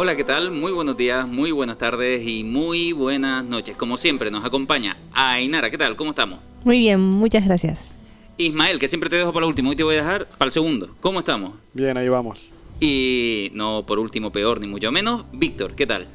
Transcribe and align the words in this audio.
Hola, 0.00 0.14
¿qué 0.14 0.22
tal? 0.22 0.52
Muy 0.52 0.70
buenos 0.70 0.96
días, 0.96 1.26
muy 1.26 1.50
buenas 1.50 1.76
tardes 1.76 2.24
y 2.24 2.44
muy 2.44 2.92
buenas 2.92 3.44
noches. 3.44 3.76
Como 3.76 3.96
siempre, 3.96 4.30
nos 4.30 4.44
acompaña 4.44 4.96
Ainara. 5.12 5.70
¿Qué 5.70 5.78
tal? 5.78 5.96
¿Cómo 5.96 6.10
estamos? 6.10 6.38
Muy 6.64 6.78
bien, 6.78 7.00
muchas 7.00 7.44
gracias. 7.44 7.88
Ismael, 8.36 8.78
que 8.78 8.86
siempre 8.86 9.10
te 9.10 9.16
dejo 9.16 9.32
para 9.32 9.44
el 9.44 9.48
último, 9.48 9.70
hoy 9.70 9.76
te 9.76 9.82
voy 9.82 9.96
a 9.96 9.98
dejar 9.98 10.26
para 10.38 10.46
el 10.46 10.52
segundo. 10.52 10.94
¿Cómo 11.00 11.18
estamos? 11.18 11.54
Bien, 11.74 11.96
ahí 11.96 12.08
vamos. 12.08 12.52
Y 12.78 13.50
no 13.54 13.84
por 13.86 13.98
último 13.98 14.30
peor, 14.30 14.60
ni 14.60 14.68
mucho 14.68 14.92
menos, 14.92 15.24
Víctor, 15.32 15.74
¿qué 15.74 15.86
tal? 15.86 16.06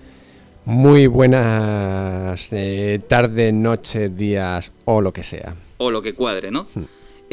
Muy 0.66 1.08
buenas 1.08 2.54
eh, 2.54 3.02
tardes, 3.06 3.54
noches, 3.54 4.16
días 4.16 4.72
o 4.86 5.02
lo 5.02 5.12
que 5.12 5.24
sea. 5.24 5.56
O 5.78 5.92
lo 5.92 6.02
que 6.02 6.14
cuadre, 6.14 6.52
¿no? 6.52 6.68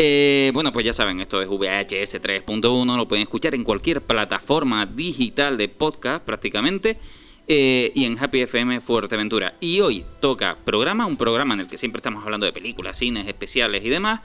Eh, 0.03 0.51
bueno, 0.55 0.73
pues 0.73 0.87
ya 0.87 0.95
saben, 0.95 1.21
esto 1.21 1.43
es 1.43 1.49
VHS 1.49 2.23
3.1, 2.23 2.97
lo 2.97 3.07
pueden 3.07 3.25
escuchar 3.25 3.55
en 3.55 3.63
cualquier 3.63 4.01
plataforma 4.01 4.87
digital 4.87 5.59
de 5.59 5.69
podcast 5.69 6.25
prácticamente. 6.25 6.97
eh, 7.47 7.93
y 7.95 8.07
en 8.07 8.17
Happy 8.19 8.41
FM 8.41 8.81
Fuerteventura. 8.81 9.57
Y 9.61 9.81
hoy 9.81 10.07
toca 10.21 10.57
programa, 10.65 11.05
un 11.05 11.19
programa 11.19 11.53
en 11.53 11.61
el 11.61 11.67
que 11.67 11.77
siempre 11.77 11.99
estamos 11.99 12.25
hablando 12.25 12.47
de 12.47 12.53
películas, 12.53 12.97
cines 12.97 13.27
especiales 13.27 13.85
y 13.85 13.91
demás. 13.91 14.21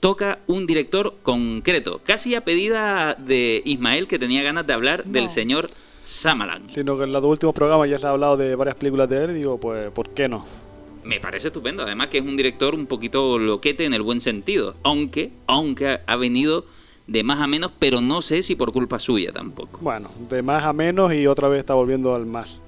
Toca 0.00 0.38
un 0.46 0.64
director 0.64 1.16
concreto, 1.22 2.00
casi 2.02 2.34
a 2.34 2.42
pedida 2.42 3.14
de 3.14 3.60
Ismael, 3.66 4.06
que 4.06 4.18
tenía 4.18 4.42
ganas 4.42 4.66
de 4.66 4.72
hablar 4.72 5.04
del 5.04 5.28
señor 5.28 5.68
Samalan. 6.04 6.70
Sino 6.70 6.96
que 6.96 7.04
en 7.04 7.12
los 7.12 7.20
dos 7.20 7.32
últimos 7.32 7.54
programas 7.54 7.90
ya 7.90 7.98
se 7.98 8.06
ha 8.06 8.10
hablado 8.10 8.38
de 8.38 8.54
varias 8.54 8.76
películas 8.76 9.10
de 9.10 9.24
él, 9.24 9.34
digo, 9.34 9.58
pues, 9.60 9.90
¿por 9.90 10.08
qué 10.14 10.26
no? 10.28 10.67
Me 11.08 11.20
parece 11.20 11.48
estupendo, 11.48 11.84
además 11.84 12.08
que 12.08 12.18
es 12.18 12.22
un 12.22 12.36
director 12.36 12.74
un 12.74 12.84
poquito 12.84 13.38
loquete 13.38 13.86
en 13.86 13.94
el 13.94 14.02
buen 14.02 14.20
sentido, 14.20 14.76
aunque, 14.82 15.30
aunque 15.46 16.00
ha 16.04 16.16
venido 16.16 16.66
de 17.06 17.24
más 17.24 17.40
a 17.40 17.46
menos, 17.46 17.72
pero 17.78 18.02
no 18.02 18.20
sé 18.20 18.42
si 18.42 18.56
por 18.56 18.72
culpa 18.72 18.98
suya 18.98 19.32
tampoco. 19.32 19.80
Bueno, 19.80 20.10
de 20.28 20.42
más 20.42 20.64
a 20.64 20.74
menos 20.74 21.14
y 21.14 21.26
otra 21.26 21.48
vez 21.48 21.60
está 21.60 21.72
volviendo 21.72 22.14
al 22.14 22.26
más. 22.26 22.60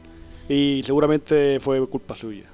Y 0.48 0.80
seguramente 0.84 1.60
fue 1.60 1.86
culpa 1.86 2.16
suya. 2.16 2.44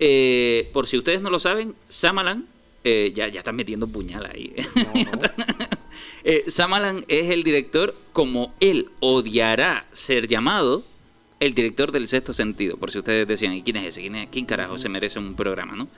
Eh, 0.00 0.68
por 0.72 0.88
si 0.88 0.98
ustedes 0.98 1.20
no 1.20 1.30
lo 1.30 1.38
saben, 1.38 1.76
Samalan, 1.86 2.48
eh, 2.82 3.12
ya, 3.14 3.28
ya 3.28 3.38
están 3.38 3.54
metiendo 3.54 3.86
puñal 3.86 4.26
ahí. 4.26 4.52
No, 4.74 5.12
no. 5.12 5.20
Eh, 6.24 6.44
Samalan 6.48 7.04
es 7.08 7.30
el 7.30 7.44
director, 7.44 7.94
como 8.12 8.52
él 8.58 8.90
odiará 9.00 9.86
ser 9.92 10.26
llamado, 10.26 10.82
el 11.40 11.54
director 11.54 11.92
del 11.92 12.08
sexto 12.08 12.32
sentido. 12.32 12.76
Por 12.76 12.90
si 12.90 12.98
ustedes 12.98 13.26
decían, 13.28 13.52
¿y 13.54 13.62
quién 13.62 13.76
es 13.76 13.86
ese? 13.86 14.00
¿Quién, 14.02 14.16
es- 14.16 14.28
quién 14.30 14.46
carajo 14.46 14.78
se 14.78 14.88
merece 14.88 15.18
un 15.18 15.34
programa, 15.34 15.74
no? 15.76 15.88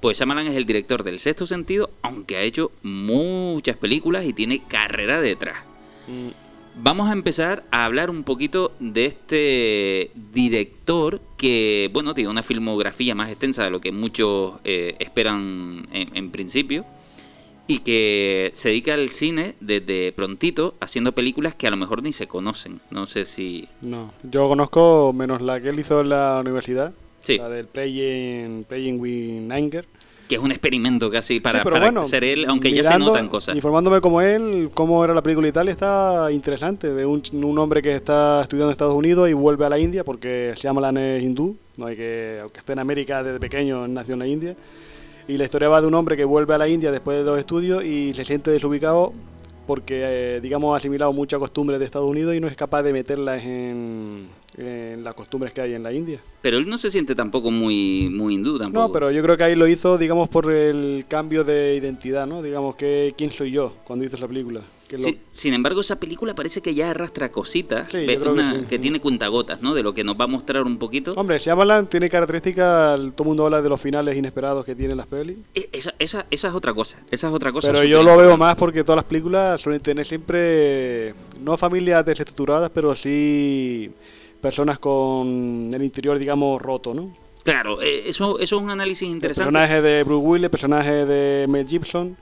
Pues 0.00 0.18
Shyamalan 0.18 0.46
es 0.46 0.54
el 0.56 0.64
director 0.64 1.02
del 1.02 1.18
sexto 1.18 1.44
sentido, 1.46 1.90
aunque 2.02 2.36
ha 2.36 2.42
hecho 2.42 2.70
muchas 2.82 3.76
películas 3.76 4.24
y 4.24 4.32
tiene 4.32 4.62
carrera 4.66 5.20
detrás. 5.20 5.58
Mm, 6.06 6.28
Vamos 6.80 7.08
a 7.08 7.12
empezar 7.12 7.64
a 7.72 7.84
hablar 7.86 8.08
un 8.08 8.22
poquito 8.22 8.70
de 8.78 9.06
este 9.06 10.12
director 10.32 11.20
que, 11.36 11.90
bueno, 11.92 12.14
tiene 12.14 12.30
una 12.30 12.44
filmografía 12.44 13.16
más 13.16 13.30
extensa 13.30 13.64
de 13.64 13.70
lo 13.70 13.80
que 13.80 13.90
muchos 13.90 14.60
eh, 14.62 14.94
esperan 15.00 15.88
en, 15.92 16.14
en 16.16 16.30
principio 16.30 16.84
y 17.68 17.80
que 17.80 18.50
se 18.54 18.70
dedica 18.70 18.94
al 18.94 19.10
cine 19.10 19.54
desde 19.60 20.10
prontito 20.12 20.74
haciendo 20.80 21.12
películas 21.12 21.54
que 21.54 21.66
a 21.66 21.70
lo 21.70 21.76
mejor 21.76 22.02
ni 22.02 22.12
se 22.12 22.26
conocen. 22.26 22.80
No 22.90 23.06
sé 23.06 23.24
si... 23.26 23.68
No, 23.82 24.12
yo 24.22 24.48
conozco 24.48 25.12
menos 25.12 25.42
la 25.42 25.60
que 25.60 25.68
él 25.68 25.78
hizo 25.78 26.00
en 26.00 26.08
la 26.08 26.38
universidad, 26.40 26.92
Sí. 27.20 27.36
la 27.36 27.50
del 27.50 27.66
Playing, 27.66 28.64
playing 28.66 28.98
with 28.98 29.52
Anger. 29.52 29.84
Que 30.28 30.34
es 30.36 30.40
un 30.40 30.50
experimento 30.50 31.10
casi 31.10 31.40
para, 31.40 31.60
Sí, 31.60 31.64
para 31.64 31.80
bueno, 31.80 32.04
ser 32.06 32.24
él, 32.24 32.46
aunque 32.48 32.70
ya 32.70 32.82
se 32.84 32.88
mirando, 32.90 33.06
notan 33.12 33.28
cosas. 33.28 33.54
Informándome 33.56 34.00
como 34.00 34.20
él, 34.22 34.70
cómo 34.74 35.02
era 35.04 35.12
la 35.14 35.22
película 35.22 35.48
y 35.48 35.52
tal, 35.52 35.68
está 35.68 36.30
interesante. 36.32 36.92
De 36.92 37.04
un, 37.06 37.22
un 37.32 37.58
hombre 37.58 37.80
que 37.82 37.94
está 37.94 38.40
estudiando 38.42 38.68
en 38.70 38.72
Estados 38.72 38.94
Unidos 38.94 39.28
y 39.28 39.32
vuelve 39.34 39.64
a 39.66 39.68
la 39.70 39.78
India, 39.78 40.04
porque 40.04 40.52
Shyamalan 40.56 40.96
es 40.98 41.22
hindú, 41.22 41.56
no 41.78 41.86
hay 41.86 41.96
que, 41.96 42.38
aunque 42.42 42.58
esté 42.60 42.72
en 42.74 42.78
América 42.78 43.22
desde 43.22 43.40
pequeño, 43.40 43.88
nació 43.88 44.14
en 44.14 44.18
la 44.20 44.26
India. 44.26 44.56
Y 45.28 45.36
la 45.36 45.44
historia 45.44 45.68
va 45.68 45.80
de 45.80 45.86
un 45.86 45.94
hombre 45.94 46.16
que 46.16 46.24
vuelve 46.24 46.54
a 46.54 46.58
la 46.58 46.68
India 46.68 46.90
después 46.90 47.18
de 47.18 47.24
los 47.24 47.38
estudios 47.38 47.84
y 47.84 48.14
se 48.14 48.24
siente 48.24 48.50
desubicado 48.50 49.12
porque, 49.66 50.00
eh, 50.36 50.40
digamos, 50.40 50.72
ha 50.72 50.78
asimilado 50.78 51.12
muchas 51.12 51.38
costumbres 51.38 51.78
de 51.78 51.84
Estados 51.84 52.08
Unidos 52.08 52.34
y 52.34 52.40
no 52.40 52.46
es 52.46 52.56
capaz 52.56 52.82
de 52.82 52.94
meterlas 52.94 53.44
en, 53.44 54.26
en 54.56 55.04
las 55.04 55.12
costumbres 55.12 55.52
que 55.52 55.60
hay 55.60 55.74
en 55.74 55.82
la 55.82 55.92
India. 55.92 56.18
Pero 56.40 56.56
él 56.56 56.66
no 56.66 56.78
se 56.78 56.90
siente 56.90 57.14
tampoco 57.14 57.50
muy, 57.50 58.08
muy 58.08 58.36
hindú 58.36 58.58
tampoco. 58.58 58.86
No, 58.86 58.90
pero 58.90 59.10
yo 59.10 59.22
creo 59.22 59.36
que 59.36 59.44
ahí 59.44 59.54
lo 59.54 59.68
hizo, 59.68 59.98
digamos, 59.98 60.30
por 60.30 60.50
el 60.50 61.04
cambio 61.06 61.44
de 61.44 61.74
identidad, 61.76 62.26
¿no? 62.26 62.40
Digamos, 62.40 62.76
que 62.76 63.12
quién 63.18 63.30
soy 63.30 63.50
yo 63.50 63.74
cuando 63.84 64.06
hizo 64.06 64.16
esa 64.16 64.26
película. 64.26 64.62
Lo- 64.96 65.08
sin 65.28 65.52
embargo, 65.52 65.80
esa 65.82 66.00
película 66.00 66.34
parece 66.34 66.62
que 66.62 66.74
ya 66.74 66.90
arrastra 66.90 67.30
cositas, 67.30 67.88
Sí, 67.90 68.06
que 68.06 68.16
una- 68.16 68.60
sí. 68.60 68.66
que 68.66 68.78
tiene 68.78 69.00
cuentagotas, 69.00 69.60
¿no? 69.60 69.74
De 69.74 69.82
lo 69.82 69.92
que 69.92 70.04
nos 70.04 70.18
va 70.18 70.24
a 70.24 70.28
mostrar 70.28 70.62
un 70.64 70.78
poquito. 70.78 71.12
Hombre, 71.16 71.38
Shyamalan 71.38 71.86
tiene 71.88 72.08
características, 72.08 72.98
todo 73.14 73.24
el 73.24 73.26
mundo 73.26 73.44
habla 73.44 73.60
de 73.60 73.68
los 73.68 73.80
finales 73.80 74.16
inesperados 74.16 74.64
que 74.64 74.74
tienen 74.74 74.96
las 74.96 75.06
pelis. 75.06 75.36
E- 75.54 75.68
Esa, 75.72 75.92
esa, 75.98 76.24
esa 76.30 76.48
es 76.48 76.54
otra 76.54 76.72
cosa. 76.72 76.98
Esa 77.10 77.28
es 77.28 77.34
otra 77.34 77.52
cosa. 77.52 77.70
Pero 77.72 77.84
yo 77.84 78.02
lo 78.02 78.16
veo 78.16 78.36
más 78.36 78.56
porque 78.56 78.82
todas 78.82 78.96
las 78.96 79.04
películas 79.04 79.60
suelen 79.60 79.80
tener 79.82 80.06
siempre, 80.06 81.14
no 81.40 81.56
familias 81.56 82.04
desestructuradas, 82.06 82.70
pero 82.70 82.94
sí 82.96 83.90
personas 84.40 84.78
con 84.78 85.68
el 85.74 85.82
interior, 85.82 86.18
digamos, 86.18 86.62
roto, 86.62 86.94
¿no? 86.94 87.14
Claro, 87.44 87.80
eh, 87.82 88.04
eso, 88.08 88.38
eso 88.38 88.56
es 88.56 88.62
un 88.62 88.70
análisis 88.70 89.02
El 89.08 89.14
interesante. 89.14 89.50
personaje 89.52 89.80
de 89.82 90.04
Bruce 90.04 90.24
Willis, 90.26 90.48
personaje 90.50 91.06
de 91.06 91.46
Mel 91.48 91.66
Gibson, 91.66 92.16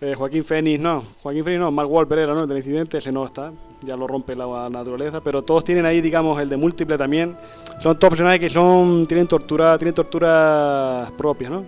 eh, 0.00 0.14
Joaquín 0.16 0.44
Phoenix 0.44 0.80
no, 0.80 1.04
Joaquín 1.22 1.44
Phoenix 1.44 1.60
no, 1.60 1.70
Mark 1.70 1.90
Wahlberg 1.90 2.22
era, 2.22 2.34
¿no? 2.34 2.46
Del 2.46 2.58
incidente, 2.58 2.98
ese 2.98 3.12
no 3.12 3.24
está, 3.24 3.52
ya 3.82 3.96
lo 3.96 4.06
rompe 4.06 4.34
la 4.34 4.68
naturaleza, 4.68 5.22
pero 5.22 5.42
todos 5.42 5.64
tienen 5.64 5.86
ahí, 5.86 6.00
digamos, 6.00 6.40
el 6.40 6.48
de 6.48 6.56
múltiple 6.56 6.98
también, 6.98 7.36
son 7.82 7.98
todos 7.98 8.10
personajes 8.10 8.40
que 8.40 8.50
son, 8.50 9.06
tienen 9.06 9.26
tortura, 9.26 9.78
tienen 9.78 9.94
torturas 9.94 11.10
propias, 11.12 11.50
¿no? 11.50 11.64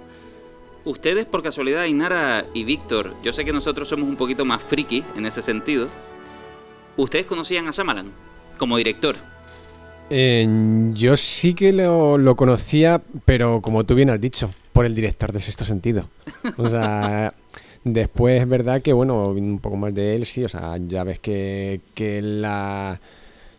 Ustedes, 0.85 1.27
por 1.27 1.43
casualidad, 1.43 1.85
Inara 1.85 2.47
y 2.55 2.63
Víctor, 2.63 3.15
yo 3.23 3.33
sé 3.33 3.45
que 3.45 3.53
nosotros 3.53 3.89
somos 3.89 4.09
un 4.09 4.17
poquito 4.17 4.45
más 4.45 4.63
friki 4.63 5.05
en 5.17 5.27
ese 5.27 5.43
sentido. 5.43 5.89
¿Ustedes 6.97 7.27
conocían 7.27 7.67
a 7.67 7.73
Samalan 7.73 8.13
como 8.57 8.77
director? 8.77 9.17
Eh, 10.09 10.47
yo 10.95 11.17
sí 11.17 11.55
que 11.55 11.73
lo, 11.73 12.19
lo 12.19 12.37
conocía, 12.37 13.03
pero 13.25 13.61
como 13.61 13.85
tú 13.85 13.97
bien 13.97 14.11
has 14.11 14.21
dicho, 14.21 14.51
por 14.73 14.87
el 14.87 14.95
director 14.95 15.33
de 15.33 15.41
Sexto 15.41 15.65
Sentido. 15.65 16.09
O 16.57 16.69
sea, 16.69 17.35
después 17.87 18.41
es 18.43 18.49
verdad 18.49 18.83
que, 18.83 18.93
bueno, 18.93 19.33
viendo 19.33 19.53
un 19.53 19.61
poco 19.61 19.77
más 19.77 19.95
de 19.95 20.17
él, 20.17 20.27
sí, 20.27 20.45
o 20.45 20.49
sea, 20.49 20.77
ya 20.87 21.05
ves 21.05 21.21
que, 21.21 21.81
que 21.95 22.21
la, 22.21 23.01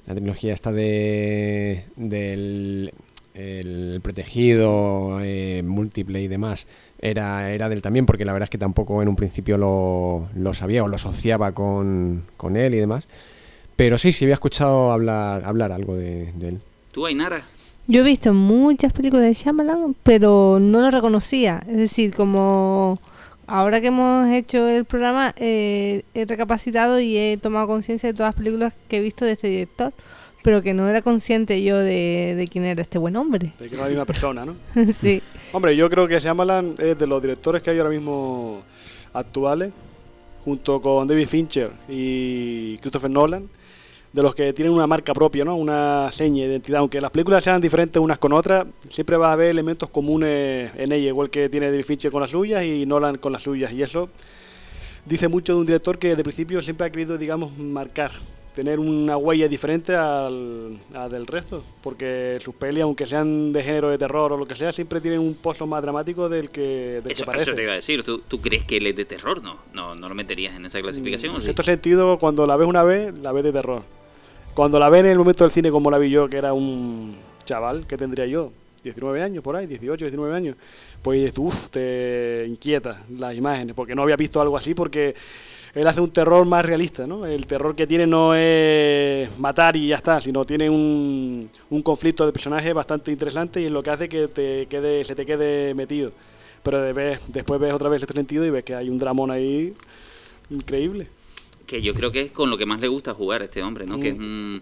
la 0.05 0.13
tecnología 0.13 0.53
esta 0.53 0.71
de, 0.71 1.85
del 1.95 2.93
el 3.33 3.99
protegido, 4.01 5.19
eh, 5.21 5.61
múltiple 5.63 6.21
y 6.21 6.27
demás, 6.27 6.65
era, 6.99 7.51
era 7.51 7.69
del 7.69 7.83
también, 7.83 8.07
porque 8.07 8.25
la 8.25 8.33
verdad 8.33 8.45
es 8.45 8.49
que 8.49 8.57
tampoco 8.57 9.01
en 9.03 9.07
un 9.07 9.15
principio 9.15 9.57
lo, 9.57 10.27
lo 10.35 10.53
sabía 10.55 10.83
o 10.83 10.88
lo 10.88 10.95
asociaba 10.95 11.51
con, 11.51 12.23
con 12.35 12.57
él 12.57 12.73
y 12.73 12.79
demás. 12.79 13.07
Pero 13.75 13.99
sí, 13.99 14.11
sí 14.11 14.25
había 14.25 14.33
escuchado 14.33 14.91
hablar, 14.91 15.45
hablar 15.45 15.71
algo 15.71 15.95
de, 15.95 16.33
de 16.33 16.49
él. 16.49 16.59
¿Tú, 16.91 17.05
Ainara? 17.05 17.44
Yo 17.85 18.01
he 18.01 18.03
visto 18.03 18.33
muchas 18.33 18.91
películas 18.91 19.25
de 19.25 19.33
Shyamalan, 19.33 19.95
pero 20.01 20.57
no 20.59 20.81
lo 20.81 20.89
reconocía. 20.89 21.63
Es 21.69 21.77
decir, 21.77 22.15
como 22.15 22.97
ahora 23.47 23.81
que 23.81 23.87
hemos 23.87 24.27
hecho 24.29 24.67
el 24.67 24.85
programa, 24.85 25.33
eh, 25.37 26.03
he 26.13 26.25
recapacitado 26.25 26.99
y 26.99 27.17
he 27.17 27.37
tomado 27.37 27.67
conciencia 27.67 28.07
de 28.07 28.13
todas 28.13 28.33
las 28.33 28.35
películas 28.35 28.73
que 28.87 28.97
he 28.97 28.99
visto 28.99 29.25
de 29.25 29.31
este 29.31 29.47
director, 29.47 29.93
pero 30.43 30.61
que 30.61 30.73
no 30.73 30.87
era 30.87 31.01
consciente 31.01 31.61
yo 31.63 31.77
de, 31.77 32.35
de 32.35 32.47
quién 32.47 32.65
era 32.65 32.81
este 32.81 32.97
buen 32.97 33.15
hombre. 33.15 33.53
De 33.57 33.69
que 33.69 33.75
no 33.75 33.83
hay 33.83 33.93
una 33.93 34.05
persona, 34.05 34.45
¿no? 34.45 34.55
sí. 34.93 35.21
Hombre, 35.53 35.75
yo 35.75 35.89
creo 35.89 36.07
que 36.07 36.19
Shyamalan 36.19 36.75
es 36.77 36.97
de 36.97 37.07
los 37.07 37.21
directores 37.21 37.61
que 37.61 37.71
hay 37.71 37.79
ahora 37.79 37.89
mismo 37.89 38.61
actuales, 39.13 39.71
junto 40.43 40.79
con 40.81 41.07
David 41.07 41.27
Fincher 41.27 41.71
y 41.89 42.77
Christopher 42.77 43.09
Nolan, 43.09 43.50
de 44.13 44.24
los 44.24 44.33
que 44.33 44.54
tienen 44.54 44.74
una 44.74 44.88
marca 44.88 45.13
propia, 45.13 45.44
¿no? 45.45 45.56
Una 45.56 46.09
seña 46.12 46.44
de 46.44 46.50
identidad. 46.50 46.80
Aunque 46.80 47.00
las 47.01 47.12
películas 47.12 47.44
sean 47.44 47.62
diferentes 47.62 48.01
unas 48.01 48.18
con 48.18 48.33
otras, 48.33 48.65
siempre 48.89 49.18
va 49.18 49.30
a 49.30 49.33
haber 49.33 49.50
elementos 49.50 49.89
comunes 49.89 50.71
en 50.75 50.92
ella, 50.92 51.07
igual 51.07 51.30
que 51.30 51.50
tiene 51.50 51.69
David 51.69 51.83
Fincher 51.86 52.12
con 52.12 52.21
las 52.21 52.31
suyas 52.31 52.63
y 52.63 52.86
Nolan 52.86 53.18
con 53.18 53.31
las 53.31 53.44
suyas. 53.44 53.71
Y 53.74 53.83
eso 53.83 54.09
dice 55.06 55.27
mucho 55.27 55.54
de 55.54 55.59
un 55.59 55.65
director 55.65 55.98
que 56.00 56.15
de 56.15 56.24
principio 56.24 56.62
siempre 56.63 56.88
ha 56.88 56.89
querido, 56.89 57.18
digamos, 57.18 57.56
marcar, 57.57 58.12
tener 58.56 58.80
una 58.80 59.18
huella 59.18 59.48
diferente 59.48 59.94
al, 59.95 60.80
del 61.12 61.27
resto, 61.27 61.63
porque 61.83 62.38
sus 62.42 62.56
pelis, 62.56 62.81
aunque 62.81 63.06
sean 63.06 63.53
de 63.53 63.62
género 63.62 63.89
de 63.92 64.00
terror 64.00 64.33
o 64.33 64.38
lo 64.38 64.48
que 64.48 64.56
sea, 64.56 64.74
siempre 64.74 65.00
tienen 65.00 65.19
un 65.19 65.36
pozo 65.36 65.68
más 65.68 65.83
dramático 65.83 66.27
del 66.27 66.50
que, 66.50 67.01
del 67.03 67.12
Eso, 67.12 67.24
que 67.24 67.25
parece. 67.27 67.44
eso 67.51 67.56
te 67.56 67.62
iba 67.63 67.74
a 67.74 67.75
decir. 67.75 68.03
¿Tú, 68.03 68.19
tú 68.27 68.42
crees 68.42 68.63
que 68.65 68.77
él 68.77 68.88
es 68.88 68.95
de 68.95 69.06
terror? 69.06 69.44
No, 69.44 69.57
no, 69.74 69.94
no 69.94 70.10
lo 70.10 70.15
meterías 70.15 70.56
en 70.56 70.65
esa 70.65 70.81
clasificación. 70.81 71.33
¿o 71.33 71.36
En 71.36 71.42
sí? 71.42 71.45
cierto 71.45 71.62
sentido, 71.62 72.18
cuando 72.18 72.48
la 72.48 72.57
ves 72.57 72.68
una 72.68 72.81
vez, 72.83 73.15
la 73.19 73.31
ves 73.31 73.44
de 73.44 73.51
terror. 73.53 73.83
Cuando 74.57 74.80
la 74.80 74.89
ves 74.89 75.01
en 75.01 75.12
el 75.12 75.19
momento 75.19 75.44
del 75.44 75.51
cine 75.51 75.69
como 75.69 75.92
la 75.92 76.00
vi 76.00 76.09
yo, 76.09 76.27
que 76.27 76.38
era 76.38 76.51
un 76.51 77.15
chaval, 77.45 77.86
que 77.86 77.95
tendría 77.95 78.25
yo? 78.25 78.51
19 78.81 79.21
años, 79.21 79.44
por 79.44 79.56
ahí, 79.56 79.68
18, 79.68 80.06
19 80.06 80.36
años. 80.36 80.56
Pues 81.04 81.31
tú, 81.31 81.54
te 81.69 82.44
inquieta 82.48 83.04
las 83.19 83.36
imágenes, 83.36 83.75
porque 83.75 83.94
no 83.94 84.01
había 84.01 84.15
visto 84.15 84.42
algo 84.42 84.57
así, 84.57 84.74
porque 84.74 85.13
él 85.75 85.88
hace 85.88 86.01
un 86.01 86.09
terror 86.09 86.44
más 86.48 86.65
realista, 86.65 87.06
¿no? 87.06 87.27
El 87.27 87.45
terror 87.45 87.75
que 87.75 87.86
tiene 87.86 88.07
no 88.07 88.33
es 88.33 89.30
matar 89.38 89.75
y 89.75 89.89
ya 89.89 89.98
está, 89.98 90.19
sino 90.21 90.44
tiene 90.44 90.71
un, 90.71 91.51
un 91.69 91.81
conflicto 91.83 92.25
de 92.25 92.31
personajes 92.31 92.74
bastante 92.74 93.12
interesante 93.12 93.62
y 93.62 93.65
es 93.65 93.71
lo 93.71 93.83
que 93.83 93.92
hace 93.92 94.10
que 94.10 94.27
te 94.27 94.65
quede, 94.65 95.06
se 95.06 95.13
te 95.13 95.24
quede 95.24 95.75
metido. 95.75 96.13
Pero 96.63 96.81
de 96.81 97.19
después 97.27 97.60
ves 97.60 97.74
otra 97.74 97.89
vez 97.89 98.01
este 98.01 98.15
sentido 98.15 98.44
y 98.44 98.50
ves 98.50 98.63
que 98.63 98.74
hay 98.74 98.89
un 98.89 98.98
dramón 98.98 99.30
ahí 99.30 99.75
increíble. 100.50 101.10
Que 101.67 101.81
yo 101.81 101.93
creo 101.93 102.11
que 102.11 102.21
es 102.21 102.31
con 102.31 102.49
lo 102.49 102.57
que 102.57 102.65
más 102.65 102.79
le 102.79 102.87
gusta 102.87 103.13
jugar 103.13 103.41
a 103.41 103.45
este 103.45 103.61
hombre, 103.61 103.85
¿no? 103.85 103.99
Que 103.99 104.09
es 104.09 104.17
Mm. 104.17 104.21
un 104.21 104.61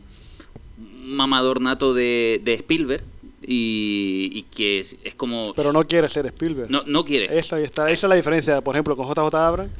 un 0.77 1.15
mamador 1.15 1.61
nato 1.61 1.93
de, 1.93 2.41
de 2.43 2.55
Spielberg 2.55 3.03
y, 3.43 4.29
y 4.33 4.41
que 4.53 4.79
es, 4.79 4.97
es 5.03 5.13
como... 5.15 5.53
Pero 5.55 5.71
no 5.71 5.87
quiere 5.87 6.09
ser 6.09 6.25
Spielberg. 6.25 6.69
no, 6.69 6.81
no 6.87 7.05
quiere. 7.05 7.37
Esa, 7.37 7.59
está, 7.61 7.89
esa 7.91 8.07
es 8.07 8.09
la 8.09 8.15
diferencia, 8.15 8.59
por 8.61 8.75
ejemplo, 8.75 8.97
con 8.97 9.07
JJ 9.07 9.35
Abrams, 9.35 9.71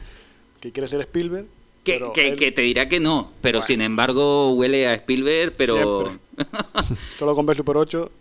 que 0.62 0.72
quiere 0.72 0.88
ser 0.88 1.02
Spielberg. 1.02 1.48
Que, 1.84 2.02
que- 2.14 2.28
él 2.30 2.36
que 2.38 2.52
te 2.52 2.62
dirá 2.62 2.88
que 2.88 3.00
no, 3.00 3.32
pero 3.42 3.58
Bueno. 3.60 3.68
sin 3.68 3.82
embargo 3.82 4.54
huele 4.54 4.88
a 4.88 4.94
Spielberg, 4.94 5.54
pero... 5.58 6.18
Solo 7.18 7.36
con 7.36 7.46
ver 7.46 7.58
Super 7.58 7.76
8. 7.78 8.12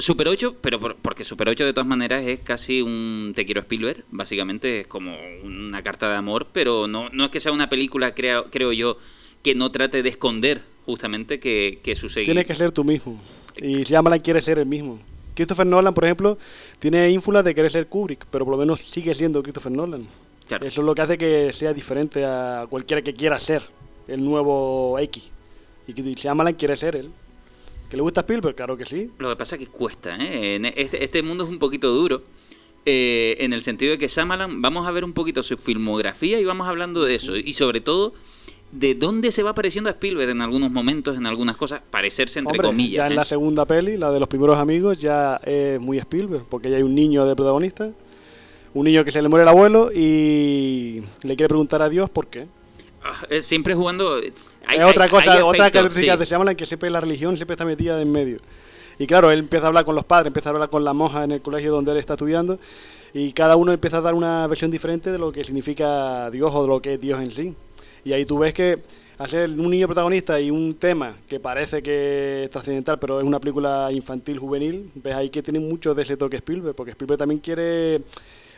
Super 0.00 0.28
8, 0.28 0.56
pero 0.60 0.78
por- 0.80 0.96
porque 0.96 1.24
Super 1.24 1.48
8 1.48 1.64
de 1.64 1.72
todas 1.72 1.86
maneras 1.86 2.24
es 2.26 2.40
casi 2.40 2.80
un 2.82 3.32
Te 3.34 3.44
quiero 3.44 3.60
Spielberg, 3.60 4.04
básicamente 4.10 4.80
es 4.80 4.86
como 4.86 5.16
una 5.42 5.82
carta 5.82 6.08
de 6.08 6.16
amor, 6.16 6.46
pero 6.52 6.86
no, 6.86 7.08
no 7.10 7.24
es 7.26 7.30
que 7.30 7.40
sea 7.40 7.52
una 7.52 7.68
película, 7.68 8.14
creo, 8.14 8.46
creo 8.50 8.72
yo, 8.72 8.98
que 9.42 9.54
no 9.54 9.70
trate 9.70 10.02
de 10.02 10.08
esconder 10.08 10.62
justamente 10.86 11.38
que, 11.40 11.80
que 11.82 11.94
su 11.96 12.08
Tienes 12.08 12.46
que 12.46 12.54
ser 12.54 12.72
tú 12.72 12.84
mismo. 12.84 13.20
Y 13.56 13.82
Shyamalan 13.84 14.20
quiere 14.20 14.40
ser 14.40 14.58
el 14.58 14.66
mismo. 14.66 15.00
Christopher 15.34 15.66
Nolan, 15.66 15.94
por 15.94 16.04
ejemplo, 16.04 16.36
tiene 16.78 17.10
ínfulas 17.10 17.44
de 17.44 17.54
querer 17.54 17.70
ser 17.70 17.86
Kubrick, 17.86 18.26
pero 18.30 18.44
por 18.44 18.52
lo 18.52 18.58
menos 18.58 18.80
sigue 18.80 19.14
siendo 19.14 19.42
Christopher 19.42 19.70
Nolan. 19.72 20.06
Claro. 20.48 20.66
Eso 20.66 20.80
es 20.80 20.86
lo 20.86 20.94
que 20.94 21.02
hace 21.02 21.18
que 21.18 21.52
sea 21.52 21.72
diferente 21.74 22.24
a 22.24 22.66
cualquiera 22.70 23.02
que 23.02 23.12
quiera 23.14 23.38
ser 23.38 23.62
el 24.08 24.24
nuevo 24.24 24.98
X. 24.98 25.30
Y 25.86 25.92
que 25.92 26.02
Shyamalan 26.02 26.54
quiere 26.54 26.76
ser 26.76 26.96
él. 26.96 27.10
¿Que 27.90 27.96
le 27.96 28.02
gusta 28.02 28.20
Spielberg? 28.20 28.54
Claro 28.54 28.76
que 28.76 28.84
sí. 28.84 29.10
Lo 29.18 29.30
que 29.30 29.36
pasa 29.36 29.56
es 29.56 29.60
que 29.60 29.66
cuesta, 29.68 30.16
¿eh? 30.20 30.60
Este, 30.76 31.02
este 31.02 31.22
mundo 31.22 31.44
es 31.44 31.50
un 31.50 31.58
poquito 31.58 31.90
duro. 31.90 32.22
eh, 32.84 33.36
en 33.40 33.52
el 33.52 33.62
sentido 33.62 33.92
de 33.92 33.98
que 33.98 34.08
Shyamalan, 34.08 34.62
vamos 34.62 34.86
a 34.86 34.90
ver 34.90 35.04
un 35.04 35.12
poquito 35.12 35.42
su 35.42 35.56
filmografía 35.58 36.40
y 36.40 36.44
vamos 36.44 36.66
hablando 36.68 37.04
de 37.04 37.14
eso. 37.16 37.36
Y 37.36 37.52
sobre 37.52 37.80
todo, 37.82 38.14
de 38.72 38.94
dónde 38.94 39.30
se 39.32 39.42
va 39.42 39.54
pareciendo 39.54 39.90
a 39.90 39.92
Spielberg 39.92 40.30
en 40.30 40.40
algunos 40.42 40.70
momentos, 40.70 41.16
en 41.16 41.26
algunas 41.26 41.56
cosas, 41.56 41.82
parecerse 41.90 42.38
entre 42.38 42.52
Hombre, 42.52 42.68
comillas. 42.68 42.96
ya 42.96 43.06
en 43.06 43.12
¿eh? 43.12 43.16
la 43.16 43.24
segunda 43.24 43.64
peli, 43.66 43.96
la 43.98 44.10
de 44.10 44.20
los 44.20 44.28
primeros 44.28 44.56
amigos, 44.58 44.98
ya 44.98 45.36
es 45.44 45.78
muy 45.80 45.98
Spielberg, 45.98 46.44
porque 46.48 46.70
ya 46.70 46.76
hay 46.76 46.82
un 46.82 46.94
niño 46.94 47.26
de 47.26 47.34
protagonista, 47.36 47.92
un 48.74 48.84
niño 48.84 49.04
que 49.04 49.12
se 49.12 49.20
le 49.22 49.28
muere 49.28 49.42
el 49.42 49.48
abuelo 49.48 49.90
y 49.94 51.02
le 51.24 51.36
quiere 51.36 51.48
preguntar 51.48 51.82
a 51.82 51.88
Dios 51.90 52.08
por 52.10 52.26
qué. 52.28 52.46
Ah, 53.02 53.26
eh, 53.30 53.40
siempre 53.42 53.74
jugando. 53.74 54.18
Hay- 54.68 54.78
es 54.78 54.84
otra 54.84 55.08
cosa, 55.08 55.44
otra 55.44 55.70
característica 55.70 56.12
sí. 56.14 56.18
de 56.18 56.24
Shyamalan 56.24 56.56
que 56.56 56.66
siempre 56.66 56.90
la 56.90 57.00
religión 57.00 57.36
siempre 57.36 57.54
está 57.54 57.64
metida 57.64 57.96
de 57.96 58.02
en 58.02 58.12
medio. 58.12 58.36
Y 58.98 59.06
claro, 59.06 59.30
él 59.30 59.40
empieza 59.40 59.66
a 59.66 59.68
hablar 59.68 59.84
con 59.84 59.94
los 59.94 60.04
padres, 60.04 60.26
empieza 60.28 60.50
a 60.50 60.52
hablar 60.52 60.70
con 60.70 60.84
la 60.84 60.92
monja 60.92 61.24
en 61.24 61.30
el 61.32 61.40
colegio 61.40 61.70
donde 61.72 61.92
él 61.92 61.98
está 61.98 62.14
estudiando 62.14 62.58
y 63.14 63.32
cada 63.32 63.56
uno 63.56 63.72
empieza 63.72 63.98
a 63.98 64.00
dar 64.00 64.14
una 64.14 64.46
versión 64.46 64.70
diferente 64.70 65.12
de 65.12 65.18
lo 65.18 65.30
que 65.32 65.44
significa 65.44 66.30
Dios 66.30 66.52
o 66.54 66.62
de 66.62 66.68
lo 66.68 66.82
que 66.82 66.94
es 66.94 67.00
Dios 67.00 67.20
en 67.20 67.30
sí. 67.30 67.54
Y 68.04 68.12
ahí 68.12 68.24
tú 68.24 68.38
ves 68.38 68.52
que 68.52 68.82
hacer 69.18 69.50
un 69.50 69.70
niño 69.70 69.86
protagonista 69.86 70.40
y 70.40 70.50
un 70.50 70.74
tema 70.74 71.16
que 71.28 71.40
parece 71.40 71.82
que 71.82 72.44
es 72.44 72.50
trascendental, 72.50 72.98
pero 72.98 73.20
es 73.20 73.26
una 73.26 73.40
película 73.40 73.88
infantil 73.92 74.38
juvenil, 74.38 74.90
ves 74.94 75.14
ahí 75.14 75.30
que 75.30 75.42
tiene 75.42 75.58
mucho 75.60 75.94
de 75.94 76.02
ese 76.02 76.16
toque 76.16 76.36
Spielberg, 76.36 76.74
porque 76.74 76.92
Spielberg 76.92 77.18
también 77.18 77.40
quiere 77.40 78.02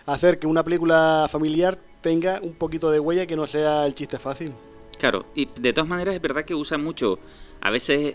hacer 0.06 0.38
que 0.38 0.46
una 0.46 0.62
película 0.64 1.26
familiar 1.30 1.78
tenga 2.00 2.40
un 2.42 2.52
poquito 2.54 2.90
de 2.90 3.00
huella 3.00 3.26
que 3.26 3.36
no 3.36 3.46
sea 3.46 3.86
el 3.86 3.94
chiste 3.94 4.18
fácil. 4.18 4.52
Claro, 5.00 5.24
y 5.34 5.48
de 5.58 5.72
todas 5.72 5.88
maneras 5.88 6.14
es 6.14 6.20
verdad 6.22 6.44
que 6.44 6.54
usa 6.54 6.76
mucho, 6.78 7.18
a 7.60 7.70
veces, 7.70 8.14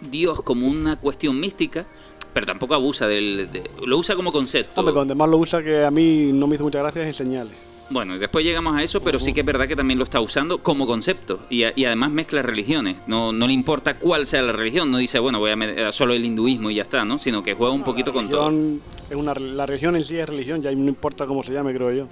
Dios 0.00 0.42
como 0.42 0.66
una 0.66 0.96
cuestión 0.96 1.38
mística, 1.38 1.86
pero 2.34 2.44
tampoco 2.44 2.74
abusa 2.74 3.06
del. 3.06 3.48
de- 3.52 3.70
lo 3.86 3.98
usa 3.98 4.16
como 4.16 4.32
concepto. 4.32 4.80
Hombre, 4.80 4.92
donde 4.94 5.14
más 5.14 5.28
lo 5.28 5.38
usa 5.38 5.62
que 5.62 5.84
a 5.84 5.90
mí 5.90 6.30
no 6.32 6.46
me 6.48 6.56
hizo 6.56 6.64
muchas 6.64 6.82
gracias 6.82 7.04
es 7.06 7.20
en 7.20 7.26
señales. 7.26 7.54
Bueno, 7.90 8.16
y 8.16 8.18
después 8.18 8.42
llegamos 8.44 8.74
a 8.74 8.82
eso, 8.82 9.02
pero 9.02 9.18
sí 9.18 9.34
que 9.34 9.40
es 9.40 9.46
verdad 9.46 9.68
que 9.68 9.76
también 9.76 9.98
lo 9.98 10.04
está 10.04 10.18
usando 10.20 10.62
como 10.62 10.86
concepto. 10.86 11.40
Y, 11.50 11.64
a- 11.64 11.72
y 11.76 11.84
además 11.84 12.10
mezcla 12.10 12.40
religiones. 12.40 12.96
No, 13.06 13.32
no 13.32 13.46
le 13.46 13.52
importa 13.52 13.98
cuál 13.98 14.26
sea 14.26 14.40
la 14.40 14.52
religión. 14.52 14.90
No 14.90 14.96
dice, 14.96 15.18
bueno, 15.18 15.38
voy 15.40 15.50
a 15.50 15.92
solo 15.92 16.14
el 16.14 16.24
hinduismo 16.24 16.70
y 16.70 16.76
ya 16.76 16.82
está, 16.84 17.04
¿no? 17.04 17.18
Sino 17.18 17.42
que 17.42 17.52
juega 17.54 17.72
un 17.74 17.84
poquito 17.84 18.12
con 18.12 18.30
todo. 18.30 18.48
religión 18.48 18.80
Es 19.10 19.16
una, 19.16 19.34
la 19.34 19.66
religión 19.66 19.94
en 19.96 20.04
sí 20.04 20.16
es 20.16 20.26
religión, 20.26 20.62
ya 20.62 20.72
no 20.72 20.88
importa 20.88 21.26
cómo 21.26 21.42
se 21.42 21.52
llame, 21.52 21.74
creo 21.74 21.92
yo. 21.92 22.08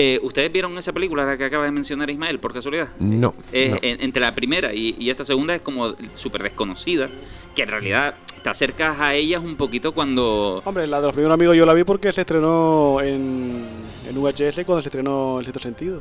Eh, 0.00 0.20
¿Ustedes 0.22 0.52
vieron 0.52 0.78
esa 0.78 0.92
película 0.92 1.24
la 1.26 1.36
que 1.36 1.44
acaba 1.44 1.64
de 1.64 1.72
mencionar 1.72 2.08
Ismael, 2.08 2.38
por 2.38 2.52
casualidad? 2.54 2.90
No. 3.00 3.34
Eh, 3.52 3.70
no. 3.72 3.78
en- 3.82 4.00
entre 4.00 4.20
la 4.22 4.30
primera 4.32 4.72
y, 4.72 4.94
y 4.96 5.10
esta 5.10 5.24
segunda 5.24 5.56
es 5.56 5.60
como 5.60 5.92
súper 6.12 6.44
desconocida, 6.44 7.08
que 7.56 7.62
en 7.62 7.68
realidad 7.68 8.14
te 8.42 8.48
acercas 8.48 9.00
a 9.00 9.14
ellas 9.14 9.42
un 9.42 9.56
poquito 9.56 9.92
cuando... 9.92 10.62
Hombre, 10.64 10.86
la 10.86 11.00
de 11.00 11.06
los 11.08 11.14
primeros 11.16 11.34
amigos 11.34 11.56
yo 11.56 11.66
la 11.66 11.74
vi 11.74 11.82
porque 11.82 12.12
se 12.12 12.20
estrenó 12.20 13.00
en, 13.00 13.66
en 14.08 14.22
VHS 14.22 14.64
cuando 14.64 14.82
se 14.82 14.88
estrenó 14.88 15.40
El 15.40 15.44
Sexto 15.44 15.58
Sentido. 15.60 16.00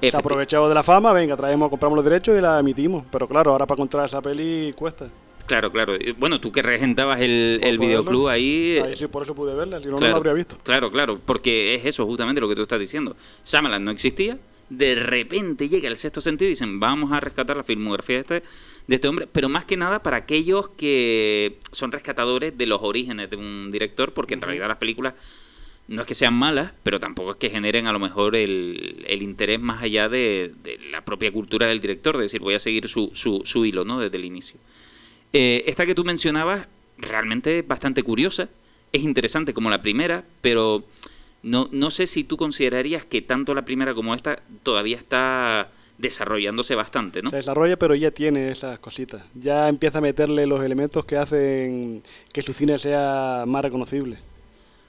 Se 0.00 0.16
aprovechado 0.16 0.68
de 0.68 0.74
la 0.76 0.82
fama, 0.84 1.12
venga, 1.12 1.36
traemos, 1.36 1.68
compramos 1.68 1.96
los 1.96 2.04
derechos 2.04 2.36
y 2.38 2.40
la 2.40 2.58
emitimos. 2.60 3.04
Pero 3.10 3.26
claro, 3.28 3.50
ahora 3.52 3.66
para 3.66 3.76
encontrar 3.78 4.06
esa 4.06 4.22
peli 4.22 4.72
cuesta. 4.76 5.08
Claro, 5.46 5.70
claro. 5.72 5.94
Eh, 5.94 6.14
Bueno, 6.16 6.40
tú 6.40 6.52
que 6.52 6.62
regentabas 6.62 7.20
el, 7.20 7.60
el 7.62 7.78
videoclub 7.78 8.28
ahí... 8.28 8.78
Ahí 8.78 8.96
sí, 8.96 9.06
por 9.06 9.22
eso 9.22 9.34
pude 9.34 9.54
verla, 9.54 9.80
si 9.80 9.86
no, 9.86 9.92
no 9.92 9.98
claro, 9.98 10.12
la 10.12 10.16
habría 10.18 10.32
visto. 10.34 10.56
Claro, 10.62 10.90
claro, 10.90 11.18
porque 11.24 11.74
es 11.74 11.84
eso 11.84 12.06
justamente 12.06 12.40
lo 12.40 12.48
que 12.48 12.54
tú 12.54 12.62
estás 12.62 12.80
diciendo. 12.80 13.16
Shyamalan 13.44 13.84
no 13.84 13.90
existía, 13.90 14.38
de 14.70 14.94
repente 14.94 15.68
llega 15.68 15.88
el 15.88 15.96
sexto 15.96 16.20
sentido 16.20 16.46
y 16.48 16.52
dicen, 16.52 16.80
vamos 16.80 17.12
a 17.12 17.20
rescatar 17.20 17.56
la 17.56 17.62
filmografía 17.64 18.16
de 18.16 18.20
este, 18.22 18.42
de 18.86 18.94
este 18.94 19.08
hombre, 19.08 19.28
pero 19.30 19.48
más 19.48 19.64
que 19.64 19.76
nada 19.76 20.02
para 20.02 20.16
aquellos 20.16 20.70
que 20.70 21.58
son 21.72 21.92
rescatadores 21.92 22.56
de 22.56 22.66
los 22.66 22.80
orígenes 22.82 23.28
de 23.28 23.36
un 23.36 23.70
director, 23.70 24.12
porque 24.14 24.34
en 24.34 24.40
realidad 24.40 24.68
las 24.68 24.78
películas 24.78 25.14
no 25.88 26.02
es 26.02 26.06
que 26.06 26.14
sean 26.14 26.32
malas, 26.32 26.72
pero 26.84 27.00
tampoco 27.00 27.32
es 27.32 27.36
que 27.36 27.50
generen 27.50 27.86
a 27.86 27.92
lo 27.92 27.98
mejor 27.98 28.34
el, 28.36 29.04
el 29.06 29.20
interés 29.22 29.60
más 29.60 29.82
allá 29.82 30.08
de, 30.08 30.52
de 30.62 30.78
la 30.90 31.04
propia 31.04 31.30
cultura 31.32 31.66
del 31.66 31.80
director, 31.80 32.16
de 32.16 32.22
decir, 32.22 32.40
voy 32.40 32.54
a 32.54 32.60
seguir 32.60 32.88
su, 32.88 33.10
su, 33.14 33.42
su 33.44 33.66
hilo, 33.66 33.84
¿no? 33.84 33.98
Desde 33.98 34.16
el 34.16 34.24
inicio. 34.24 34.58
Eh, 35.32 35.64
esta 35.66 35.86
que 35.86 35.94
tú 35.94 36.04
mencionabas 36.04 36.66
realmente 36.98 37.60
es 37.60 37.66
bastante 37.66 38.02
curiosa, 38.02 38.48
es 38.92 39.02
interesante 39.02 39.54
como 39.54 39.70
la 39.70 39.82
primera, 39.82 40.24
pero 40.40 40.84
no, 41.42 41.68
no 41.72 41.90
sé 41.90 42.06
si 42.06 42.24
tú 42.24 42.36
considerarías 42.36 43.04
que 43.04 43.22
tanto 43.22 43.54
la 43.54 43.64
primera 43.64 43.94
como 43.94 44.14
esta 44.14 44.40
todavía 44.62 44.96
está 44.96 45.70
desarrollándose 45.98 46.74
bastante, 46.74 47.22
¿no? 47.22 47.30
Se 47.30 47.36
desarrolla, 47.36 47.78
pero 47.78 47.94
ya 47.94 48.10
tiene 48.10 48.50
esas 48.50 48.78
cositas. 48.78 49.24
Ya 49.34 49.68
empieza 49.68 49.98
a 49.98 50.00
meterle 50.00 50.46
los 50.46 50.62
elementos 50.62 51.04
que 51.04 51.16
hacen 51.16 52.02
que 52.32 52.42
su 52.42 52.52
cine 52.52 52.78
sea 52.78 53.44
más 53.46 53.62
reconocible. 53.62 54.18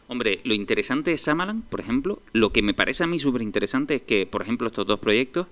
Hombre, 0.08 0.42
lo 0.44 0.54
interesante 0.54 1.12
de 1.12 1.18
Samalan, 1.18 1.62
por 1.62 1.80
ejemplo, 1.80 2.20
lo 2.34 2.52
que 2.52 2.62
me 2.62 2.74
parece 2.74 3.04
a 3.04 3.08
mí 3.08 3.20
súper 3.20 3.42
interesante 3.42 3.96
es 3.96 4.02
que, 4.02 4.26
por 4.26 4.42
ejemplo, 4.42 4.68
estos 4.68 4.86
dos 4.86 5.00
proyectos, 5.00 5.48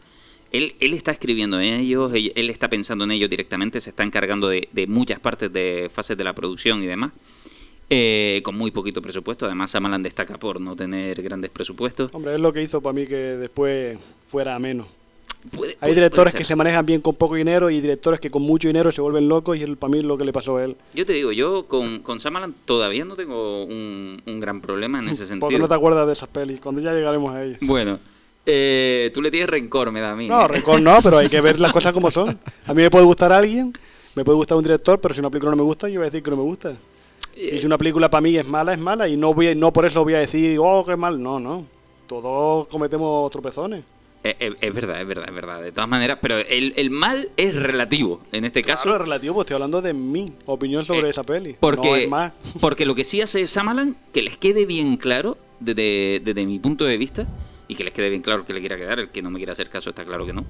él, 0.51 0.75
él 0.79 0.93
está 0.93 1.11
escribiendo 1.11 1.59
en 1.59 1.73
ellos, 1.79 2.13
él, 2.13 2.31
él 2.35 2.49
está 2.49 2.69
pensando 2.69 3.03
en 3.05 3.11
ellos 3.11 3.29
directamente, 3.29 3.79
se 3.81 3.89
está 3.89 4.03
encargando 4.03 4.49
de, 4.49 4.67
de 4.71 4.87
muchas 4.87 5.19
partes 5.19 5.51
de 5.51 5.89
fases 5.93 6.17
de 6.17 6.23
la 6.23 6.33
producción 6.33 6.81
y 6.83 6.85
demás, 6.87 7.11
eh, 7.89 8.41
con 8.43 8.55
muy 8.57 8.71
poquito 8.71 9.01
presupuesto. 9.01 9.45
Además, 9.45 9.71
Samalan 9.71 10.01
destaca 10.03 10.37
por 10.37 10.61
no 10.61 10.75
tener 10.75 11.21
grandes 11.21 11.51
presupuestos. 11.51 12.09
Hombre, 12.13 12.35
es 12.35 12.39
lo 12.39 12.53
que 12.53 12.61
hizo 12.61 12.81
para 12.81 12.93
mí 12.93 13.05
que 13.07 13.15
después 13.15 13.97
fuera 14.27 14.57
menos. 14.59 14.87
Puede- 15.55 15.75
Hay 15.81 15.95
directores 15.95 16.35
que 16.35 16.45
se 16.45 16.55
manejan 16.55 16.85
bien 16.85 17.01
con 17.01 17.15
poco 17.15 17.33
dinero 17.33 17.71
y 17.71 17.81
directores 17.81 18.19
que 18.19 18.29
con 18.29 18.43
mucho 18.43 18.67
dinero 18.67 18.91
se 18.91 19.01
vuelven 19.01 19.27
locos 19.27 19.57
y 19.57 19.63
es 19.63 19.75
para 19.75 19.91
mí 19.91 20.01
lo 20.01 20.15
que 20.15 20.23
le 20.23 20.31
pasó 20.31 20.57
a 20.57 20.63
él. 20.65 20.75
Yo 20.93 21.03
te 21.05 21.13
digo, 21.13 21.31
yo 21.31 21.65
con, 21.65 21.99
con 21.99 22.19
Shyamalan 22.19 22.53
todavía 22.65 23.03
no 23.05 23.15
tengo 23.15 23.63
un, 23.65 24.21
un 24.23 24.39
gran 24.39 24.61
problema 24.61 24.99
en 24.99 25.05
ese 25.09 25.23
Porque 25.39 25.55
sentido. 25.55 25.59
no 25.59 25.67
te 25.67 25.73
acuerdas 25.73 26.05
de 26.05 26.13
esas 26.13 26.29
pelis, 26.29 26.59
cuando 26.59 26.79
ya 26.79 26.93
llegaremos 26.93 27.33
a 27.33 27.43
ellas. 27.43 27.57
Bueno, 27.61 27.97
eh, 28.45 29.11
tú 29.13 29.21
le 29.21 29.29
tienes 29.31 29.49
rencor, 29.49 29.91
me 29.91 29.99
da 29.99 30.11
a 30.11 30.15
mí. 30.15 30.27
No, 30.27 30.43
¿eh? 30.45 30.47
rencor 30.47 30.81
no, 30.81 30.99
pero 31.01 31.17
hay 31.19 31.29
que 31.29 31.41
ver 31.41 31.59
las 31.59 31.71
cosas 31.71 31.93
como 31.93 32.09
son. 32.11 32.39
A 32.65 32.73
mí 32.73 32.81
me 32.81 32.89
puede 32.89 33.05
gustar 33.05 33.31
alguien, 33.31 33.73
me 34.15 34.23
puede 34.25 34.35
gustar 34.37 34.57
un 34.57 34.63
director, 34.63 34.99
pero 34.99 35.13
si 35.13 35.19
una 35.19 35.29
película 35.29 35.51
no 35.51 35.57
me 35.57 35.63
gusta, 35.63 35.87
yo 35.89 35.99
voy 35.99 36.07
a 36.07 36.09
decir 36.09 36.23
que 36.23 36.31
no 36.31 36.37
me 36.37 36.43
gusta. 36.43 36.75
Y 37.35 37.59
si 37.59 37.65
una 37.65 37.77
película 37.77 38.09
para 38.09 38.21
mí 38.21 38.35
es 38.37 38.45
mala, 38.45 38.73
es 38.73 38.79
mala, 38.79 39.07
y 39.07 39.15
no 39.15 39.33
voy, 39.33 39.55
no 39.55 39.71
por 39.71 39.85
eso 39.85 40.03
voy 40.03 40.15
a 40.15 40.19
decir, 40.19 40.57
oh, 40.61 40.85
qué 40.85 40.95
mal. 40.95 41.21
No, 41.21 41.39
no. 41.39 41.65
Todos 42.07 42.67
cometemos 42.67 43.31
tropezones. 43.31 43.83
Eh, 44.23 44.35
eh, 44.39 44.53
es 44.61 44.73
verdad, 44.73 45.01
es 45.01 45.07
verdad, 45.07 45.25
es 45.29 45.33
verdad. 45.33 45.61
De 45.63 45.71
todas 45.71 45.89
maneras, 45.89 46.19
pero 46.21 46.37
el, 46.37 46.73
el 46.75 46.91
mal 46.91 47.29
es 47.37 47.55
relativo. 47.55 48.21
En 48.31 48.45
este 48.45 48.61
caso, 48.61 48.83
Claro, 48.83 48.97
es 48.97 49.01
relativo, 49.03 49.33
pues 49.35 49.45
estoy 49.45 49.55
hablando 49.55 49.81
de 49.81 49.93
mi 49.93 50.31
opinión 50.45 50.83
sobre 50.85 51.07
Eh, 51.07 51.09
esa 51.11 51.23
peli. 51.23 51.55
porque, 51.59 51.89
No 51.89 51.95
es 51.95 52.09
más. 52.09 52.33
porque 52.59 52.85
lo 52.85 52.93
que 52.93 53.03
sí 53.03 53.21
hace 53.21 53.47
Samalan, 53.47 53.95
que 54.13 54.21
les 54.21 54.37
quede 54.37 54.65
bien 54.65 54.97
claro, 54.97 55.37
desde, 55.59 56.21
desde 56.23 56.45
mi 56.45 56.59
punto 56.59 56.83
de 56.85 56.97
vista, 56.97 57.25
y 57.71 57.75
que 57.75 57.85
les 57.85 57.93
quede 57.93 58.09
bien 58.09 58.21
claro 58.21 58.45
que 58.45 58.53
le 58.53 58.59
quiera 58.59 58.75
quedar, 58.75 58.99
el 58.99 59.11
que 59.11 59.21
no 59.21 59.31
me 59.31 59.39
quiera 59.39 59.53
hacer 59.53 59.69
caso 59.69 59.91
está 59.91 60.03
claro 60.03 60.25
que 60.25 60.33
no, 60.33 60.45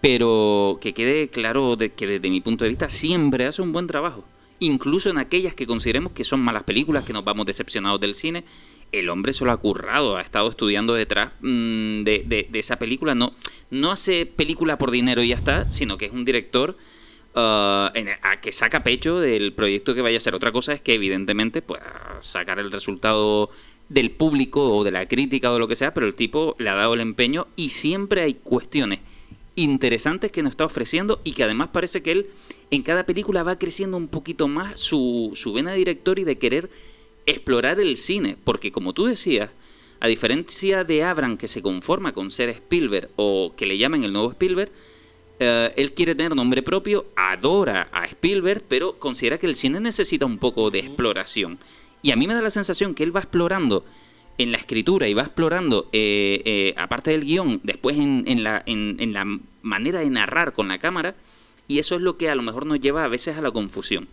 pero 0.00 0.78
que 0.80 0.94
quede 0.94 1.28
claro 1.28 1.76
de, 1.76 1.92
que 1.92 2.06
desde 2.06 2.30
mi 2.30 2.40
punto 2.40 2.64
de 2.64 2.70
vista 2.70 2.88
siempre 2.88 3.44
hace 3.44 3.60
un 3.60 3.70
buen 3.72 3.86
trabajo. 3.86 4.24
incluso 4.60 5.10
en 5.10 5.18
aquellas 5.18 5.54
que 5.54 5.66
consideremos 5.66 6.12
que 6.12 6.24
son 6.24 6.40
malas 6.40 6.62
películas, 6.62 7.04
que 7.04 7.12
nos 7.12 7.22
vamos 7.22 7.44
decepcionados 7.44 8.00
del 8.00 8.14
cine, 8.14 8.44
el 8.92 9.10
hombre 9.10 9.34
se 9.34 9.44
lo 9.44 9.52
ha 9.52 9.58
currado, 9.58 10.16
ha 10.16 10.22
estado 10.22 10.48
estudiando 10.48 10.94
detrás 10.94 11.32
mm, 11.42 12.02
de, 12.02 12.48
esa 12.54 12.78
película. 12.78 13.14
No, 13.14 13.34
no 13.70 13.90
hace 13.92 14.24
película 14.24 14.78
por 14.78 14.90
dinero 14.90 15.22
y 15.22 15.28
ya 15.28 15.36
está, 15.36 15.68
sino 15.68 15.98
que 15.98 16.06
es 16.06 16.12
un 16.12 16.24
director 16.24 16.78
a 17.36 17.92
que 18.40 18.52
saca 18.52 18.84
pecho 18.84 19.18
del 19.18 19.52
proyecto 19.52 19.94
que 19.94 20.00
vaya 20.00 20.16
a 20.16 20.20
ser. 20.20 20.34
Otra 20.34 20.52
cosa 20.52 20.72
es 20.72 20.80
que 20.80 20.94
evidentemente 20.94 21.60
pueda 21.60 22.16
sacar 22.20 22.58
el 22.58 22.70
resultado 22.70 23.50
del 23.88 24.10
público 24.10 24.76
o 24.76 24.84
de 24.84 24.90
la 24.90 25.06
crítica 25.06 25.50
o 25.50 25.54
de 25.54 25.60
lo 25.60 25.68
que 25.68 25.76
sea, 25.76 25.94
pero 25.94 26.06
el 26.06 26.14
tipo 26.14 26.56
le 26.58 26.70
ha 26.70 26.74
dado 26.74 26.94
el 26.94 27.00
empeño 27.00 27.46
y 27.56 27.70
siempre 27.70 28.22
hay 28.22 28.34
cuestiones 28.34 29.00
interesantes 29.56 30.32
que 30.32 30.42
nos 30.42 30.50
está 30.50 30.64
ofreciendo 30.64 31.20
y 31.22 31.32
que 31.32 31.44
además 31.44 31.68
parece 31.72 32.02
que 32.02 32.12
él 32.12 32.26
en 32.70 32.82
cada 32.82 33.06
película 33.06 33.42
va 33.42 33.58
creciendo 33.58 33.96
un 33.96 34.08
poquito 34.08 34.48
más 34.48 34.80
su, 34.80 35.30
su 35.34 35.52
vena 35.52 35.72
de 35.72 35.78
director 35.78 36.18
y 36.18 36.24
de 36.24 36.38
querer 36.38 36.70
explorar 37.26 37.78
el 37.80 37.96
cine, 37.96 38.36
porque 38.42 38.72
como 38.72 38.92
tú 38.92 39.04
decías, 39.06 39.50
a 40.00 40.08
diferencia 40.08 40.84
de 40.84 41.02
Abram 41.04 41.36
que 41.36 41.48
se 41.48 41.62
conforma 41.62 42.12
con 42.12 42.30
ser 42.30 42.48
Spielberg 42.50 43.10
o 43.16 43.54
que 43.56 43.66
le 43.66 43.78
llamen 43.78 44.04
el 44.04 44.12
nuevo 44.12 44.30
Spielberg, 44.30 44.70
eh, 45.38 45.72
él 45.76 45.94
quiere 45.94 46.14
tener 46.14 46.34
nombre 46.34 46.62
propio, 46.62 47.06
adora 47.16 47.88
a 47.92 48.04
Spielberg, 48.06 48.62
pero 48.68 48.98
considera 48.98 49.38
que 49.38 49.46
el 49.46 49.56
cine 49.56 49.80
necesita 49.80 50.26
un 50.26 50.38
poco 50.38 50.70
de 50.70 50.80
exploración. 50.80 51.58
Y 52.04 52.12
a 52.12 52.16
mí 52.16 52.28
me 52.28 52.34
da 52.34 52.42
la 52.42 52.50
sensación 52.50 52.94
que 52.94 53.02
él 53.02 53.16
va 53.16 53.20
explorando 53.20 53.84
en 54.36 54.52
la 54.52 54.58
escritura 54.58 55.08
y 55.08 55.14
va 55.14 55.22
explorando, 55.22 55.88
eh, 55.92 56.42
eh, 56.44 56.74
aparte 56.76 57.10
del 57.12 57.24
guion, 57.24 57.60
después 57.64 57.96
en, 57.98 58.24
en 58.26 58.42
la, 58.44 58.62
en, 58.66 58.96
en 59.00 59.12
la 59.14 59.24
manera 59.62 60.00
de 60.00 60.10
narrar 60.10 60.52
con 60.52 60.68
la 60.68 60.78
cámara, 60.78 61.14
y 61.66 61.78
eso 61.78 61.94
es 61.96 62.02
lo 62.02 62.16
que 62.18 62.28
a 62.28 62.34
lo 62.34 62.42
mejor 62.42 62.66
nos 62.66 62.78
lleva 62.78 63.04
a 63.04 63.08
veces 63.08 63.36
a 63.38 63.40
la 63.40 63.50
confusión. 63.50 64.06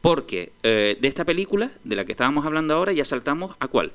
Porque 0.00 0.52
eh, 0.62 0.96
de 1.00 1.06
esta 1.08 1.24
película, 1.24 1.70
de 1.84 1.96
la 1.96 2.04
que 2.04 2.12
estábamos 2.12 2.46
hablando 2.46 2.72
ahora, 2.74 2.92
ya 2.92 3.04
saltamos 3.04 3.54
a 3.60 3.68
cuál. 3.68 3.92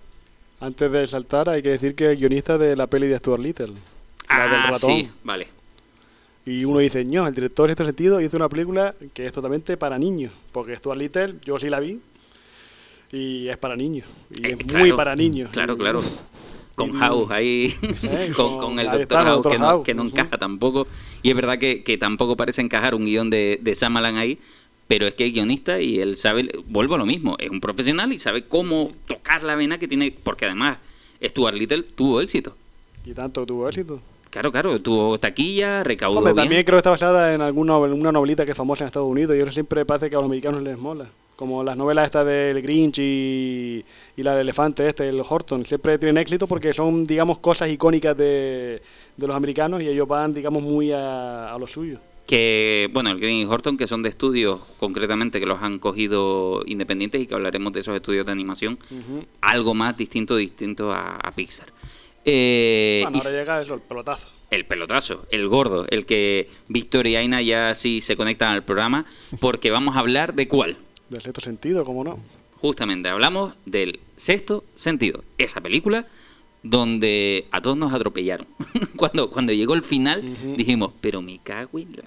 Antes 0.60 0.92
de 0.92 1.08
saltar, 1.08 1.50
hay 1.50 1.64
que 1.64 1.70
decir 1.70 1.96
que 1.96 2.12
es 2.12 2.20
guionista 2.20 2.58
de 2.58 2.76
la 2.76 2.86
peli 2.88 3.08
de 3.08 3.18
Stuart 3.18 3.42
Little, 3.42 3.74
la 4.30 4.44
del 4.48 4.60
Ah, 4.60 4.72
ratón. 4.72 4.92
sí, 4.92 5.10
vale. 5.24 5.48
Y 6.46 6.66
uno 6.66 6.80
dice, 6.80 7.04
no, 7.06 7.28
el 7.28 7.34
director 7.34 7.68
en 7.68 7.72
este 7.72 7.86
sentido 7.86 8.20
hizo 8.22 8.38
una 8.38 8.50
película 8.50 8.94
que 9.14 9.26
es 9.26 9.32
totalmente 9.32 9.78
para 9.78 9.98
niños. 9.98 10.32
Porque 10.52 10.76
Stuart 10.76 11.00
Little, 11.00 11.36
yo 11.46 11.58
sí 11.58 11.70
la 11.70 11.80
vi. 11.80 12.00
Y 13.12 13.48
es 13.48 13.58
para 13.58 13.76
niños. 13.76 14.06
Y 14.30 14.46
Eh, 14.48 14.58
es 14.60 14.74
muy 14.74 14.92
para 14.94 15.16
niños. 15.16 15.50
Claro, 15.52 15.74
Y- 15.74 15.78
claro. 15.78 16.02
Con 16.76 16.90
Y- 16.92 16.94
House 16.94 17.32
ahí, 17.32 17.76
Eh, 17.82 18.32
con, 18.36 18.48
con- 18.56 18.60
con 18.62 18.80
el 18.80 18.90
Doctor 18.90 19.24
House, 19.26 19.48
que 19.48 19.58
no, 19.60 19.84
que 19.84 19.94
no 19.94 20.04
encaja 20.04 20.38
tampoco. 20.38 20.88
Y 21.24 21.30
es 21.30 21.36
verdad 21.36 21.58
que, 21.58 21.84
que 21.84 21.98
tampoco 21.98 22.38
parece 22.38 22.62
encajar 22.62 22.96
un 22.96 23.06
guion 23.06 23.30
de, 23.30 23.60
de 23.62 23.74
Shyamalan 23.74 24.16
ahí, 24.18 24.38
pero 24.88 25.06
es 25.06 25.14
que 25.16 25.26
es 25.28 25.34
guionista 25.34 25.82
y 25.82 26.00
él 26.00 26.16
sabe, 26.16 26.50
vuelvo 26.68 26.96
a 26.96 26.98
lo 26.98 27.06
mismo, 27.06 27.36
es 27.38 27.50
un 27.50 27.60
profesional 27.60 28.14
y 28.14 28.20
sabe 28.20 28.46
cómo 28.46 28.92
tocar 29.08 29.44
la 29.44 29.56
vena 29.56 29.78
que 29.78 29.88
tiene, 29.88 30.12
porque 30.24 30.46
además 30.46 30.78
Stuart 31.24 31.56
Little 31.56 31.84
tuvo 31.84 32.22
éxito. 32.22 32.56
Y 33.06 33.14
tanto 33.14 33.46
tuvo 33.46 33.68
éxito. 33.68 34.02
Claro, 34.30 34.52
claro, 34.52 34.80
tuvo 34.82 35.18
taquilla, 35.20 35.84
recaudó 35.84 36.20
Hombre, 36.20 36.34
bien. 36.34 36.44
también 36.46 36.64
creo 36.64 36.78
que 36.78 36.80
está 36.80 36.92
basada 36.92 37.34
en 37.34 37.42
alguna 37.42 37.76
en 37.78 37.94
una 37.94 38.12
novelita 38.12 38.46
que 38.46 38.52
es 38.52 38.58
famosa 38.58 38.84
en 38.84 38.88
Estados 38.88 39.10
Unidos 39.10 39.36
y 39.36 39.40
eso 39.40 39.52
siempre 39.52 39.84
parece 39.86 40.10
que 40.10 40.16
a 40.16 40.20
los 40.20 40.26
americanos 40.28 40.62
les 40.64 40.78
mola. 40.78 41.10
Como 41.40 41.64
las 41.64 41.78
novelas 41.78 42.04
estas 42.04 42.26
del 42.26 42.62
Grinch 42.62 43.00
y, 43.00 43.86
y 44.18 44.24
la 44.24 44.34
del 44.34 44.42
elefante 44.42 44.86
este, 44.86 45.08
el 45.08 45.22
Horton, 45.28 45.66
siempre 45.66 45.98
tienen 45.98 46.18
éxito 46.18 46.48
porque 46.48 46.74
son, 46.74 47.06
digamos, 47.06 47.40
cosas 47.40 47.70
icónicas 47.70 48.18
de, 48.18 48.82
de 49.16 49.28
los 49.28 49.34
americanos 49.34 49.82
y 49.82 49.88
ellos 49.88 50.06
van, 50.06 50.34
digamos, 50.34 50.62
muy 50.62 50.92
a, 50.92 51.54
a 51.54 51.58
lo 51.58 51.66
suyo. 51.66 51.98
que 52.28 52.90
bueno 52.92 53.10
el 53.12 53.20
Green 53.22 53.38
y 53.38 53.46
Horton 53.46 53.78
que 53.78 53.88
son 53.88 54.04
de 54.04 54.10
estudios 54.10 54.60
concretamente 54.78 55.40
que 55.40 55.46
los 55.46 55.62
han 55.62 55.80
cogido 55.80 56.62
independientes 56.66 57.22
y 57.22 57.26
que 57.26 57.36
hablaremos 57.36 57.72
de 57.72 57.80
esos 57.80 57.96
estudios 57.96 58.26
de 58.26 58.34
animación 58.34 58.78
algo 59.42 59.74
más 59.74 59.96
distinto 59.96 60.36
distinto 60.36 60.92
a, 60.92 61.16
a 61.16 61.32
Pixar 61.32 61.70
Eh, 62.26 63.00
Bueno, 63.04 63.18
ahora 63.26 63.40
llega 63.40 63.62
eso, 63.62 63.74
el 63.76 63.82
pelotazo. 63.82 64.28
el 64.52 64.66
pelotazo 64.66 65.26
el 65.32 65.48
gordo 65.48 65.86
el 65.90 66.06
que 66.06 66.50
Víctor 66.68 67.08
y 67.08 67.16
Aina 67.16 67.42
ya 67.42 67.74
sí 67.74 68.02
se 68.02 68.16
conectan 68.18 68.52
al 68.54 68.64
programa 68.64 69.06
porque 69.40 69.72
vamos 69.72 69.96
a 69.96 70.00
hablar 70.00 70.34
de 70.36 70.48
cuál 70.48 70.78
Del 71.10 71.22
sexto 71.22 71.42
sentido, 71.42 71.84
¿cómo 71.86 72.04
no? 72.04 72.20
justamente 72.62 73.10
hablamos 73.10 73.54
del 73.66 74.00
sexto 74.16 74.64
sentido 74.76 75.24
esa 75.38 75.62
película 75.62 76.08
donde 76.62 77.48
a 77.52 77.62
todos 77.62 77.78
nos 77.78 77.94
atropellaron. 77.94 78.48
Cuando 78.98 79.32
cuando 79.32 79.54
llegó 79.54 79.76
el 79.76 79.84
final 79.84 80.24
dijimos 80.58 80.92
pero 81.00 81.22
me 81.22 81.40
cago 81.40 81.80
en 81.80 81.94
la 81.94 82.04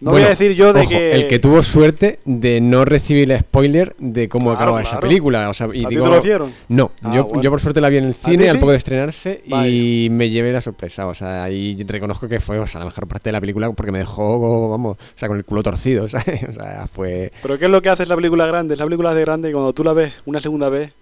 le-". 0.00 0.04
No 0.04 0.10
voy 0.12 0.22
a 0.22 0.28
decir 0.30 0.52
yo 0.54 0.72
de 0.72 0.80
ojo, 0.80 0.88
que... 0.88 1.12
El 1.12 1.28
que 1.28 1.38
tuvo 1.38 1.62
suerte 1.62 2.18
de 2.24 2.60
no 2.60 2.84
recibir 2.84 3.30
el 3.30 3.40
spoiler 3.40 3.94
de 3.98 4.28
cómo 4.28 4.46
Claro, 4.46 4.56
acababa 4.56 4.82
esa 4.82 4.98
película. 5.00 5.48
O 5.50 5.54
sea, 5.54 5.68
y 5.72 5.84
¿A 5.84 5.88
ti 5.88 5.94
digo- 5.94 6.04
te 6.04 6.10
lo 6.10 6.18
hicieron? 6.18 6.52
No, 6.68 6.90
Ah, 7.02 7.14
yo, 7.14 7.24
bueno. 7.24 7.42
yo 7.42 7.50
por 7.50 7.60
suerte 7.60 7.80
la 7.80 7.88
vi 7.88 7.98
en 7.98 8.04
el 8.04 8.14
cine 8.14 8.48
al 8.48 8.56
sí? 8.56 8.60
poco 8.60 8.72
de 8.72 8.78
estrenarse 8.78 9.42
y 9.46 10.08
me 10.10 10.30
llevé 10.30 10.52
la 10.52 10.60
sorpresa. 10.60 11.06
O 11.06 11.14
sea, 11.14 11.44
ahí 11.44 11.76
reconozco 11.86 12.28
que 12.28 12.40
fue 12.40 12.58
o 12.58 12.66
sea, 12.66 12.80
la 12.80 12.86
mejor 12.86 13.06
parte 13.06 13.28
de 13.28 13.32
la 13.32 13.40
película 13.40 13.70
porque 13.72 13.92
me 13.92 13.98
dejó, 13.98 14.68
vamos, 14.70 14.96
o 14.96 15.18
sea, 15.18 15.28
con 15.28 15.36
el 15.36 15.44
culo 15.44 15.62
torcido, 15.62 16.08
¿sabes? 16.08 16.44
O 16.48 16.52
sea, 16.54 16.86
fue... 16.86 17.30
Pero 17.42 17.58
¿qué 17.58 17.66
es 17.66 17.70
lo 17.70 17.82
que 17.82 17.90
hace 17.90 18.06
la 18.06 18.16
película 18.16 18.46
grande? 18.46 18.74
Esa 18.74 18.84
película 18.84 19.14
de 19.14 19.20
grande 19.20 19.50
y 19.50 19.52
cuando 19.52 19.72
tú 19.72 19.84
la 19.84 19.92
ves 19.92 20.12
una 20.24 20.40
segunda 20.40 20.68
vez, 20.68 20.92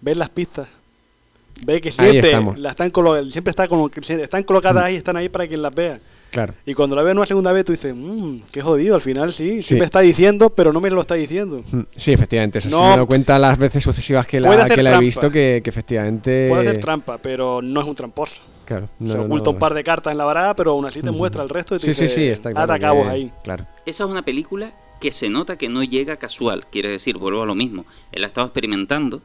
ves 0.00 0.16
las 0.16 0.30
pistas. 0.30 0.68
Ves 1.64 1.80
que 1.82 1.92
siempre 1.92 2.32
la 2.56 2.70
están 2.70 2.90
siempre 3.30 3.50
está 3.50 3.68
como, 3.68 3.90
están 3.94 4.42
colocadas 4.44 4.82
ahí, 4.84 4.96
están 4.96 5.16
ahí 5.16 5.28
para 5.28 5.46
quien 5.46 5.60
las 5.62 5.74
vea. 5.74 6.00
Claro. 6.30 6.54
Y 6.64 6.74
cuando 6.74 6.94
la 6.96 7.02
ves 7.02 7.14
una 7.14 7.26
segunda 7.26 7.52
vez 7.52 7.64
tú 7.64 7.72
dices, 7.72 7.94
mmm, 7.94 8.38
qué 8.52 8.62
jodido, 8.62 8.94
al 8.94 9.00
final 9.00 9.32
sí, 9.32 9.56
Sí. 9.56 9.62
siempre 9.62 9.86
está 9.86 10.00
diciendo, 10.00 10.50
pero 10.50 10.72
no 10.72 10.80
me 10.80 10.90
lo 10.90 11.00
está 11.00 11.14
diciendo. 11.16 11.62
Mm, 11.72 11.80
Sí, 11.96 12.12
efectivamente. 12.12 12.58
Eso 12.60 12.68
sí 12.68 12.74
No. 12.74 12.80
me 12.82 12.86
he 12.86 12.90
dado 12.90 13.06
cuenta 13.06 13.38
las 13.38 13.58
veces 13.58 13.82
sucesivas 13.82 14.26
que 14.26 14.40
Puede 14.40 14.56
la, 14.58 14.68
que 14.68 14.82
la 14.82 14.90
he 14.90 14.92
trampa. 14.92 15.00
visto 15.04 15.30
que, 15.30 15.60
que 15.64 15.70
efectivamente... 15.70 16.46
Puede 16.48 16.68
hacer 16.68 16.78
trampa, 16.80 17.18
pero 17.18 17.60
no 17.62 17.80
es 17.80 17.86
un 17.86 17.94
tramposo. 17.94 18.40
Claro. 18.64 18.88
no, 19.00 19.12
Se 19.12 19.18
oculta 19.18 19.46
no. 19.46 19.50
un 19.50 19.58
par 19.58 19.74
de 19.74 19.82
cartas 19.82 20.12
en 20.12 20.18
la 20.18 20.24
baraja, 20.24 20.54
pero 20.54 20.70
aún 20.70 20.86
así 20.86 21.02
te 21.02 21.10
muestra 21.10 21.42
el 21.42 21.48
resto 21.48 21.74
y 21.74 21.80
te 21.80 21.86
Sí, 21.86 21.94
sí, 21.94 22.02
dice, 22.04 22.14
sí, 22.14 22.26
está 22.28 22.50
claro. 22.52 22.64
ata 22.64 22.74
que- 22.74 22.80
cabos 22.82 23.08
ahí. 23.08 23.32
Claro. 23.42 23.66
Esa 23.84 24.04
es 24.04 24.10
una 24.10 24.22
película 24.22 24.72
que 25.00 25.10
se 25.10 25.28
nota 25.28 25.58
que 25.58 25.68
no 25.68 25.82
llega 25.82 26.16
casual. 26.18 26.66
Quiere 26.70 26.88
decir, 26.90 27.16
vuelvo 27.18 27.42
a 27.42 27.46
lo 27.46 27.56
mismo. 27.56 27.84
Él 28.12 28.22
ha 28.22 28.28
estado 28.28 28.46
experimentando, 28.46 29.20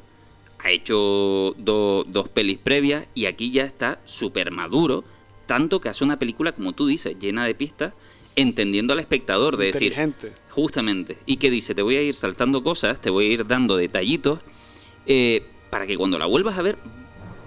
ha 0.63 0.71
hecho 0.71 1.53
do- 1.59 2.03
dos 2.05 2.27
pelis 2.29 2.57
previas 2.57 3.05
y 3.13 3.27
aquí 3.27 3.51
ya 3.51 3.65
está 3.65 3.99
súper 4.05 4.49
maduro. 4.49 5.03
Tanto 5.45 5.79
que 5.79 5.89
hace 5.89 6.03
una 6.03 6.17
película, 6.17 6.51
como 6.51 6.73
tú 6.73 6.87
dices, 6.87 7.17
llena 7.19 7.45
de 7.45 7.55
pistas, 7.55 7.93
entendiendo 8.35 8.93
al 8.93 8.99
espectador. 8.99 9.57
De 9.57 9.67
decir. 9.67 9.93
Justamente. 10.49 11.17
Y 11.25 11.37
que 11.37 11.49
dice, 11.49 11.75
te 11.75 11.81
voy 11.81 11.97
a 11.97 12.01
ir 12.01 12.13
saltando 12.13 12.63
cosas, 12.63 13.01
te 13.01 13.09
voy 13.09 13.25
a 13.25 13.29
ir 13.29 13.47
dando 13.47 13.77
detallitos, 13.77 14.39
eh, 15.05 15.43
para 15.69 15.87
que 15.87 15.97
cuando 15.97 16.17
la 16.17 16.25
vuelvas 16.25 16.57
a 16.57 16.61
ver, 16.61 16.77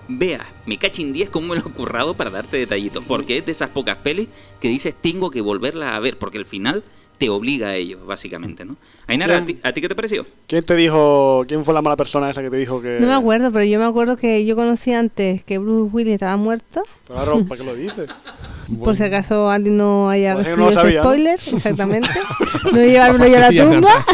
veas, 0.09 0.47
me 0.67 0.79
cachin 0.79 1.13
10 1.13 1.31
cómo 1.31 1.49
me 1.49 1.57
lo 1.57 1.69
he 1.69 1.73
currado 1.73 2.15
para 2.15 2.31
darte 2.31 2.57
detallitos. 2.57 3.05
Porque 3.07 3.39
es 3.39 3.47
de 3.47 3.53
esas 3.53 3.71
pocas 3.71 3.97
pelis 3.99 4.29
que 4.61 4.69
dices, 4.69 4.95
tengo 5.01 5.31
que 5.31 5.41
volverla 5.41 5.97
a 5.97 6.01
ver, 6.01 6.19
porque 6.19 6.39
el 6.39 6.45
final 6.45 6.85
te 7.19 7.29
obliga 7.29 7.69
a 7.69 7.75
ello, 7.75 7.99
básicamente, 8.07 8.65
¿no? 8.65 8.77
Ainara, 9.09 9.39
¿a 9.39 9.45
ti, 9.45 9.57
¿a 9.63 9.73
ti 9.73 9.81
qué 9.81 9.89
te 9.89 9.97
pareció? 9.97 10.25
¿Quién 10.47 10.65
te 10.65 10.77
dijo, 10.77 11.45
quién 11.49 11.65
fue 11.65 11.75
la 11.75 11.83
mala 11.83 11.97
persona 11.97 12.31
esa 12.31 12.43
que 12.43 12.51
te 12.51 12.57
dijo 12.57 12.81
que... 12.81 12.99
No 13.01 13.09
me 13.09 13.15
acuerdo, 13.15 13.51
pero 13.51 13.65
yo 13.65 13.79
me 13.81 13.85
acuerdo 13.85 14.17
que 14.17 14.45
yo 14.47 14.55
conocí 14.55 14.93
antes 14.93 15.43
que 15.43 15.59
Bruce 15.59 15.93
Willis 15.93 16.15
estaba 16.15 16.37
muerto. 16.37 16.85
Ahora, 17.13 17.45
¿para 17.45 17.61
qué 17.61 17.67
lo 17.67 17.75
dices? 17.75 18.09
Por 18.85 18.95
si 18.95 19.03
acaso 19.03 19.51
alguien 19.51 19.77
no 19.77 20.09
haya 20.09 20.35
no 20.35 20.39
recibido 20.41 20.71
lo 20.71 20.71
ese 20.71 20.95
¿no? 20.95 21.03
spoiler, 21.03 21.41
exactamente. 21.53 22.09
no 22.73 22.79
llevármelo 22.79 23.27
yo 23.27 23.37
a 23.37 23.41
la 23.41 23.65
tumba. 23.65 24.07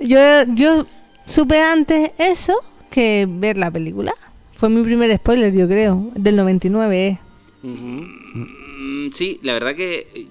yo, 0.00 0.18
yo 0.54 0.86
supe 1.24 1.60
antes 1.60 2.10
eso 2.18 2.54
que 2.90 3.26
ver 3.28 3.56
la 3.56 3.70
película. 3.70 4.14
Fue 4.52 4.68
mi 4.68 4.82
primer 4.82 5.16
spoiler, 5.16 5.52
yo 5.52 5.66
creo, 5.66 6.10
del 6.14 6.36
99. 6.36 7.06
¿eh? 7.06 7.18
Ujú. 7.62 7.74
Mm, 7.74 9.12
sí, 9.12 9.38
la 9.42 9.54
verdad 9.54 9.74
que 9.74 10.28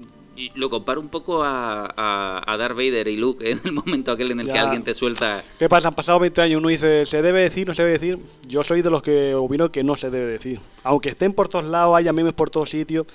lo 0.55 0.69
comparo 0.69 0.99
un 1.01 1.09
poco 1.09 1.43
a, 1.43 1.85
a, 1.95 2.43
a 2.53 2.57
Darth 2.57 2.75
Vader 2.75 3.07
y 3.07 3.17
Luke 3.17 3.49
en 3.51 3.61
el 3.63 3.71
momento 3.71 4.11
aquel 4.11 4.31
en 4.31 4.39
el 4.41 4.47
que 4.47 4.53
Ya. 4.53 4.63
alguien 4.63 4.83
te 4.83 4.93
suelta... 4.93 5.43
¿Qué 5.59 5.69
pasa? 5.69 5.87
Han 5.89 5.95
pasado 5.95 6.19
20 6.19 6.41
años, 6.41 6.57
uno 6.59 6.69
dice, 6.69 7.05
¿se 7.05 7.21
debe 7.21 7.41
decir, 7.41 7.67
no 7.67 7.73
se 7.73 7.83
debe 7.83 7.93
decir? 7.99 8.19
Yo 8.47 8.63
soy 8.63 8.81
de 8.81 8.89
los 8.89 9.01
que 9.01 9.33
opino 9.35 9.71
que 9.71 9.83
no 9.83 9.95
se 9.95 10.09
debe 10.09 10.25
decir. 10.27 10.59
Aunque 10.83 11.09
estén 11.09 11.33
por 11.33 11.47
todos 11.47 11.65
lados, 11.65 11.95
haya 11.95 12.11
memes 12.13 12.33
por 12.33 12.49
todos 12.49 12.69
sitios. 12.69 13.05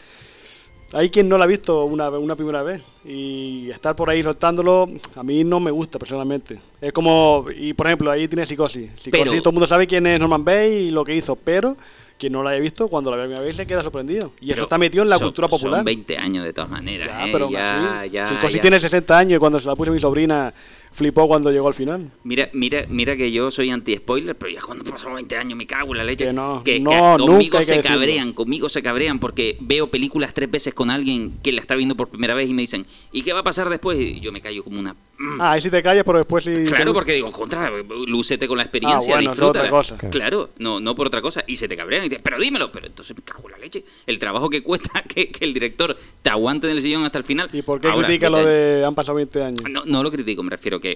Hay 0.95 1.11
quien 1.11 1.29
no 1.29 1.37
la 1.37 1.45
ha 1.45 1.47
visto 1.49 1.85
una, 1.85 2.09
una 2.11 2.35
primera 2.35 2.63
vez. 2.63 2.81
Y 3.05 3.69
estar 3.71 3.95
por 3.95 4.09
ahí 4.09 4.23
soltándolo, 4.23 4.89
a 5.17 5.23
mí 5.23 5.45
no 5.45 5.61
me 5.61 5.71
gusta 5.71 5.99
personalmente. 5.99 6.61
Es 6.81 6.93
como, 6.95 7.45
y 7.55 7.75
por 7.75 7.87
ejemplo, 7.89 8.11
ahí 8.11 8.27
tiene 8.27 8.47
psicosis. 8.47 8.89
Psicosis, 8.97 9.29
Pero- 9.31 9.43
todo 9.43 9.51
el 9.51 9.55
mundo 9.55 9.67
sabe 9.67 9.87
quién 9.87 10.07
es 10.07 10.19
Norman 10.19 10.45
Bates 10.45 10.85
y 10.85 10.91
lo 10.91 11.05
que 11.05 11.15
hizo, 11.15 11.37
pero 11.37 11.77
quien 12.19 12.33
no 12.33 12.43
la 12.43 12.51
haya 12.51 12.61
visto, 12.61 12.89
cuando 12.89 13.11
la 13.11 13.17
ve 13.17 13.29
una 13.33 13.41
vez 13.41 13.57
se 13.57 13.67
queda 13.67 13.83
sorprendido. 13.83 14.33
Y 14.41 14.47
eso 14.47 14.55
Pero 14.55 14.63
está 14.65 14.79
metido 14.79 15.03
en 15.05 15.11
la 15.11 15.17
son- 15.19 15.29
cultura 15.29 15.49
popular. 15.49 15.79
Son 15.79 15.85
20 15.85 16.19
años 16.19 16.45
de 16.45 16.53
todas 16.53 16.69
maneras. 16.71 17.09
Ya, 17.09 17.27
¿eh? 17.27 17.31
pero 17.33 17.49
ya, 17.51 18.01
así, 18.01 18.11
ya, 18.11 18.29
Psicosis 18.29 18.57
ya. 18.57 18.61
tiene 18.61 18.81
60 18.81 19.17
años 19.19 19.37
y 19.37 19.39
cuando 19.39 19.61
se 19.61 19.69
la 19.69 19.77
puse 19.77 19.91
a 19.91 19.93
mi 19.95 20.01
sobrina, 20.01 20.53
flipó 20.93 21.29
cuando 21.29 21.51
llegó 21.51 21.69
al 21.69 21.75
final. 21.75 22.11
Mira, 22.25 22.51
mira, 22.53 22.85
mira 22.89 23.17
que 23.17 23.31
yo 23.31 23.51
soy 23.51 23.71
anti-spoiler, 23.71 24.37
pero 24.37 24.53
ya 24.53 24.61
cuando 24.61 24.85
pasan 24.85 25.15
20 25.15 25.37
años 25.37 25.57
me 25.57 25.67
cago 25.67 25.93
en 25.93 25.99
la 25.99 26.05
leche. 26.05 26.27
Que 26.27 26.33
no, 26.33 26.63
que, 26.65 26.81
no, 26.81 26.91
que 26.91 26.97
nunca 26.97 27.17
conmigo 27.19 27.57
hay 27.59 27.61
que 27.61 27.65
se 27.65 27.77
decirlo. 27.77 27.97
cabrean, 27.97 28.33
conmigo 28.33 28.69
se 28.69 28.83
cabrean 28.83 29.19
porque 29.19 29.57
veo 29.61 29.89
películas 29.91 30.35
tres 30.35 30.51
veces 30.51 30.75
con 30.75 30.91
alguien 30.91 31.39
que 31.43 31.53
la 31.53 31.61
está 31.61 31.75
viendo 31.75 31.97
por 31.97 32.09
primera 32.09 32.35
vez 32.35 32.49
y 32.49 32.55
me 32.55 32.63
dicen, 32.63 32.87
¿y 33.13 33.23
qué 33.23 33.33
va 33.33 33.41
a 33.41 33.45
pasar 33.45 33.69
después? 33.69 33.99
Y 33.99 34.21
yo 34.21 34.33
me 34.33 34.41
callo 34.41 34.65
como 34.65 34.79
una 34.79 34.95
mm, 34.95 35.41
Ah, 35.41 35.53
ahí 35.53 35.61
sí 35.61 35.71
te 35.71 35.83
callas, 35.83 36.05
pero 36.05 36.19
después 36.19 36.45
sí. 36.45 36.65
Claro, 36.67 36.93
porque 36.93 37.13
digo, 37.13 37.31
contra, 37.31 37.71
lúcete 38.07 38.49
con 38.49 38.57
la 38.57 38.65
experiencia, 38.65 39.17
Ah, 39.17 39.21
bueno, 39.23 39.47
otra 39.47 39.69
cosa. 39.69 39.97
Claro, 39.99 40.51
no, 40.59 40.81
no 40.81 40.95
por 40.95 41.07
otra 41.07 41.21
cosa. 41.23 41.45
Y 41.47 41.57
se 41.57 41.69
te 41.69 41.77
cabrean 41.77 42.05
y 42.05 42.09
dices, 42.09 42.23
pero 42.23 42.39
dímelo, 42.39 42.71
pero 42.73 42.87
entonces 42.87 43.17
me 43.17 43.23
cago 43.23 43.49
en 43.49 43.53
la 43.53 43.59
leche. 43.59 43.85
El 44.07 44.19
trabajo 44.19 44.49
que 44.51 44.63
cuesta 44.63 45.03
que, 45.09 45.31
que 45.31 45.45
el 45.45 45.55
director 45.55 45.97
te 46.23 46.31
aguante 46.31 46.69
en 46.69 46.77
el 46.77 46.83
sillón 46.83 47.05
hasta 47.05 47.19
el 47.19 47.25
final. 47.25 47.49
¿Y 47.53 47.63
por 47.63 47.81
qué 47.81 47.89
Ahora, 47.89 48.07
critica 48.07 48.31
lo 48.31 48.45
de 48.45 48.85
han 48.85 48.95
pasado 48.95 49.17
20 49.17 49.43
años? 49.43 49.63
No, 49.71 49.83
no 49.85 50.03
lo 50.03 50.11
critico, 50.11 50.43
me 50.43 50.51
refiero 50.51 50.81
que 50.81 50.88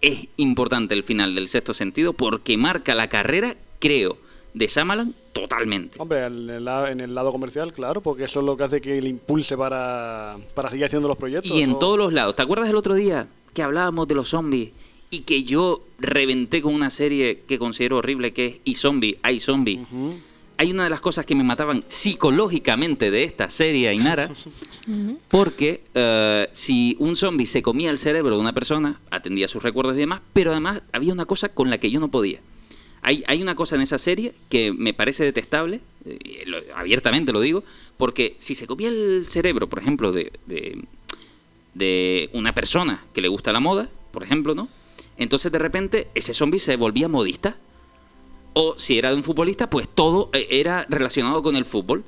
es 0.00 0.28
importante 0.36 0.94
el 0.94 1.04
final 1.04 1.34
del 1.34 1.48
sexto 1.48 1.74
sentido 1.74 2.12
porque 2.12 2.56
marca 2.56 2.94
la 2.94 3.08
carrera, 3.08 3.56
creo, 3.78 4.18
de 4.54 4.66
Shyamalan 4.66 5.14
totalmente. 5.32 6.00
Hombre, 6.00 6.24
en 6.24 6.50
el, 6.50 6.64
lado, 6.64 6.88
en 6.88 7.00
el 7.00 7.14
lado 7.14 7.32
comercial, 7.32 7.72
claro, 7.72 8.00
porque 8.00 8.24
eso 8.24 8.40
es 8.40 8.46
lo 8.46 8.56
que 8.56 8.64
hace 8.64 8.80
que 8.80 9.00
le 9.00 9.08
impulse 9.08 9.56
para, 9.56 10.36
para 10.54 10.70
seguir 10.70 10.86
haciendo 10.86 11.08
los 11.08 11.16
proyectos. 11.16 11.50
Y 11.50 11.62
en 11.62 11.78
todos 11.78 11.96
los 11.96 12.12
lados. 12.12 12.36
¿Te 12.36 12.42
acuerdas 12.42 12.68
el 12.68 12.76
otro 12.76 12.94
día 12.94 13.28
que 13.54 13.62
hablábamos 13.62 14.08
de 14.08 14.14
los 14.14 14.28
zombies 14.28 14.70
y 15.10 15.20
que 15.20 15.44
yo 15.44 15.82
reventé 15.98 16.62
con 16.62 16.74
una 16.74 16.90
serie 16.90 17.42
que 17.46 17.58
considero 17.58 17.98
horrible 17.98 18.32
que 18.32 18.46
es 18.46 18.60
Y 18.64 18.74
Zombie, 18.74 19.18
Hay 19.22 19.40
Zombie? 19.40 19.80
Hay 20.56 20.70
una 20.70 20.84
de 20.84 20.90
las 20.90 21.00
cosas 21.00 21.26
que 21.26 21.34
me 21.34 21.42
mataban 21.42 21.84
psicológicamente 21.88 23.10
de 23.10 23.24
esta 23.24 23.50
serie, 23.50 23.88
Ainara, 23.88 24.30
porque 25.28 25.82
eh, 25.94 26.48
si 26.52 26.96
un 27.00 27.16
zombie 27.16 27.46
se 27.46 27.62
comía 27.62 27.90
el 27.90 27.98
cerebro 27.98 28.36
de 28.36 28.40
una 28.40 28.52
persona, 28.52 29.00
atendía 29.10 29.48
sus 29.48 29.62
recuerdos 29.62 29.96
y 29.96 30.00
demás, 30.00 30.20
pero 30.32 30.52
además 30.52 30.82
había 30.92 31.12
una 31.12 31.24
cosa 31.24 31.48
con 31.48 31.70
la 31.70 31.78
que 31.78 31.90
yo 31.90 31.98
no 31.98 32.10
podía. 32.10 32.40
Hay, 33.04 33.24
hay 33.26 33.42
una 33.42 33.56
cosa 33.56 33.74
en 33.74 33.82
esa 33.82 33.98
serie 33.98 34.32
que 34.48 34.72
me 34.72 34.94
parece 34.94 35.24
detestable, 35.24 35.80
eh, 36.04 36.44
abiertamente 36.76 37.32
lo 37.32 37.40
digo, 37.40 37.64
porque 37.96 38.36
si 38.38 38.54
se 38.54 38.68
comía 38.68 38.88
el 38.88 39.26
cerebro, 39.28 39.68
por 39.68 39.80
ejemplo, 39.80 40.12
de, 40.12 40.32
de, 40.46 40.84
de 41.74 42.30
una 42.32 42.52
persona 42.52 43.04
que 43.12 43.20
le 43.20 43.28
gusta 43.28 43.52
la 43.52 43.58
moda, 43.58 43.88
por 44.12 44.22
ejemplo, 44.22 44.54
¿no? 44.54 44.68
Entonces 45.16 45.50
de 45.52 45.58
repente 45.58 46.08
ese 46.14 46.34
zombie 46.34 46.60
se 46.60 46.76
volvía 46.76 47.08
modista. 47.08 47.56
O 48.54 48.74
si 48.78 48.98
era 48.98 49.10
de 49.10 49.16
un 49.16 49.24
futbolista, 49.24 49.70
pues 49.70 49.88
todo 49.88 50.30
eh, 50.32 50.46
era 50.50 50.86
relacionado 50.88 51.42
con 51.42 51.56
el 51.56 51.64
fútbol. 51.64 52.04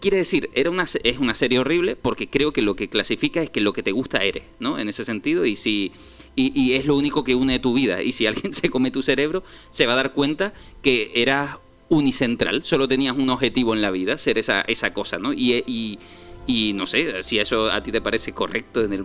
Quiere 0.00 0.18
decir, 0.18 0.50
era 0.54 0.70
una, 0.70 0.84
es 0.84 1.18
una 1.18 1.34
serie 1.34 1.58
horrible 1.58 1.96
porque 1.96 2.28
creo 2.28 2.52
que 2.52 2.60
lo 2.62 2.74
que 2.74 2.88
clasifica 2.88 3.42
es 3.42 3.50
que 3.50 3.60
lo 3.60 3.72
que 3.72 3.82
te 3.82 3.92
gusta 3.92 4.24
eres, 4.24 4.44
¿no? 4.58 4.78
En 4.78 4.88
ese 4.88 5.04
sentido, 5.04 5.46
y 5.46 5.54
si 5.54 5.92
y, 6.34 6.58
y 6.60 6.74
es 6.74 6.86
lo 6.86 6.96
único 6.96 7.24
que 7.24 7.34
une 7.34 7.58
tu 7.58 7.74
vida. 7.74 8.02
Y 8.02 8.12
si 8.12 8.26
alguien 8.26 8.54
se 8.54 8.70
come 8.70 8.90
tu 8.90 9.02
cerebro, 9.02 9.44
se 9.70 9.86
va 9.86 9.94
a 9.94 9.96
dar 9.96 10.12
cuenta 10.12 10.52
que 10.82 11.12
eras 11.14 11.58
unicentral, 11.88 12.62
solo 12.62 12.88
tenías 12.88 13.16
un 13.16 13.28
objetivo 13.28 13.74
en 13.74 13.82
la 13.82 13.90
vida, 13.90 14.16
ser 14.16 14.38
esa, 14.38 14.62
esa 14.62 14.94
cosa, 14.94 15.18
¿no? 15.18 15.34
Y, 15.34 15.62
y, 15.66 15.98
y 16.46 16.72
no 16.72 16.86
sé, 16.86 17.22
si 17.22 17.38
eso 17.38 17.70
a 17.70 17.82
ti 17.82 17.92
te 17.92 18.00
parece 18.00 18.32
correcto 18.32 18.82
en 18.82 18.92
el, 18.92 19.00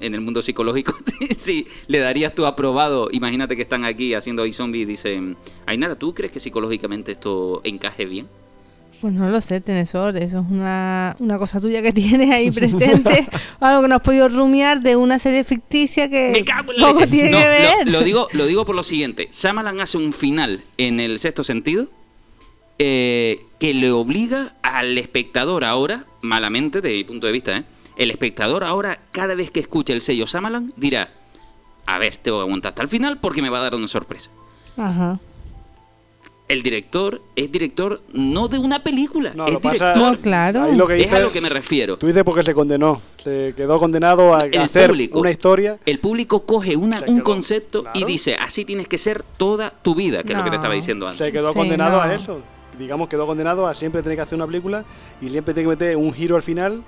en 0.00 0.14
el 0.14 0.20
mundo 0.20 0.40
psicológico, 0.42 0.94
si 1.36 1.66
le 1.88 1.98
darías 1.98 2.34
tu 2.34 2.46
aprobado, 2.46 3.08
imagínate 3.12 3.56
que 3.56 3.62
están 3.62 3.84
aquí 3.84 4.14
haciendo 4.14 4.46
iZombie 4.46 4.82
y 4.82 4.84
dicen, 4.84 5.36
Ainara, 5.66 5.96
¿tú 5.96 6.14
crees 6.14 6.32
que 6.32 6.40
psicológicamente 6.40 7.12
esto 7.12 7.60
encaje 7.64 8.04
bien? 8.04 8.26
Pues 9.00 9.12
no 9.12 9.28
lo 9.28 9.42
sé, 9.42 9.60
Tenesor, 9.60 10.16
eso 10.16 10.38
es 10.38 10.46
una, 10.50 11.16
una 11.18 11.36
cosa 11.38 11.60
tuya 11.60 11.82
que 11.82 11.92
tienes 11.92 12.30
ahí 12.30 12.50
presente, 12.50 13.26
algo 13.60 13.82
que 13.82 13.88
no 13.88 13.96
has 13.96 14.00
podido 14.00 14.26
rumiar 14.28 14.80
de 14.80 14.96
una 14.96 15.18
serie 15.18 15.44
ficticia 15.44 16.08
que 16.08 16.30
Me 16.32 16.44
cago 16.44 16.72
en 16.72 16.80
la 16.80 16.86
poco 16.88 17.00
leche. 17.00 17.12
tiene 17.12 17.30
No, 17.30 17.36
que 17.38 17.44
lo- 17.44 17.50
ver. 17.50 17.88
Lo, 17.92 18.02
digo, 18.04 18.28
lo 18.32 18.46
digo 18.46 18.64
por 18.64 18.74
lo 18.74 18.82
siguiente. 18.82 19.28
Shyamalan 19.30 19.80
hace 19.82 19.98
un 19.98 20.14
final 20.14 20.62
en 20.78 20.98
el 21.00 21.18
sexto 21.18 21.44
sentido 21.44 21.88
eh, 22.78 23.46
que 23.58 23.72
le 23.74 23.90
obliga 23.90 24.54
al 24.62 24.96
espectador 24.98 25.64
ahora, 25.64 26.04
malamente 26.20 26.80
de 26.80 26.90
mi 26.90 27.04
punto 27.04 27.26
de 27.26 27.32
vista, 27.32 27.56
¿eh? 27.56 27.64
el 27.96 28.10
espectador 28.10 28.64
ahora, 28.64 28.98
cada 29.12 29.34
vez 29.34 29.50
que 29.50 29.60
escuche 29.60 29.92
el 29.92 30.02
sello 30.02 30.26
Shyamalan, 30.26 30.72
dirá, 30.76 31.10
a 31.86 31.98
ver, 31.98 32.16
tengo 32.16 32.38
que 32.38 32.42
aguantar 32.42 32.70
hasta 32.70 32.82
el 32.82 32.88
final 32.88 33.18
porque 33.18 33.40
me 33.42 33.48
va 33.48 33.58
a 33.58 33.62
dar 33.62 33.74
una 33.74 33.88
sorpresa. 33.88 34.30
Ajá. 34.76 35.18
El 36.48 36.62
director 36.62 37.22
es 37.34 37.50
director 37.50 38.02
no 38.12 38.46
de 38.46 38.58
una 38.58 38.78
película, 38.78 39.32
No, 39.34 39.46
es 39.46 39.54
lo 39.54 39.60
pasa- 39.60 39.92
director. 39.94 40.12
No, 40.16 40.18
claro. 40.22 40.62
Ahí 40.62 40.76
lo 40.76 40.86
que 40.86 41.02
Es 41.02 41.12
a 41.12 41.18
lo 41.18 41.32
que 41.32 41.40
me 41.40 41.48
refiero. 41.48 41.96
Tú 41.96 42.06
dices 42.06 42.22
porque 42.22 42.44
se 42.44 42.54
condenó. 42.54 43.02
Se 43.16 43.52
quedó 43.56 43.80
condenado 43.80 44.32
a 44.32 44.44
El 44.44 44.58
hacer 44.60 44.90
público. 44.90 45.18
una 45.18 45.32
historia. 45.32 45.78
El 45.84 45.98
público 45.98 46.44
coge 46.46 46.76
una, 46.76 47.00
un 47.08 47.20
concepto 47.22 47.84
y 47.94 48.04
dice, 48.04 48.36
así 48.36 48.64
tienes 48.64 48.86
que 48.86 48.96
ser 48.96 49.24
toda 49.24 49.70
tu 49.70 49.96
vida, 49.96 50.22
que 50.22 50.34
es 50.34 50.38
lo 50.38 50.44
que 50.44 50.50
te 50.50 50.56
estaba 50.56 50.74
diciendo 50.74 51.06
antes. 51.06 51.18
Se 51.18 51.32
quedó 51.32 51.50
Sí, 51.52 51.58
condenado 51.58 51.96
no. 51.96 52.02
a 52.02 52.14
eso. 52.14 52.40
Digamos, 52.78 53.08
quedó 53.08 53.26
condenado 53.26 53.66
a 53.66 53.74
siempre 53.74 54.02
tener 54.02 54.16
que 54.16 54.22
hacer 54.22 54.36
una 54.36 54.46
película 54.46 54.84
y 55.20 55.28
siempre 55.28 55.54
tiene 55.54 55.66
que 55.68 55.76
meter 55.76 55.96
un 55.96 56.12
giro 56.12 56.36
al 56.36 56.42
final 56.42 56.82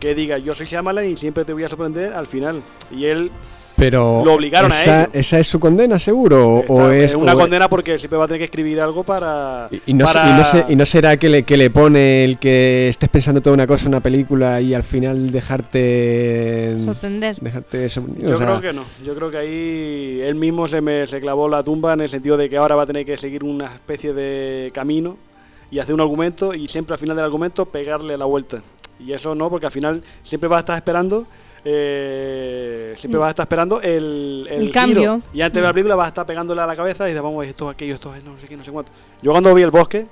que 0.00 0.14
diga 0.14 0.38
yo 0.38 0.54
soy 0.54 0.66
Shyamalan 0.66 1.06
y 1.10 1.16
siempre 1.16 1.44
te 1.44 1.52
voy 1.52 1.64
a 1.64 1.68
sorprender 1.68 2.12
al 2.12 2.26
final. 2.26 2.62
Y 2.90 3.04
él 3.06 3.30
Pero 3.76 4.22
Lo 4.24 4.34
obligaron 4.34 4.72
a 4.72 4.82
ello. 4.82 5.10
¿Esa 5.12 5.38
es 5.38 5.46
su 5.46 5.60
condena, 5.60 5.98
seguro? 6.00 6.64
¿O, 6.66 6.88
es 6.90 7.14
una 7.14 7.34
o- 7.34 7.38
condena 7.38 7.68
porque 7.68 7.96
siempre 7.98 8.16
va 8.18 8.24
a 8.24 8.26
tener 8.26 8.40
que 8.40 8.44
escribir 8.46 8.80
algo 8.80 9.04
para... 9.04 9.68
Y, 9.70 9.80
y 9.90 9.94
no, 9.94 10.04
para- 10.04 10.28
y 10.30 10.32
no 10.34 10.44
se- 10.44 10.64
y 10.72 10.74
no 10.76 10.84
será 10.84 11.16
que 11.16 11.28
le, 11.28 11.42
que 11.44 11.56
le 11.56 11.70
pone 11.70 12.24
el 12.24 12.38
que 12.38 12.88
estés 12.88 13.08
pensando 13.08 13.40
toda 13.40 13.54
una 13.54 13.66
cosa 13.68 13.84
en 13.84 13.88
una 13.90 14.00
película 14.00 14.60
y 14.60 14.74
al 14.74 14.82
final 14.82 15.30
dejarte. 15.88 16.76
Sorprender. 16.84 17.36
Dejarte 17.40 17.88
sorprendido? 17.88 18.28
Yo 18.30 18.34
O 18.34 18.38
sea, 18.38 18.46
creo 18.46 18.60
que 18.60 18.72
no. 18.72 18.84
Yo 19.04 19.14
creo 19.14 19.30
que 19.30 19.36
ahí 19.38 20.20
él 20.22 20.34
mismo 20.34 20.68
se, 20.68 20.80
me, 20.80 21.06
se 21.06 21.20
clavó 21.20 21.48
la 21.48 21.62
tumba 21.62 21.92
en 21.94 22.00
el 22.02 22.08
sentido 22.08 22.36
de 22.36 22.48
que 22.50 22.56
ahora 22.56 22.74
va 22.74 22.82
a 22.82 22.86
tener 22.86 23.04
que 23.04 23.16
seguir 23.16 23.44
una 23.44 23.66
especie 23.74 24.12
de 24.12 24.70
camino 24.72 25.16
y 25.70 25.78
hacer 25.78 25.94
un 25.94 26.00
argumento 26.00 26.54
y 26.54 26.66
siempre 26.68 26.94
al 26.94 26.98
final 26.98 27.16
del 27.16 27.24
argumento 27.24 27.66
pegarle 27.66 28.16
la 28.16 28.24
vuelta. 28.24 28.62
Y 29.00 29.12
eso 29.12 29.34
no, 29.34 29.48
porque 29.50 29.66
al 29.66 29.72
final 29.72 30.02
siempre 30.22 30.48
vas 30.48 30.58
a 30.58 30.60
estar 30.60 30.76
esperando. 30.76 31.26
eh, 31.64 32.92
siempre 32.96 33.18
vas 33.18 33.28
a 33.28 33.30
estar 33.30 33.44
esperando 33.44 33.80
el, 33.80 34.46
El 34.50 34.70
cambio. 34.70 35.22
Y 35.32 35.40
antes 35.40 35.60
de 35.60 35.66
la 35.66 35.72
película 35.72 35.94
vas 35.96 36.06
a 36.06 36.08
estar 36.08 36.26
pegándole 36.26 36.60
a 36.60 36.66
la 36.66 36.76
cabeza 36.76 37.04
y 37.04 37.08
dices, 37.10 37.22
vamos, 37.22 37.44
esto, 37.46 37.68
aquello, 37.68 37.94
esto, 37.94 38.12
no 38.24 38.38
sé 38.40 38.46
qué, 38.48 38.56
no 38.56 38.64
sé 38.64 38.70
cuánto. 38.72 38.92
Yo 39.22 39.30
cuando 39.32 39.54
vi 39.54 39.62
el 39.62 39.70
bosque, 39.70 40.06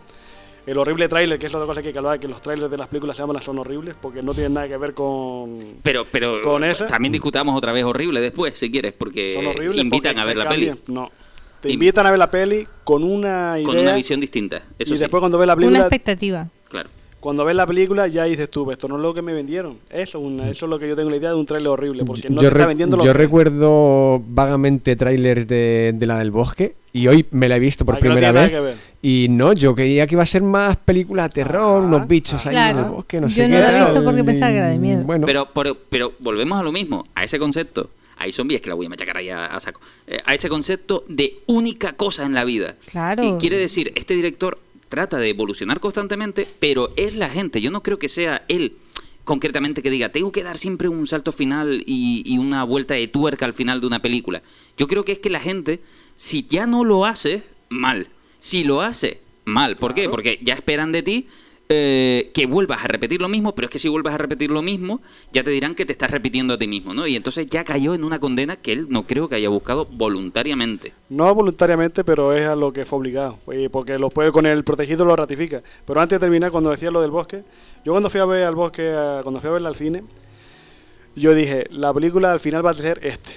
el 0.66 0.78
horrible 0.78 1.08
tráiler, 1.08 1.38
que 1.38 1.46
es 1.46 1.54
otra 1.54 1.66
cosa 1.66 1.80
que 1.80 1.88
hay 1.88 1.92
que 1.92 1.98
hablar, 1.98 2.18
que 2.20 2.28
los 2.28 2.40
trailers 2.40 2.70
de 2.70 2.76
las 2.76 2.88
películas 2.88 3.16
se 3.16 3.22
llaman 3.22 3.40
son 3.42 3.58
horribles 3.58 3.94
porque 4.00 4.22
no 4.22 4.32
tienen 4.34 4.54
nada 4.54 4.68
que 4.68 4.76
ver 4.76 4.94
con, 4.94 5.76
Pero, 5.82 6.04
pero 6.10 6.42
Con 6.42 6.64
esa- 6.64 6.86
también 6.88 7.12
discutamos 7.12 7.56
otra 7.56 7.72
vez 7.72 7.84
horrible 7.84 8.20
después, 8.20 8.58
si 8.58 8.70
quieres, 8.70 8.92
porque 8.92 9.34
son 9.34 9.46
horribles. 9.46 9.80
invitan 9.82 10.14
porque 10.14 10.20
a 10.20 10.24
ver 10.24 10.36
la 10.36 10.44
cambian. 10.48 10.76
peli 10.78 10.94
No. 10.94 11.10
Te 11.60 11.72
invitan 11.72 12.06
a 12.06 12.10
ver 12.10 12.18
la 12.18 12.30
peli 12.30 12.66
con 12.84 13.02
una 13.02 13.54
idea 13.58 13.66
con 13.66 13.78
una 13.78 13.94
visión 13.94 14.20
distinta. 14.20 14.62
Eso 14.78 14.92
y 14.92 14.96
sí, 14.96 15.00
después 15.00 15.20
cuando 15.20 15.38
ves 15.38 15.46
la 15.46 15.54
Una 15.54 15.60
película, 15.60 15.80
expectativa. 15.80 16.48
claro. 16.68 16.90
cuando 17.18 17.44
ves 17.44 17.56
la 17.56 17.66
película 17.66 18.06
ya 18.06 18.22
dices 18.24 18.48
tú, 18.48 18.70
esto 18.70 18.86
no 18.86 18.96
es 18.96 19.02
lo 19.02 19.12
que 19.12 19.20
me 19.20 19.32
vendieron. 19.32 19.78
Eso, 19.90 20.18
es 20.18 20.24
una- 20.24 20.48
eso 20.48 20.66
es 20.66 20.70
lo 20.70 20.78
que 20.78 20.86
yo 20.88 20.94
tengo 20.94 21.10
la 21.10 21.16
idea 21.16 21.30
de 21.30 21.34
un 21.34 21.44
trailer 21.46 21.68
horrible, 21.70 22.04
porque 22.04 22.30
no 22.30 22.36
yo 22.36 22.42
te 22.50 22.54
está 22.54 22.66
vendiendo 22.66 22.96
lo 22.96 23.04
yo 23.04 23.10
que- 23.12 23.18
recuerdo 23.18 24.22
vagamente 24.28 24.94
trailers 24.94 25.48
de, 25.48 25.92
de 25.96 26.06
la 26.06 26.18
del 26.18 26.30
bosque 26.30 26.76
y 26.92 27.08
hoy 27.08 27.26
me 27.32 27.48
la 27.48 27.56
he 27.56 27.58
visto 27.58 27.84
por 27.84 27.94
Ah, 27.94 27.98
no 27.98 28.00
primera 28.00 28.30
vez. 28.30 28.52
Y 29.02 29.26
no, 29.28 29.52
yo 29.54 29.74
creía 29.74 30.06
que 30.06 30.14
iba 30.14 30.22
a 30.22 30.26
ser 30.26 30.42
más 30.42 30.76
película 30.76 31.24
de 31.24 31.28
terror, 31.30 31.82
Ah, 31.82 31.86
unos 31.86 32.06
bichos 32.06 32.46
ah. 32.46 32.50
ahí 32.50 32.70
en 32.70 32.78
el 32.78 32.84
bosque, 32.90 33.20
no 33.20 33.26
Yo 33.26 33.34
sé 33.34 33.48
no 33.48 33.56
qué. 33.56 33.62
la 33.62 33.76
he 33.76 33.84
visto 33.86 34.04
porque 34.04 34.22
pensaba 34.24 34.52
que 34.52 34.58
era 34.58 34.68
de 34.68 34.78
miedo. 34.78 35.02
Bueno, 35.02 35.26
Pero, 35.26 35.48
pero, 35.52 35.76
pero 35.90 36.12
volvemos 36.20 36.60
a 36.60 36.62
lo 36.62 36.70
mismo, 36.70 37.06
a 37.14 37.24
ese 37.24 37.40
concepto. 37.40 37.90
Hay 38.16 38.32
zombies 38.32 38.60
que 38.60 38.68
la 38.68 38.74
voy 38.74 38.86
a 38.86 38.88
machacar 38.88 39.16
ahí 39.16 39.28
a, 39.28 39.46
a 39.46 39.60
saco. 39.60 39.80
Eh, 40.06 40.20
a 40.24 40.34
ese 40.34 40.48
concepto 40.48 41.04
de 41.08 41.40
única 41.46 41.94
cosa 41.94 42.24
en 42.24 42.34
la 42.34 42.44
vida. 42.44 42.76
Claro. 42.86 43.22
Y 43.22 43.38
quiere 43.38 43.58
decir, 43.58 43.92
este 43.94 44.14
director 44.14 44.58
trata 44.88 45.18
de 45.18 45.28
evolucionar 45.28 45.80
constantemente, 45.80 46.46
pero 46.58 46.92
es 46.96 47.14
la 47.14 47.28
gente. 47.28 47.60
Yo 47.60 47.70
no 47.70 47.82
creo 47.82 47.98
que 47.98 48.08
sea 48.08 48.44
él 48.48 48.76
concretamente 49.24 49.82
que 49.82 49.90
diga, 49.90 50.10
tengo 50.10 50.30
que 50.30 50.44
dar 50.44 50.56
siempre 50.56 50.88
un 50.88 51.06
salto 51.08 51.32
final 51.32 51.82
y, 51.84 52.22
y 52.24 52.38
una 52.38 52.62
vuelta 52.62 52.94
de 52.94 53.08
tuerca 53.08 53.44
al 53.44 53.54
final 53.54 53.80
de 53.80 53.88
una 53.88 54.00
película. 54.00 54.42
Yo 54.78 54.86
creo 54.86 55.04
que 55.04 55.12
es 55.12 55.18
que 55.18 55.30
la 55.30 55.40
gente, 55.40 55.80
si 56.14 56.46
ya 56.46 56.66
no 56.66 56.84
lo 56.84 57.04
hace, 57.04 57.42
mal. 57.68 58.08
Si 58.38 58.62
lo 58.62 58.82
hace, 58.82 59.20
mal. 59.44 59.76
¿Por 59.76 59.94
qué? 59.94 60.08
Porque 60.08 60.38
ya 60.42 60.54
esperan 60.54 60.92
de 60.92 61.02
ti 61.02 61.26
eh, 61.68 62.30
que 62.32 62.46
vuelvas 62.46 62.84
a 62.84 62.88
repetir 62.88 63.20
lo 63.20 63.28
mismo, 63.28 63.54
pero 63.54 63.66
es 63.66 63.70
que 63.72 63.78
si 63.80 63.88
vuelvas 63.88 64.14
a 64.14 64.18
repetir 64.18 64.50
lo 64.50 64.62
mismo, 64.62 65.00
ya 65.32 65.42
te 65.42 65.50
dirán 65.50 65.74
que 65.74 65.84
te 65.84 65.92
estás 65.92 66.10
repitiendo 66.10 66.54
a 66.54 66.58
ti 66.58 66.68
mismo, 66.68 66.94
¿no? 66.94 67.06
Y 67.06 67.16
entonces 67.16 67.46
ya 67.48 67.64
cayó 67.64 67.94
en 67.94 68.04
una 68.04 68.20
condena 68.20 68.56
que 68.56 68.72
él 68.72 68.86
no 68.88 69.04
creo 69.04 69.28
que 69.28 69.34
haya 69.34 69.48
buscado 69.48 69.86
voluntariamente. 69.86 70.92
No 71.08 71.34
voluntariamente, 71.34 72.04
pero 72.04 72.32
es 72.32 72.46
a 72.46 72.54
lo 72.54 72.72
que 72.72 72.84
fue 72.84 72.98
obligado. 73.00 73.38
eh, 73.50 73.68
Porque 73.70 73.98
lo 73.98 74.10
puede, 74.10 74.30
con 74.30 74.46
el 74.46 74.62
protegido 74.62 75.04
lo 75.04 75.16
ratifica. 75.16 75.62
Pero 75.84 76.00
antes 76.00 76.20
de 76.20 76.24
terminar, 76.24 76.52
cuando 76.52 76.70
decía 76.70 76.90
lo 76.90 77.00
del 77.00 77.10
bosque, 77.10 77.42
yo 77.84 77.92
cuando 77.92 78.10
fui 78.10 78.20
a 78.20 78.26
ver 78.26 78.44
al 78.44 78.54
bosque, 78.54 78.92
cuando 79.22 79.40
fui 79.40 79.48
a 79.50 79.52
verla 79.52 79.68
al 79.68 79.76
cine, 79.76 80.04
yo 81.16 81.34
dije, 81.34 81.66
la 81.70 81.92
película 81.92 82.30
al 82.32 82.40
final 82.40 82.64
va 82.64 82.70
a 82.70 82.74
ser 82.74 83.00
este. 83.04 83.32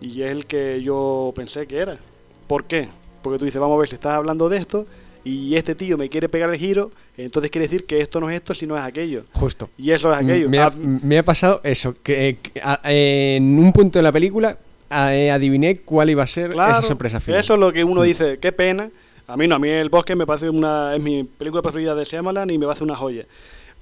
Y 0.00 0.22
es 0.22 0.30
el 0.30 0.46
que 0.46 0.80
yo 0.82 1.32
pensé 1.36 1.66
que 1.66 1.78
era. 1.78 1.98
¿Por 2.46 2.64
qué? 2.64 2.88
Porque 3.20 3.38
tú 3.38 3.44
dices, 3.44 3.60
vamos 3.60 3.76
a 3.76 3.80
ver 3.80 3.88
si 3.88 3.96
estás 3.96 4.12
hablando 4.12 4.48
de 4.48 4.56
esto 4.56 4.86
y 5.28 5.56
este 5.56 5.74
tío 5.74 5.98
me 5.98 6.08
quiere 6.08 6.28
pegar 6.28 6.48
el 6.50 6.56
giro, 6.56 6.90
entonces 7.16 7.50
quiere 7.50 7.66
decir 7.66 7.84
que 7.84 8.00
esto 8.00 8.20
no 8.20 8.30
es 8.30 8.36
esto, 8.36 8.54
sino 8.54 8.76
es 8.76 8.82
aquello. 8.82 9.24
justo. 9.32 9.68
Y 9.76 9.90
eso 9.90 10.10
es 10.10 10.16
aquello. 10.18 10.48
Me 10.48 10.58
ha, 10.58 10.66
Ah, 10.66 10.72
me 10.76 11.18
ha 11.18 11.24
pasado 11.24 11.60
eso, 11.64 11.94
que, 12.02 12.38
que, 12.42 12.60
a- 12.62 12.80
en 12.84 13.58
un 13.58 13.72
punto 13.72 13.98
de 13.98 14.02
la 14.02 14.12
película 14.12 14.58
a- 14.90 15.14
eh, 15.14 15.30
adiviné 15.30 15.80
cuál 15.80 16.10
iba 16.10 16.22
a 16.22 16.26
ser 16.26 16.50
Claro, 16.50 16.78
esa 16.78 16.88
sorpresa 16.88 17.20
final. 17.20 17.40
Eso 17.40 17.54
es 17.54 17.60
lo 17.60 17.72
que 17.72 17.84
uno 17.84 18.02
dice, 18.02 18.38
qué 18.38 18.52
pena. 18.52 18.90
A 19.26 19.36
mí 19.36 19.46
no, 19.46 19.56
a 19.56 19.58
mí 19.58 19.68
El 19.68 19.90
Bosque 19.90 20.16
me 20.16 20.24
parece 20.26 20.48
una 20.48 20.94
es 20.96 21.02
mi 21.02 21.24
película 21.24 21.60
preferida 21.60 21.94
de 21.94 22.04
Shyamalan 22.04 22.48
y 22.50 22.56
me 22.56 22.64
parece 22.66 22.84
una 22.84 22.96
joya. 22.96 23.26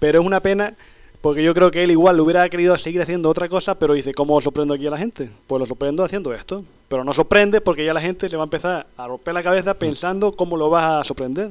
Pero 0.00 0.20
es 0.20 0.26
una 0.26 0.40
pena 0.40 0.74
Porque 1.22 1.42
yo 1.42 1.54
creo 1.54 1.70
que 1.72 1.82
él 1.82 1.90
igual 1.90 2.20
hubiera 2.20 2.48
querido 2.48 2.76
seguir 2.78 3.00
haciendo 3.02 3.28
otra 3.30 3.48
cosa, 3.48 3.76
pero 3.78 3.94
dice, 3.94 4.12
¿cómo 4.14 4.40
sorprendo 4.40 4.74
aquí 4.74 4.86
a 4.86 4.90
la 4.90 4.98
gente? 4.98 5.28
Pues 5.48 5.58
lo 5.58 5.66
sorprendo 5.66 6.04
haciendo 6.04 6.32
esto. 6.32 6.64
Pero 6.88 7.04
no 7.04 7.12
sorprende 7.12 7.60
porque 7.60 7.84
ya 7.84 7.92
la 7.92 8.00
gente 8.00 8.28
se 8.28 8.36
va 8.36 8.44
a 8.44 8.46
empezar 8.46 8.86
a 8.96 9.06
romper 9.08 9.34
la 9.34 9.42
cabeza 9.42 9.74
pensando 9.74 10.32
cómo 10.32 10.56
lo 10.56 10.70
vas 10.70 11.00
a 11.00 11.04
sorprender. 11.04 11.50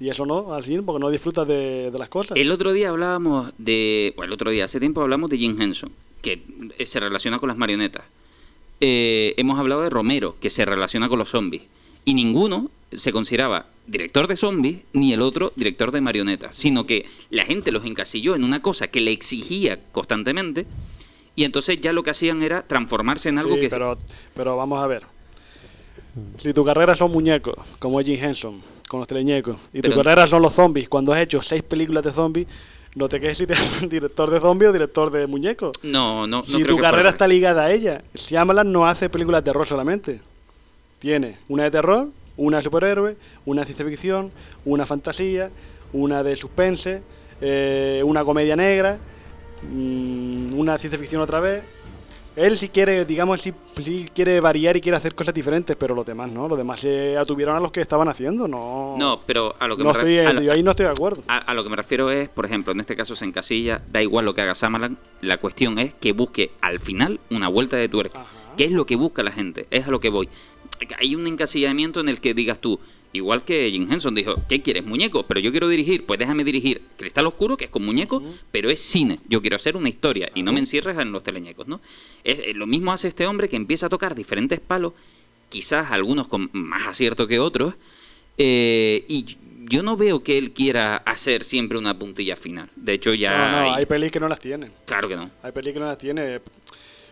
Y 0.00 0.08
eso 0.08 0.24
no, 0.24 0.54
así, 0.54 0.78
porque 0.78 0.98
no 0.98 1.10
disfrutas 1.10 1.46
de, 1.46 1.90
de 1.90 1.98
las 1.98 2.08
cosas. 2.08 2.36
El 2.36 2.50
otro 2.50 2.72
día 2.72 2.88
hablábamos 2.88 3.52
de. 3.58 4.14
Bueno, 4.16 4.30
el 4.30 4.34
otro 4.34 4.50
día, 4.50 4.64
hace 4.64 4.80
tiempo 4.80 5.02
hablamos 5.02 5.28
de 5.28 5.36
Jim 5.36 5.60
Henson, 5.60 5.92
que 6.22 6.42
eh, 6.78 6.86
se 6.86 7.00
relaciona 7.00 7.38
con 7.38 7.48
las 7.48 7.58
marionetas. 7.58 8.04
Eh, 8.80 9.34
hemos 9.36 9.58
hablado 9.58 9.82
de 9.82 9.90
Romero, 9.90 10.36
que 10.40 10.48
se 10.48 10.64
relaciona 10.64 11.08
con 11.10 11.18
los 11.18 11.28
zombies. 11.28 11.62
Y 12.06 12.14
ninguno 12.14 12.70
se 12.90 13.12
consideraba 13.12 13.66
director 13.86 14.26
de 14.26 14.36
zombies 14.36 14.80
ni 14.94 15.12
el 15.12 15.20
otro 15.20 15.52
director 15.54 15.92
de 15.92 16.00
marionetas, 16.00 16.56
sino 16.56 16.86
que 16.86 17.06
la 17.28 17.44
gente 17.44 17.70
los 17.72 17.84
encasilló 17.84 18.34
en 18.34 18.44
una 18.44 18.62
cosa 18.62 18.88
que 18.88 19.00
le 19.00 19.12
exigía 19.12 19.78
constantemente 19.92 20.66
y 21.40 21.44
entonces 21.44 21.80
ya 21.80 21.94
lo 21.94 22.02
que 22.02 22.10
hacían 22.10 22.42
era 22.42 22.62
transformarse 22.62 23.30
en 23.30 23.38
algo 23.38 23.54
Sí, 23.54 23.62
que... 23.62 23.70
pero, 23.70 23.96
pero 24.34 24.58
vamos 24.58 24.78
a 24.78 24.86
ver. 24.86 25.04
Si 26.36 26.52
tu 26.52 26.62
carrera 26.66 26.94
son 26.94 27.10
muñecos, 27.12 27.54
como 27.78 27.98
Jim 28.02 28.22
Henson, 28.22 28.60
con 28.90 29.00
los 29.00 29.08
teleñecos, 29.08 29.56
y 29.72 29.80
Pero- 29.80 29.94
tu 29.94 30.02
carrera 30.02 30.26
son 30.26 30.42
los 30.42 30.52
zombies, 30.52 30.86
cuando 30.90 31.14
has 31.14 31.20
hecho 31.22 31.40
seis 31.40 31.62
películas 31.62 32.04
de 32.04 32.12
zombies, 32.12 32.46
no 32.94 33.08
te 33.08 33.18
quedes 33.20 33.38
si 33.38 33.46
te 33.46 33.54
director 33.88 34.28
de 34.28 34.38
zombies 34.38 34.68
o 34.68 34.72
director 34.74 35.10
de 35.10 35.26
muñecos. 35.26 35.72
No, 35.82 36.26
no, 36.26 36.40
no 36.40 36.44
si 36.44 36.62
tu 36.64 36.76
carrera 36.76 37.08
está 37.08 37.26
ligada 37.26 37.64
a 37.64 37.72
ella, 37.72 38.02
Shyamalan 38.14 38.70
no 38.70 38.86
hace 38.86 39.08
películas 39.08 39.40
de 39.42 39.44
terror 39.50 39.66
solamente. 39.66 40.20
Tiene 40.98 41.38
una 41.48 41.62
de 41.62 41.70
terror, 41.70 42.08
una 42.36 42.58
de 42.58 42.64
superhéroe, 42.64 43.16
una 43.46 43.62
de 43.62 43.66
ciencia 43.66 43.86
ficción, 43.86 44.30
una 44.66 44.84
fantasía, 44.84 45.50
una 45.94 46.22
de 46.22 46.36
suspense, 46.36 47.02
eh, 47.40 48.02
una 48.04 48.24
comedia 48.24 48.56
negra, 48.56 48.98
mm, 49.62 50.54
una 50.58 50.78
ciencia 50.78 50.98
ficción 50.98 51.22
otra 51.22 51.40
vez. 51.40 51.62
Él 52.36 52.56
si 52.56 52.68
quiere, 52.68 53.04
digamos, 53.04 53.40
si, 53.40 53.52
quiere 54.14 54.40
variar 54.40 54.76
y 54.76 54.80
quiere 54.80 54.96
hacer 54.96 55.14
cosas 55.16 55.34
diferentes, 55.34 55.76
pero 55.76 55.94
los 55.96 56.06
demás 56.06 56.30
no, 56.30 56.46
los 56.46 56.56
demás 56.56 56.78
se 56.80 57.16
atuvieron 57.18 57.56
a 57.56 57.60
los 57.60 57.72
que 57.72 57.80
estaban 57.80 58.08
haciendo, 58.08 58.46
no. 58.46 58.94
No, 58.98 59.20
pero 59.26 59.54
a 59.58 59.66
lo 59.66 59.76
que 59.76 59.82
no 59.82 59.92
me 59.92 59.98
estoy, 59.98 60.18
a 60.20 60.32
lo- 60.32 60.40
yo 60.40 60.52
ahí 60.52 60.62
no 60.62 60.70
estoy 60.70 60.86
de 60.86 60.92
acuerdo. 60.92 61.24
A, 61.26 61.38
a 61.38 61.54
lo 61.54 61.64
que 61.64 61.70
me 61.70 61.76
refiero 61.76 62.08
es, 62.10 62.28
por 62.28 62.46
ejemplo, 62.46 62.72
en 62.72 62.80
este 62.80 62.94
caso 62.94 63.16
se 63.16 63.24
encasilla, 63.24 63.82
da 63.90 64.00
igual 64.00 64.24
lo 64.24 64.32
que 64.34 64.42
haga 64.42 64.54
Samalan, 64.54 64.96
la 65.22 65.38
cuestión 65.38 65.78
es 65.80 65.92
que 65.94 66.12
busque 66.12 66.52
al 66.60 66.78
final 66.78 67.18
una 67.30 67.48
vuelta 67.48 67.76
de 67.76 67.88
tuerca. 67.88 68.20
Ajá. 68.20 68.30
¿Qué 68.56 68.64
es 68.64 68.70
lo 68.70 68.86
que 68.86 68.94
busca 68.96 69.22
la 69.24 69.32
gente? 69.32 69.66
Es 69.70 69.88
a 69.88 69.90
lo 69.90 69.98
que 70.00 70.08
voy. 70.08 70.28
Hay 70.98 71.14
un 71.16 71.26
encasillamiento 71.26 72.00
en 72.00 72.08
el 72.08 72.20
que 72.20 72.32
digas 72.32 72.58
tú, 72.60 72.78
igual 73.12 73.44
que 73.44 73.70
Jim 73.70 73.90
Henson 73.90 74.14
dijo, 74.14 74.34
¿qué 74.48 74.62
quieres, 74.62 74.84
muñeco? 74.84 75.24
Pero 75.26 75.40
yo 75.40 75.50
quiero 75.50 75.68
dirigir, 75.68 76.06
pues 76.06 76.18
déjame 76.18 76.44
dirigir 76.44 76.82
Cristal 76.96 77.26
Oscuro, 77.26 77.56
que 77.56 77.64
es 77.64 77.70
con 77.70 77.84
muñeco, 77.84 78.22
pero 78.52 78.70
es 78.70 78.80
cine. 78.80 79.18
Yo 79.28 79.40
quiero 79.40 79.56
hacer 79.56 79.76
una 79.76 79.88
historia 79.88 80.30
y 80.34 80.42
no 80.42 80.52
me 80.52 80.60
encierres 80.60 80.98
en 80.98 81.10
los 81.12 81.22
teleñecos, 81.22 81.66
¿no? 81.68 81.80
Es, 82.24 82.38
eh, 82.38 82.52
lo 82.54 82.66
mismo 82.66 82.92
hace 82.92 83.08
este 83.08 83.26
hombre 83.26 83.48
que 83.48 83.56
empieza 83.56 83.86
a 83.86 83.88
tocar 83.88 84.14
diferentes 84.14 84.60
palos, 84.60 84.92
quizás 85.48 85.90
algunos 85.90 86.28
con 86.28 86.48
más 86.52 86.86
acierto 86.86 87.26
que 87.26 87.38
otros, 87.40 87.74
eh, 88.38 89.04
y 89.08 89.36
yo 89.64 89.82
no 89.82 89.96
veo 89.96 90.22
que 90.22 90.38
él 90.38 90.52
quiera 90.52 90.96
hacer 90.96 91.44
siempre 91.44 91.78
una 91.78 91.98
puntilla 91.98 92.36
final. 92.36 92.70
De 92.76 92.92
hecho, 92.94 93.12
ya... 93.14 93.36
no, 93.36 93.50
no, 93.50 93.56
hay- 93.58 93.70
hay 93.80 93.86
pelis 93.86 94.10
que 94.10 94.20
no 94.20 94.28
las 94.28 94.40
tienen. 94.40 94.72
Claro 94.86 95.08
que 95.08 95.16
no. 95.16 95.30
Hay 95.42 95.52
pelis 95.52 95.72
que 95.72 95.78
no 95.80 95.86
las 95.86 95.98
tiene. 95.98 96.40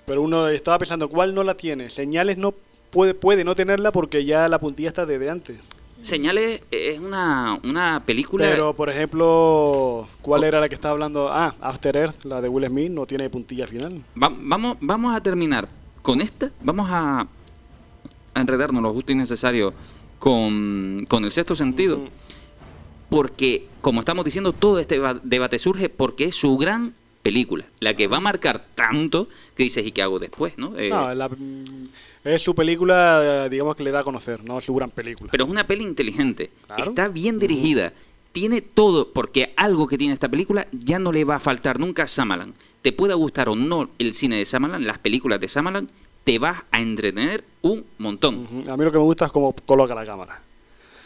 Pero 0.06 0.22
uno 0.22 0.48
estaba 0.48 0.78
pensando, 0.78 1.08
¿cuál 1.08 1.34
no 1.34 1.44
la 1.44 1.56
tiene? 1.56 1.90
Señales 1.90 2.38
no 2.38 2.54
puede, 2.90 3.14
puede 3.14 3.44
no 3.44 3.54
tenerla 3.54 3.92
porque 3.92 4.24
ya 4.24 4.48
la 4.48 4.58
puntilla 4.58 4.88
está 4.88 5.04
desde 5.04 5.28
antes. 5.28 5.58
Señales 6.00 6.60
es 6.70 6.98
una, 7.00 7.58
una 7.64 8.02
película... 8.06 8.46
Pero, 8.48 8.74
por 8.74 8.88
ejemplo, 8.88 10.06
¿cuál 10.22 10.44
era 10.44 10.60
la 10.60 10.68
que 10.68 10.74
estaba 10.76 10.92
hablando? 10.92 11.28
Ah, 11.28 11.54
After 11.60 11.96
Earth, 11.96 12.24
la 12.24 12.40
de 12.40 12.48
Will 12.48 12.66
Smith, 12.66 12.90
no 12.90 13.04
tiene 13.06 13.28
puntilla 13.28 13.66
final. 13.66 14.02
Va- 14.20 14.32
vamos, 14.38 14.76
vamos 14.80 15.14
a 15.16 15.20
terminar 15.20 15.68
con 16.02 16.20
esta. 16.20 16.50
Vamos 16.62 16.88
a, 16.90 17.26
a 18.34 18.40
enredarnos 18.40 18.82
lo 18.82 18.92
justo 18.92 19.10
y 19.12 19.16
necesario 19.16 19.74
con, 20.18 21.04
con 21.08 21.24
el 21.24 21.32
sexto 21.32 21.56
sentido. 21.56 21.98
Mm, 21.98 22.08
Porque, 23.10 23.66
como 23.80 24.00
estamos 24.00 24.24
diciendo, 24.24 24.52
todo 24.52 24.78
este 24.78 25.00
deba- 25.00 25.20
debate 25.22 25.58
surge 25.58 25.88
porque 25.88 26.24
es 26.26 26.36
su 26.36 26.56
gran 26.58 26.94
película. 27.28 27.64
La 27.80 27.94
que 27.94 28.06
va 28.06 28.16
a 28.16 28.20
marcar 28.20 28.64
tanto 28.74 29.28
que 29.56 29.62
dices, 29.64 29.86
¿y 29.86 29.92
qué 29.92 30.02
hago 30.02 30.18
después? 30.18 30.54
¿no? 30.56 30.76
Eh, 30.78 30.88
No, 30.90 31.14
la- 31.14 31.28
mm, 31.28 31.84
es 32.24 32.42
su 32.42 32.54
película, 32.54 33.48
digamos 33.48 33.76
que 33.76 33.82
le 33.84 33.90
da 33.90 34.00
a 34.00 34.04
conocer, 34.04 34.42
no 34.44 34.58
es 34.58 34.64
su 34.64 34.74
gran 34.74 34.90
película. 34.90 35.30
Pero 35.30 35.44
es 35.44 35.50
una 35.50 35.66
peli 35.66 35.84
inteligente. 35.84 36.50
Claro. 36.66 36.84
Está 36.84 37.08
bien 37.08 37.38
dirigida. 37.38 37.92
Tiene 38.32 38.60
todo, 38.60 39.10
porque 39.12 39.52
algo 39.56 39.86
que 39.88 39.98
tiene 39.98 40.14
esta 40.14 40.28
película 40.28 40.66
ya 40.72 40.98
no 40.98 41.12
le 41.12 41.24
va 41.24 41.36
a 41.36 41.40
faltar 41.40 41.78
nunca 41.80 42.04
a 42.04 42.08
Samalan. 42.08 42.54
Te 42.82 42.92
pueda 42.92 43.14
gustar 43.14 43.48
o 43.48 43.56
no 43.56 43.90
el 43.98 44.14
cine 44.14 44.36
de 44.36 44.44
Samalan, 44.46 44.86
las 44.86 44.98
películas 44.98 45.40
de 45.40 45.48
Samalan, 45.48 45.88
te 46.24 46.38
vas 46.38 46.62
a 46.70 46.80
entretener 46.80 47.42
un 47.62 47.84
montón. 47.98 48.46
A 48.68 48.76
mí 48.76 48.84
lo 48.84 48.92
que 48.92 48.98
me 48.98 49.04
gusta 49.04 49.24
es 49.26 49.32
cómo 49.32 49.54
coloca 49.66 49.94
la 49.94 50.04
cámara. 50.06 50.40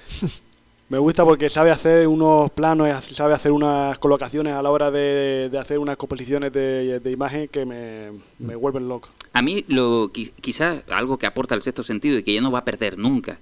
me 0.92 0.98
gusta 0.98 1.24
porque 1.24 1.48
sabe 1.48 1.70
hacer 1.70 2.06
unos 2.06 2.50
planos, 2.50 2.86
y 2.86 3.14
sabe 3.14 3.32
hacer 3.32 3.50
unas 3.50 3.98
colocaciones 3.98 4.52
a 4.52 4.60
la 4.60 4.70
hora 4.70 4.90
de, 4.90 5.48
de 5.50 5.58
hacer 5.58 5.78
unas 5.78 5.96
composiciones 5.96 6.52
de, 6.52 7.00
de 7.00 7.10
imagen 7.10 7.48
que 7.48 7.64
me, 7.64 8.10
me 8.38 8.54
vuelven 8.56 8.86
loco. 8.88 9.08
A 9.32 9.40
mí, 9.40 9.64
lo 9.68 10.12
qui- 10.12 10.32
quizás 10.42 10.82
algo 10.90 11.16
que 11.16 11.26
aporta 11.26 11.54
el 11.54 11.62
sexto 11.62 11.82
sentido 11.82 12.18
y 12.18 12.22
que 12.22 12.34
ya 12.34 12.42
no 12.42 12.50
va 12.50 12.58
a 12.58 12.64
perder 12.66 12.98
nunca 12.98 13.38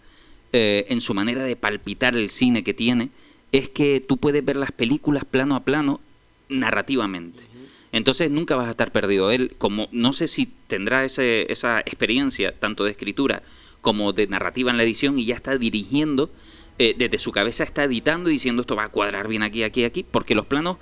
eh, 0.53 0.85
en 0.91 1.01
su 1.01 1.13
manera 1.13 1.43
de 1.43 1.57
palpitar 1.57 2.15
el 2.15 2.31
cine 2.31 2.63
que 2.63 2.73
tiene, 2.73 3.09
es 3.51 3.69
que 3.69 3.99
tú 3.99 4.17
puedes 4.17 4.45
ver 4.45 4.55
las 4.55 4.71
películas 4.71 5.25
plano 5.25 5.57
a 5.57 5.65
plano 5.65 6.01
narrativamente. 6.49 7.43
Entonces 7.91 8.31
nunca 8.31 8.55
vas 8.55 8.69
a 8.69 8.71
estar 8.71 8.93
perdido. 8.93 9.33
Él, 9.33 9.57
como 9.59 9.89
no 9.91 10.13
sé 10.13 10.29
si 10.29 10.47
tendrá 10.69 11.05
ese, 11.05 11.51
esa 11.51 11.81
experiencia 11.81 12.55
tanto 12.57 12.85
de 12.85 12.93
escritura 12.93 13.43
como 13.81 14.13
de 14.13 14.29
narrativa 14.29 14.71
en 14.71 14.77
la 14.77 14.85
edición 14.85 15.19
y 15.19 15.25
ya 15.25 15.35
está 15.35 15.59
dirigiendo, 15.59 16.31
eh, 16.83 16.95
desde 16.97 17.19
su 17.19 17.31
cabeza 17.31 17.63
está 17.63 17.85
editando 17.85 18.31
y 18.31 18.33
diciendo 18.33 18.63
esto 18.63 18.75
va 18.75 18.85
a 18.85 18.89
cuadrar 18.89 19.29
bien 19.29 19.43
aquí, 19.43 19.65
aquí, 19.65 19.85
aquí, 19.85 20.03
porque 20.03 20.35
los 20.35 20.47
planos 20.47 20.79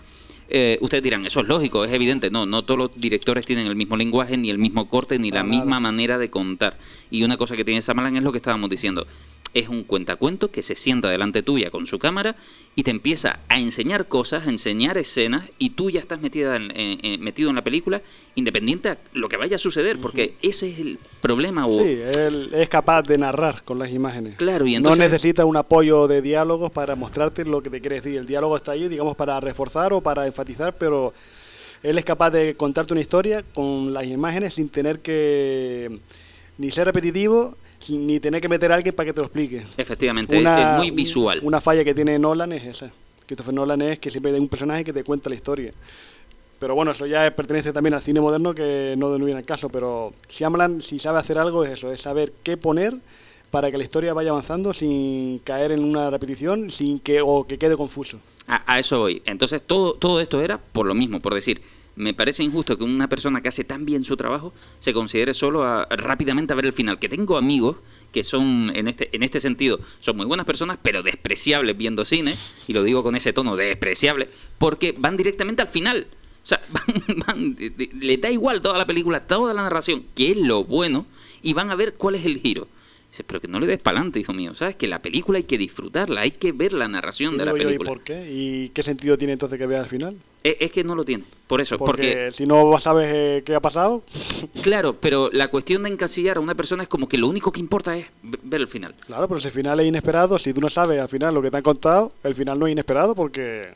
eh, 0.48 0.78
ustedes 0.80 1.02
dirán, 1.02 1.26
eso 1.26 1.40
es 1.40 1.48
lógico, 1.48 1.84
es 1.84 1.92
evidente. 1.92 2.30
No, 2.30 2.46
no 2.46 2.64
todos 2.64 2.78
los 2.78 2.90
directores 2.94 3.44
tienen 3.44 3.66
el 3.66 3.74
mismo 3.74 3.96
lenguaje, 3.96 4.36
ni 4.36 4.48
el 4.48 4.58
mismo 4.58 4.88
corte, 4.88 5.18
ni 5.18 5.32
la 5.32 5.42
misma 5.42 5.80
manera 5.80 6.16
de 6.16 6.30
contar. 6.30 6.78
Y 7.10 7.24
una 7.24 7.36
cosa 7.36 7.56
que 7.56 7.64
tiene 7.64 7.82
Samalan 7.82 8.16
es 8.16 8.22
lo 8.22 8.30
que 8.30 8.38
estábamos 8.38 8.70
diciendo. 8.70 9.08
Es 9.54 9.68
un 9.68 9.82
cuentacuento 9.84 10.50
que 10.50 10.62
se 10.62 10.74
sienta 10.76 11.08
delante 11.10 11.42
tuya 11.42 11.70
con 11.70 11.86
su 11.86 11.98
cámara 11.98 12.36
y 12.76 12.82
te 12.82 12.90
empieza 12.90 13.40
a 13.48 13.58
enseñar 13.58 14.06
cosas, 14.06 14.46
a 14.46 14.50
enseñar 14.50 14.98
escenas, 14.98 15.48
y 15.58 15.70
tú 15.70 15.90
ya 15.90 16.00
estás 16.00 16.20
metida 16.20 16.56
en- 16.56 17.20
metido 17.20 17.48
en 17.50 17.56
la 17.56 17.64
película, 17.64 18.02
independiente 18.34 18.90
a 18.90 18.98
lo 19.14 19.28
que 19.28 19.36
vaya 19.36 19.56
a 19.56 19.58
suceder, 19.58 19.98
porque 20.00 20.34
ese 20.42 20.70
es 20.70 20.78
el 20.78 20.98
problema. 21.22 21.66
O, 21.66 21.82
Sí, 21.82 21.98
él 22.16 22.50
es 22.52 22.68
capaz 22.68 23.02
de 23.02 23.16
narrar 23.18 23.64
con 23.64 23.78
las 23.78 23.90
imágenes. 23.90 24.36
Claro, 24.36 24.66
y 24.66 24.74
entonces- 24.74 24.98
No 24.98 25.04
necesita 25.04 25.44
un 25.46 25.56
apoyo 25.56 26.06
de 26.08 26.20
diálogos 26.22 26.70
para 26.70 26.94
mostrarte 26.94 27.44
lo 27.44 27.62
que 27.62 27.70
te 27.70 27.80
quiere 27.80 27.96
decir. 27.96 28.16
El 28.18 28.26
diálogo 28.26 28.56
está 28.56 28.72
ahí, 28.72 28.86
digamos, 28.88 29.16
para 29.16 29.40
reforzar 29.40 29.92
o 29.92 30.00
para 30.02 30.26
enfatizar, 30.26 30.76
pero 30.76 31.14
él 31.82 31.96
es 31.96 32.04
capaz 32.04 32.30
de 32.30 32.54
contarte 32.54 32.92
una 32.92 33.00
historia 33.00 33.42
con 33.54 33.92
las 33.94 34.04
imágenes 34.04 34.54
sin 34.54 34.68
tener 34.68 35.00
que 35.00 35.98
ni 36.58 36.70
ser 36.70 36.84
repetitivo 36.86 37.56
ni 37.90 38.18
tener 38.20 38.40
que 38.40 38.48
meter 38.48 38.72
a 38.72 38.74
alguien 38.76 38.94
para 38.94 39.06
que 39.06 39.12
te 39.12 39.20
lo 39.20 39.26
explique. 39.26 39.64
Efectivamente, 39.76 40.36
es- 40.38 40.46
es 40.46 40.66
muy 40.76 40.90
visual. 40.90 41.40
Una 41.42 41.60
falla 41.60 41.84
que 41.84 41.94
tiene 41.94 42.18
Nolan 42.18 42.52
es 42.52 42.64
esa. 42.64 42.90
Christopher 43.26 43.54
Nolan 43.54 43.82
es 43.82 43.98
que 43.98 44.10
siempre 44.10 44.32
hay 44.32 44.40
un 44.40 44.48
personaje 44.48 44.84
que 44.84 44.92
te 44.92 45.04
cuenta 45.04 45.28
la 45.28 45.36
historia. 45.36 45.72
Pero 46.58 46.74
bueno, 46.74 46.90
eso 46.90 47.06
ya 47.06 47.30
pertenece 47.36 47.72
también 47.72 47.94
al 47.94 48.02
cine 48.02 48.20
moderno 48.20 48.52
que 48.54 48.94
no 48.98 49.14
viene 49.16 49.36
al 49.38 49.44
caso. 49.44 49.68
Pero 49.68 50.12
Shyamalan, 50.28 50.82
si 50.82 50.98
sabe 50.98 51.18
hacer 51.18 51.38
algo, 51.38 51.64
es 51.64 51.72
eso, 51.72 51.92
es 51.92 52.00
saber 52.00 52.32
qué 52.42 52.56
poner 52.56 52.94
para 53.50 53.70
que 53.70 53.78
la 53.78 53.84
historia 53.84 54.12
vaya 54.12 54.30
avanzando 54.30 54.72
sin 54.72 55.38
caer 55.40 55.72
en 55.72 55.84
una 55.84 56.10
repetición 56.10 56.70
sin 56.70 56.98
que 56.98 57.20
o 57.22 57.46
que 57.46 57.58
quede 57.58 57.76
confuso. 57.76 58.18
A, 58.48 58.74
a 58.74 58.78
eso 58.78 58.98
voy. 58.98 59.22
Entonces, 59.24 59.62
todo, 59.64 59.94
todo 59.94 60.20
esto 60.20 60.40
era 60.40 60.58
por 60.58 60.86
lo 60.86 60.94
mismo, 60.94 61.20
por 61.20 61.32
decir, 61.34 61.60
me 61.98 62.14
parece 62.14 62.42
injusto 62.42 62.78
que 62.78 62.84
una 62.84 63.08
persona 63.08 63.40
que 63.42 63.48
hace 63.48 63.64
tan 63.64 63.84
bien 63.84 64.04
su 64.04 64.16
trabajo 64.16 64.54
se 64.78 64.92
considere 64.94 65.34
solo 65.34 65.64
a- 65.64 65.84
rápidamente 65.90 66.52
a 66.52 66.56
ver 66.56 66.66
el 66.66 66.72
final. 66.72 66.98
Que 66.98 67.08
tengo 67.08 67.36
amigos 67.36 67.76
que 68.12 68.22
son, 68.24 68.72
en 68.74 68.88
este, 68.88 69.14
en 69.14 69.22
este 69.22 69.40
sentido, 69.40 69.80
son 70.00 70.16
muy 70.16 70.24
buenas 70.26 70.46
personas, 70.46 70.78
pero 70.80 71.02
despreciables 71.02 71.76
viendo 71.76 72.04
cine, 72.04 72.34
y 72.66 72.72
lo 72.72 72.82
digo 72.82 73.02
con 73.02 73.14
ese 73.16 73.32
tono, 73.34 73.54
despreciable, 73.56 74.28
porque 74.58 74.94
van 74.96 75.16
directamente 75.16 75.60
al 75.62 75.68
final. 75.68 76.06
O 76.42 76.46
sea, 76.46 76.60
van, 76.70 77.18
van- 77.26 77.56
le 78.00 78.16
da 78.16 78.30
igual 78.30 78.62
toda 78.62 78.78
la 78.78 78.86
película, 78.86 79.26
toda 79.26 79.52
la 79.52 79.62
narración, 79.62 80.04
que 80.14 80.30
es 80.30 80.38
lo 80.38 80.64
bueno, 80.64 81.04
y 81.42 81.52
van 81.52 81.70
a 81.70 81.74
ver 81.74 81.94
cuál 81.94 82.14
es 82.14 82.24
el 82.24 82.38
giro. 82.40 82.68
Pero 83.26 83.40
que 83.40 83.48
no 83.48 83.58
le 83.58 83.66
des 83.66 83.78
pa'lante, 83.80 84.20
hijo 84.20 84.32
mío. 84.32 84.54
¿Sabes? 84.54 84.76
Que 84.76 84.86
la 84.86 85.00
película 85.02 85.38
hay 85.38 85.44
que 85.44 85.58
disfrutarla, 85.58 86.20
hay 86.20 86.30
que 86.32 86.52
ver 86.52 86.72
la 86.72 86.86
narración 86.88 87.34
Y 87.34 87.38
de 87.38 87.44
la 87.46 87.50
yo, 87.52 87.56
¿y 87.56 87.64
película. 87.64 87.88
por 87.88 88.02
qué? 88.04 88.28
¿Y 88.30 88.68
qué 88.68 88.82
sentido 88.82 89.18
tiene 89.18 89.32
entonces 89.32 89.58
que 89.58 89.66
vea 89.66 89.80
al 89.80 89.88
final? 89.88 90.16
Es, 90.44 90.56
es 90.60 90.70
que 90.70 90.84
no 90.84 90.94
lo 90.94 91.04
tiene. 91.04 91.24
Por 91.48 91.60
eso, 91.60 91.76
Porque, 91.78 91.90
porque, 92.26 92.32
si 92.32 92.46
no 92.46 92.78
sabes 92.78 93.10
eh, 93.12 93.42
qué 93.44 93.54
ha 93.56 93.60
pasado, 93.60 94.04
claro, 94.62 94.94
pero 95.00 95.30
la 95.32 95.48
cuestión 95.48 95.82
de 95.82 95.88
encasillar 95.90 96.36
a 96.36 96.40
una 96.40 96.54
persona 96.54 96.84
es 96.84 96.88
como 96.88 97.08
que 97.08 97.18
lo 97.18 97.26
único 97.26 97.50
que 97.50 97.58
importa 97.60 97.96
es 97.96 98.06
ve- 98.22 98.38
ver 98.44 98.60
el 98.60 98.68
final. 98.68 98.94
claro, 99.06 99.26
pero 99.26 99.40
si 99.40 99.48
el 99.48 99.52
final 99.52 99.80
es 99.80 99.86
inesperado, 99.86 100.38
si 100.38 100.52
tú 100.54 100.60
no 100.60 100.70
sabes 100.70 101.00
al 101.00 101.08
final 101.08 101.34
lo 101.34 101.42
que 101.42 101.50
te 101.50 101.56
han 101.56 101.62
contado, 101.64 102.12
el 102.22 102.34
final 102.36 102.58
no 102.58 102.66
es 102.66 102.72
inesperado 102.72 103.14
porque 103.16 103.68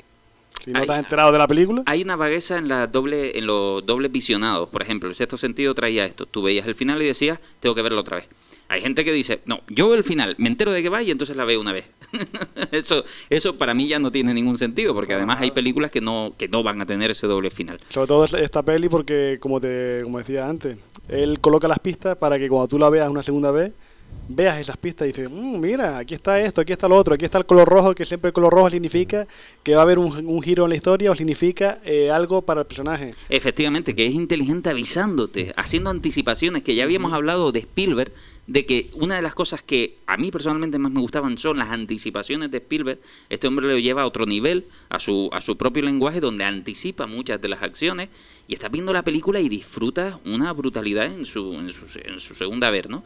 Si 0.65 0.71
no 0.71 0.79
Ay, 0.79 0.87
te 0.87 0.93
has 0.93 0.99
enterado 1.01 1.33
de 1.33 1.39
la 1.39 1.49
película. 1.49 1.83
Hay 1.87 2.03
una 2.03 2.15
vagueza 2.15 2.59
en, 2.59 2.69
la 2.69 2.87
doble, 2.87 3.37
en 3.37 3.47
los 3.47 3.85
dobles 3.85 4.13
visionados. 4.13 4.69
Por 4.69 4.83
ejemplo, 4.83 5.09
el 5.09 5.17
sexto 5.17 5.37
sentido 5.37 5.75
traía 5.75 6.05
esto. 6.05 6.27
Tú 6.27 6.43
veías 6.43 6.67
el 6.69 6.77
final 6.77 7.03
y 7.03 7.07
decías, 7.07 7.41
tengo 7.59 7.75
que 7.75 7.83
verlo 7.83 8.01
otra 8.03 8.19
vez. 8.19 8.29
Hay 8.73 8.81
gente 8.81 9.05
que 9.05 9.13
dice, 9.13 9.41
no, 9.45 9.61
yo 9.69 9.93
el 9.95 10.03
final, 10.03 10.35
me 10.39 10.49
entero 10.49 10.73
de 10.73 10.83
que 10.83 10.89
va 10.89 11.03
y 11.03 11.11
entonces 11.11 11.37
la 11.37 11.45
veo 11.45 11.61
una 11.61 11.73
vez. 11.73 11.85
eso, 12.73 13.05
eso 13.29 13.57
para 13.59 13.75
mí 13.75 13.87
ya 13.87 13.99
no 13.99 14.11
tiene 14.11 14.33
ningún 14.33 14.57
sentido, 14.57 14.95
porque 14.95 15.13
además 15.13 15.39
hay 15.43 15.51
películas 15.51 15.91
que 15.91 16.01
no, 16.01 16.33
que 16.39 16.49
no 16.49 16.63
van 16.63 16.81
a 16.81 16.87
tener 16.87 17.11
ese 17.11 17.27
doble 17.27 17.51
final. 17.51 17.79
Sobre 17.91 18.07
todo 18.07 18.25
es- 18.25 18.33
esta 18.33 18.63
peli 18.63 18.89
porque, 18.89 19.37
como 19.41 19.61
te 19.61 20.01
como 20.03 20.17
decía 20.19 20.49
antes, 20.49 20.79
él 21.09 21.39
coloca 21.41 21.69
las 21.69 21.81
pistas 21.81 22.17
para 22.17 22.39
que 22.39 22.49
cuando 22.49 22.67
tú 22.69 22.79
la 22.79 22.89
veas 22.89 23.11
una 23.11 23.23
segunda 23.23 23.51
vez, 23.51 23.75
veas 24.29 24.59
esas 24.61 24.77
pistas 24.77 25.07
y 25.07 25.13
dices, 25.13 25.31
"Mm, 25.31 25.61
mira, 25.61 25.99
aquí 25.99 26.15
está 26.15 26.41
esto, 26.41 26.61
aquí 26.61 26.73
está 26.73 26.89
lo 26.89 26.97
otro, 26.97 27.15
aquí 27.15 27.25
está 27.25 27.39
el 27.39 27.47
color 27.47 27.69
rojo, 27.69 27.95
que 27.95 28.05
siempre 28.05 28.29
el 28.29 28.33
color 28.33 28.53
rojo 28.53 28.71
significa 28.71 29.27
que 29.63 29.75
va 29.75 29.81
a 29.81 29.85
haber 29.85 29.99
un, 29.99 30.27
un 30.27 30.43
giro 30.43 30.65
en 30.65 30.71
la 30.71 30.77
historia 30.77 31.11
o 31.11 31.15
significa 31.15 31.81
eh, 31.85 32.11
algo 32.11 32.43
para 32.43 32.63
el 32.63 32.67
personaje. 32.67 33.15
Efectivamente, 33.29 33.95
que 33.95 34.07
es 34.07 34.15
inteligente 34.15 34.71
avisándote, 34.71 35.53
haciendo 35.57 35.91
anticipaciones, 35.91 36.63
que 36.63 36.75
ya 36.75 36.85
habíamos 36.85 37.13
hablado 37.13 37.53
de 37.53 37.61
Spielberg, 37.61 38.13
de 38.47 38.67
que 38.67 38.91
una 38.95 39.17
de 39.17 39.23
las 39.23 39.35
cosas 39.35 39.63
que 39.63 39.99
a 40.07 40.17
mí 40.17 40.31
personalmente 40.31 40.79
más 40.79 40.91
me 40.91 41.01
gustaban 41.01 41.39
son 41.39 41.59
las 41.59 41.71
anticipaciones 41.71 42.51
de 42.51 42.59
Spielberg. 42.59 42.99
Este 43.29 43.47
hombre 43.47 43.67
lo 43.67 43.79
lleva 43.79 44.03
a 44.03 44.07
otro 44.07 44.27
nivel, 44.27 44.67
a 44.89 44.99
su, 44.99 45.31
a 45.33 45.41
su 45.41 45.57
propio 45.57 45.83
lenguaje, 45.83 46.21
donde 46.21 46.45
anticipa 46.45 47.07
muchas 47.07 47.41
de 47.41 47.49
las 47.49 47.63
acciones, 47.63 48.09
y 48.49 48.55
estás 48.55 48.71
viendo 48.71 48.93
la 48.93 49.05
película 49.05 49.41
y 49.41 49.49
disfrutas 49.49 50.17
una 50.25 50.53
brutalidad 50.53 51.07
en 51.07 51.25
su, 51.25 51.55
en 51.55 51.71
su, 51.71 51.87
en 51.99 52.19
su 52.21 52.35
segunda 52.35 52.71
ver, 52.71 52.91
¿no? 52.91 53.05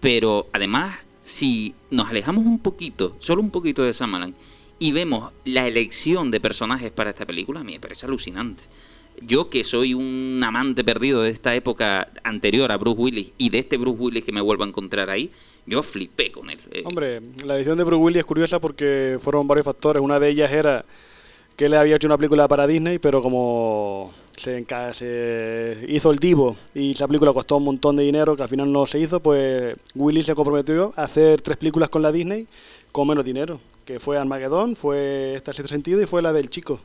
Pero 0.00 0.48
además, 0.52 0.98
si 1.24 1.74
nos 1.90 2.08
alejamos 2.08 2.46
un 2.46 2.58
poquito, 2.58 3.16
solo 3.18 3.42
un 3.42 3.50
poquito 3.50 3.82
de 3.82 3.92
Samalan, 3.92 4.34
y 4.78 4.92
vemos 4.92 5.32
la 5.44 5.66
elección 5.66 6.30
de 6.30 6.40
personajes 6.40 6.90
para 6.92 7.10
esta 7.10 7.26
película, 7.26 7.60
a 7.60 7.64
mí 7.64 7.72
me 7.72 7.80
parece 7.80 8.06
alucinante. 8.06 8.64
Yo 9.20 9.50
que 9.50 9.64
soy 9.64 9.94
un 9.94 10.40
amante 10.44 10.84
perdido 10.84 11.22
de 11.22 11.30
esta 11.30 11.52
época 11.54 12.12
anterior 12.22 12.70
a 12.70 12.76
Bruce 12.76 13.00
Willis 13.00 13.32
y 13.36 13.50
de 13.50 13.58
este 13.58 13.76
Bruce 13.76 13.98
Willis 13.98 14.24
que 14.24 14.30
me 14.30 14.40
vuelvo 14.40 14.62
a 14.62 14.68
encontrar 14.68 15.10
ahí, 15.10 15.32
yo 15.66 15.82
flipé 15.82 16.30
con 16.30 16.48
él. 16.50 16.60
Eh, 16.70 16.82
Hombre, 16.84 17.20
la 17.44 17.56
edición 17.56 17.76
de 17.76 17.84
Bruce 17.84 18.00
Willis 18.00 18.20
es 18.20 18.24
curiosa 18.24 18.60
porque 18.60 19.18
fueron 19.20 19.48
varios 19.48 19.64
factores. 19.64 20.00
Una 20.00 20.20
de 20.20 20.30
ellas 20.30 20.52
era 20.52 20.84
que 21.56 21.66
él 21.66 21.74
había 21.74 21.96
hecho 21.96 22.06
una 22.06 22.16
película 22.16 22.46
para 22.46 22.68
Disney, 22.68 23.00
pero 23.00 23.20
como 23.20 24.14
se, 24.38 24.64
se 24.94 25.86
hizo 25.88 26.10
el 26.10 26.18
divo 26.18 26.56
y 26.74 26.92
esa 26.92 27.06
película 27.06 27.32
costó 27.32 27.56
un 27.56 27.64
montón 27.64 27.96
de 27.96 28.04
dinero 28.04 28.36
que 28.36 28.42
al 28.42 28.48
final 28.48 28.70
no 28.70 28.86
se 28.86 28.98
hizo, 28.98 29.20
pues 29.20 29.76
Willis 29.94 30.26
se 30.26 30.34
comprometió 30.34 30.92
a 30.96 31.04
hacer 31.04 31.42
tres 31.42 31.58
películas 31.58 31.88
con 31.88 32.02
la 32.02 32.12
Disney 32.12 32.46
con 32.92 33.08
menos 33.08 33.24
dinero, 33.24 33.60
que 33.84 34.00
fue 34.00 34.16
Armageddon, 34.16 34.76
fue 34.76 35.34
esta 35.34 35.52
Sexto 35.52 35.68
Sentido 35.68 36.00
y 36.00 36.06
fue 36.06 36.22
la 36.22 36.32
del 36.32 36.48
chico. 36.48 36.80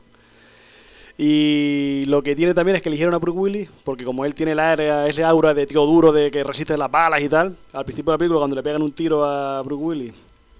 Y 1.16 2.04
lo 2.06 2.22
que 2.22 2.34
tiene 2.34 2.54
también 2.54 2.76
es 2.76 2.82
que 2.82 2.88
eligieron 2.88 3.14
a 3.14 3.18
Bruce 3.18 3.38
Willis, 3.38 3.68
porque 3.84 4.04
como 4.04 4.24
él 4.24 4.34
tiene 4.34 4.52
el 4.52 4.58
área, 4.58 5.06
ese 5.06 5.22
aura 5.22 5.54
de 5.54 5.66
tío 5.66 5.86
duro, 5.86 6.12
de 6.12 6.30
que 6.30 6.42
resiste 6.42 6.76
las 6.76 6.90
balas 6.90 7.22
y 7.22 7.28
tal, 7.28 7.56
al 7.72 7.84
principio 7.84 8.10
de 8.10 8.14
la 8.14 8.18
película 8.18 8.40
cuando 8.40 8.56
le 8.56 8.62
pegan 8.62 8.82
un 8.82 8.92
tiro 8.92 9.24
a 9.24 9.62
Bruce 9.62 9.82
Willis 9.82 10.14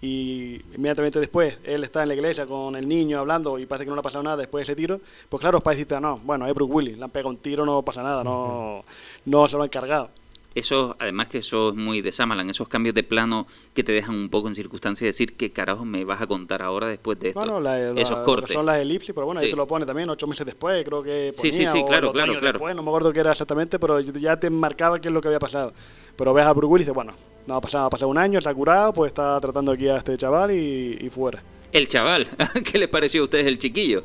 y 0.05 0.61
inmediatamente 0.77 1.19
después 1.19 1.57
él 1.65 1.83
está 1.83 2.03
en 2.03 2.09
la 2.09 2.15
iglesia 2.15 2.45
con 2.47 2.77
el 2.77 2.87
niño 2.87 3.19
hablando 3.19 3.59
y 3.59 3.65
parece 3.65 3.85
que 3.87 3.89
no 3.91 3.97
le 3.97 4.01
ha 4.01 4.03
pasado 4.03 4.23
nada 4.23 4.37
después 4.37 4.67
de 4.67 4.73
ese 4.73 4.77
tiro, 4.77 5.01
pues 5.31 5.41
claro, 5.41 5.61
para 5.61 5.75
decirte, 5.75 5.99
no, 6.01 6.19
bueno, 6.25 6.47
es 6.47 6.53
Bruce 6.55 6.73
Willis, 6.73 6.99
le 6.99 7.05
han 7.05 7.11
pegado 7.11 7.31
un 7.31 7.39
tiro, 7.39 7.65
no 7.65 7.81
pasa 7.83 8.03
nada, 8.03 8.23
no, 8.23 8.85
no 9.25 9.49
se 9.49 9.57
lo 9.57 9.63
han 9.63 9.69
cargado. 9.71 10.11
Eso, 10.55 10.95
además 11.01 11.27
que 11.29 11.39
eso 11.39 11.71
es 11.71 11.75
muy 11.75 12.01
de 12.01 12.13
Samalan, 12.13 12.49
esos 12.49 12.69
cambios 12.69 12.95
de 12.95 13.03
plano 13.03 13.47
que 13.75 13.83
te 13.83 13.91
dejan 13.91 14.15
un 14.15 14.29
poco 14.29 14.47
en 14.47 14.55
circunstancia 14.55 15.05
de 15.05 15.09
decir 15.09 15.37
qué 15.37 15.51
carajo 15.51 15.85
me 15.85 16.05
vas 16.05 16.21
a 16.23 16.29
contar 16.29 16.63
ahora 16.63 16.87
después 16.87 17.19
de 17.19 17.29
esto. 17.31 17.41
Bueno, 17.41 17.59
la- 17.59 17.79
la- 17.93 18.01
esos 18.01 18.19
cortes. 18.21 18.53
son 18.53 18.65
las 18.67 18.79
elipsis, 18.79 19.13
pero 19.15 19.27
bueno, 19.27 19.41
ahí 19.41 19.47
Sí. 19.47 19.51
te 19.51 19.57
lo 19.57 19.67
pone 19.67 19.85
también 19.85 20.09
ocho 20.11 20.29
meses 20.29 20.47
después, 20.47 20.85
creo 20.85 21.03
que 21.03 21.33
Sí, 21.33 21.51
ponía, 21.51 21.53
sí, 21.53 21.67
sí, 21.67 21.83
o 21.83 21.87
claro, 21.87 22.13
claro, 22.13 22.33
claro. 22.35 22.53
después, 22.53 22.77
no 22.77 22.83
me 22.85 22.89
acuerdo 22.91 23.13
qué 23.13 23.19
era 23.21 23.33
exactamente, 23.33 23.81
pero 23.81 23.99
ya 24.01 24.39
te 24.39 24.49
marcaba 24.49 25.01
qué 25.01 25.09
es 25.09 25.15
lo 25.15 25.21
que 25.21 25.27
había 25.29 25.41
pasado. 25.41 25.73
Pero 26.15 26.33
ves 26.33 26.45
a 26.47 26.53
Bruce 26.53 26.67
Willis 26.73 26.83
y 26.83 26.91
dices, 26.91 26.95
bueno, 26.95 27.15
no 27.47 27.55
ha 27.57 27.61
pasado, 27.61 27.87
ha 27.87 27.91
pasado 27.91 28.11
un 28.11 28.19
año, 28.19 28.39
está 28.39 28.55
curado, 28.55 28.93
pues 28.93 29.09
está 29.11 29.41
tratando 29.41 29.73
aquí 29.73 29.89
a 29.89 29.97
este 29.99 30.17
chaval 30.17 30.51
y, 30.53 30.99
y 31.01 31.11
fuera. 31.11 31.43
El 31.73 31.89
chaval, 31.89 32.29
¿qué 32.65 32.79
le 32.79 32.89
pareció 32.89 33.23
a 33.23 33.25
ustedes 33.25 33.47
el 33.47 33.59
chiquillo? 33.59 34.03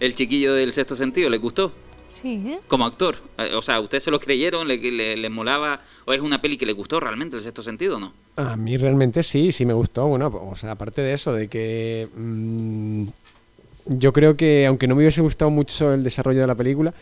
El 0.00 0.14
chiquillo 0.14 0.54
del 0.54 0.72
sexto 0.72 0.94
sentido, 0.94 1.28
¿le 1.30 1.38
gustó? 1.38 1.72
Sí, 2.12 2.42
¿eh? 2.46 2.60
Como 2.66 2.86
actor. 2.86 3.16
Eh, 3.36 3.50
O 3.54 3.62
sea, 3.62 3.80
¿ustedes 3.80 4.04
se 4.04 4.10
lo 4.10 4.18
creyeron? 4.18 4.66
¿Le, 4.66 4.76
le, 4.78 5.16
les 5.16 5.30
molaba? 5.30 5.80
¿O 6.06 6.12
es 6.12 6.20
una 6.20 6.40
peli 6.40 6.56
que 6.56 6.66
le 6.66 6.72
gustó 6.72 6.98
realmente 7.00 7.36
el 7.36 7.42
sexto 7.42 7.62
sentido 7.62 7.96
o 7.96 8.00
no? 8.00 8.12
A 8.36 8.56
mí 8.56 8.76
realmente 8.76 9.22
sí, 9.22 9.52
sí 9.52 9.64
me 9.66 9.72
gustó. 9.74 10.06
Bueno, 10.06 10.30
pues, 10.30 10.42
o 10.46 10.56
sea, 10.56 10.72
aparte 10.72 11.02
de 11.02 11.12
eso, 11.12 11.32
de 11.32 11.48
que 11.48 12.08
mm, 12.16 13.06
yo 13.86 14.12
creo 14.12 14.36
que 14.36 14.66
aunque 14.66 14.86
no 14.86 14.94
me 14.94 15.02
hubiese 15.02 15.20
gustado 15.20 15.50
mucho 15.50 15.92
el 15.92 16.02
desarrollo 16.02 16.40
de 16.40 16.46
la 16.46 16.54
película, 16.54 16.92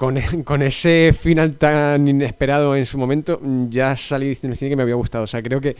con, 0.00 0.16
e- 0.16 0.44
con 0.44 0.62
ese 0.62 1.12
final 1.12 1.56
tan 1.58 2.08
inesperado 2.08 2.74
en 2.74 2.86
su 2.86 2.96
momento, 2.96 3.38
ya 3.68 3.94
salí 3.98 4.28
diciendo 4.28 4.56
que 4.58 4.74
me 4.74 4.82
había 4.82 4.94
gustado. 4.94 5.24
O 5.24 5.26
sea, 5.26 5.42
creo 5.42 5.60
que 5.60 5.76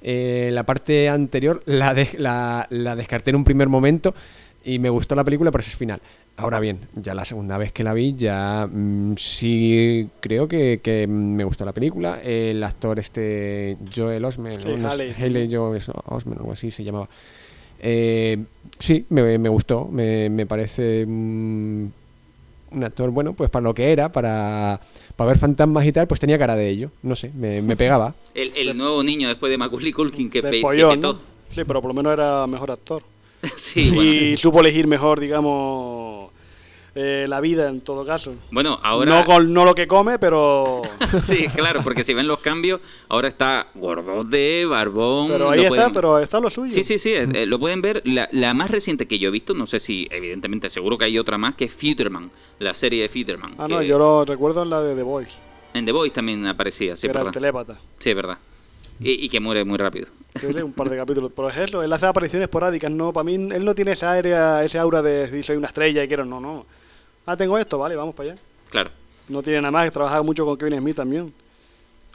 eh, 0.00 0.50
la 0.52 0.62
parte 0.62 1.08
anterior 1.08 1.60
la, 1.66 1.92
de- 1.92 2.14
la, 2.18 2.68
la 2.70 2.94
descarté 2.94 3.30
en 3.30 3.36
un 3.36 3.42
primer 3.44 3.68
momento 3.68 4.14
y 4.64 4.78
me 4.78 4.88
gustó 4.90 5.16
la 5.16 5.24
película 5.24 5.50
por 5.50 5.60
ese 5.60 5.72
final. 5.76 6.00
Ahora 6.36 6.60
bien, 6.60 6.82
ya 6.94 7.14
la 7.14 7.24
segunda 7.24 7.58
vez 7.58 7.72
que 7.72 7.82
la 7.82 7.94
vi, 7.94 8.14
ya 8.16 8.68
mm, 8.70 9.14
sí 9.16 10.08
creo 10.20 10.46
que, 10.46 10.78
que 10.80 11.08
me 11.08 11.42
gustó 11.42 11.64
la 11.64 11.72
película. 11.72 12.20
El 12.22 12.62
actor 12.62 13.00
este 13.00 13.76
Joel 13.92 14.24
Osment, 14.24 14.60
Sí, 14.60 14.68
¿no? 14.76 14.88
Haley. 14.88 15.14
Haley 15.18 15.52
Joel 15.52 15.82
Osment, 16.06 16.38
algo 16.38 16.52
así 16.52 16.70
se 16.70 16.84
llamaba. 16.84 17.08
Eh, 17.80 18.38
sí, 18.78 19.04
me, 19.08 19.36
me 19.36 19.48
gustó, 19.48 19.88
me, 19.90 20.30
me 20.30 20.46
parece 20.46 21.04
mm, 21.06 21.86
un 22.74 22.84
actor, 22.84 23.10
bueno, 23.10 23.32
pues 23.34 23.50
para 23.50 23.62
lo 23.62 23.74
que 23.74 23.92
era, 23.92 24.10
para, 24.10 24.80
para 25.16 25.28
ver 25.28 25.38
fantasmas 25.38 25.84
y 25.86 25.92
tal, 25.92 26.06
pues 26.06 26.20
tenía 26.20 26.38
cara 26.38 26.56
de 26.56 26.68
ello, 26.68 26.90
no 27.02 27.14
sé, 27.16 27.30
me, 27.34 27.62
me 27.62 27.76
pegaba. 27.76 28.14
El, 28.34 28.56
el 28.56 28.76
nuevo 28.76 29.02
niño 29.02 29.28
después 29.28 29.50
de 29.50 29.58
Macaulay 29.58 29.92
Culkin 29.92 30.28
que, 30.30 30.42
pe- 30.42 30.60
pollón, 30.60 30.90
que 31.00 31.06
¿no? 31.06 31.12
Sí, 31.54 31.62
pero 31.66 31.80
por 31.80 31.88
lo 31.88 31.94
menos 31.94 32.12
era 32.12 32.46
mejor 32.46 32.70
actor. 32.72 33.02
sí, 33.56 33.90
bueno, 33.94 34.10
y 34.10 34.36
supo 34.36 34.60
elegir 34.60 34.86
mejor, 34.86 35.20
digamos, 35.20 36.03
eh, 36.96 37.26
la 37.28 37.40
vida 37.40 37.68
en 37.68 37.80
todo 37.80 38.04
caso. 38.04 38.34
Bueno, 38.50 38.78
ahora... 38.82 39.24
No, 39.46 39.64
lo 39.64 39.74
que 39.74 39.86
come, 39.88 40.18
pero... 40.18 40.82
Sí, 41.22 41.46
claro, 41.48 41.80
porque 41.82 42.04
si 42.04 42.14
ven 42.14 42.26
los 42.26 42.38
cambios, 42.40 42.80
ahora 43.08 43.28
está 43.28 43.66
gordote, 43.74 44.64
barbón... 44.64 45.28
Pero 45.28 45.50
ahí 45.50 45.60
está, 45.60 45.68
pueden- 45.70 45.92
pero 45.92 46.18
está 46.18 46.40
lo 46.40 46.50
suyo. 46.50 46.72
Sí, 46.72 46.84
sí, 46.84 46.98
sí, 46.98 47.10
eh, 47.14 47.28
eh, 47.32 47.46
lo 47.46 47.58
pueden 47.58 47.82
ver. 47.82 48.02
La, 48.04 48.28
la 48.32 48.54
más 48.54 48.70
reciente 48.70 49.06
que 49.06 49.18
yo 49.18 49.28
he 49.28 49.32
visto, 49.32 49.54
no 49.54 49.66
sé 49.66 49.80
si, 49.80 50.06
evidentemente, 50.10 50.70
seguro 50.70 50.96
que 50.98 51.06
hay 51.06 51.18
otra 51.18 51.38
más, 51.38 51.54
que 51.54 51.64
es 51.64 51.72
Futurman, 51.74 52.30
la 52.58 52.74
serie 52.74 53.02
de 53.02 53.08
Futurman. 53.08 53.54
Ah, 53.58 53.66
que 53.66 53.72
no, 53.74 53.82
yo 53.82 53.98
lo 53.98 54.24
recuerdo 54.24 54.62
en 54.62 54.70
la 54.70 54.82
de 54.82 54.94
The 54.94 55.02
Voice, 55.02 55.38
En 55.72 55.84
The 55.84 55.92
Voice 55.92 56.14
también 56.14 56.46
aparecía, 56.46 56.96
sí, 56.96 57.06
era 57.06 57.12
el 57.20 57.24
verdad. 57.26 57.32
telépata. 57.32 57.78
Sí, 57.98 58.10
es 58.10 58.16
verdad. 58.16 58.38
Y, 59.00 59.24
y 59.24 59.28
que 59.28 59.40
muere 59.40 59.64
muy 59.64 59.76
rápido. 59.76 60.06
Un 60.62 60.72
par 60.72 60.88
de 60.88 60.96
capítulos. 60.96 61.32
Es 61.52 61.58
eso, 61.68 61.82
él 61.82 61.92
hace 61.92 62.06
apariciones 62.06 62.44
esporádicas, 62.46 62.90
no, 62.92 63.12
para 63.12 63.24
mí 63.24 63.34
él 63.34 63.64
no 63.64 63.74
tiene 63.74 63.92
esa 63.92 64.12
área, 64.12 64.62
ese 64.64 64.78
aura 64.78 65.02
de 65.02 65.42
soy 65.42 65.56
una 65.56 65.66
estrella 65.66 66.04
y 66.04 66.08
quiero, 66.08 66.24
no, 66.24 66.40
no. 66.40 66.64
Ah, 67.26 67.36
tengo 67.36 67.56
esto, 67.58 67.78
vale, 67.78 67.96
vamos 67.96 68.14
para 68.14 68.32
allá. 68.32 68.40
Claro. 68.70 68.90
No 69.28 69.42
tiene 69.42 69.60
nada 69.60 69.70
más, 69.70 69.90
trabajaba 69.90 70.22
mucho 70.22 70.44
con 70.44 70.56
Kevin 70.56 70.78
Smith 70.78 70.96
también. 70.96 71.32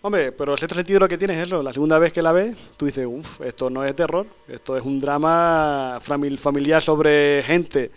Hombre, 0.01 0.31
pero 0.31 0.53
el 0.53 0.59
sexto 0.59 0.75
sentido 0.75 0.99
lo 0.99 1.07
que 1.09 1.17
tiene 1.17 1.37
es 1.37 1.47
eso, 1.47 1.61
la 1.61 1.73
segunda 1.73 1.99
vez 1.99 2.13
que 2.13 2.21
la 2.21 2.31
ves, 2.31 2.55
tú 2.77 2.85
dices, 2.85 3.05
uff, 3.05 3.41
esto 3.41 3.69
no 3.69 3.83
es 3.83 3.93
terror, 3.95 4.25
esto 4.47 4.77
es 4.77 4.83
un 4.83 4.99
drama 4.99 5.99
famil- 6.01 6.37
familiar 6.37 6.81
sobre 6.81 7.43
gente 7.43 7.91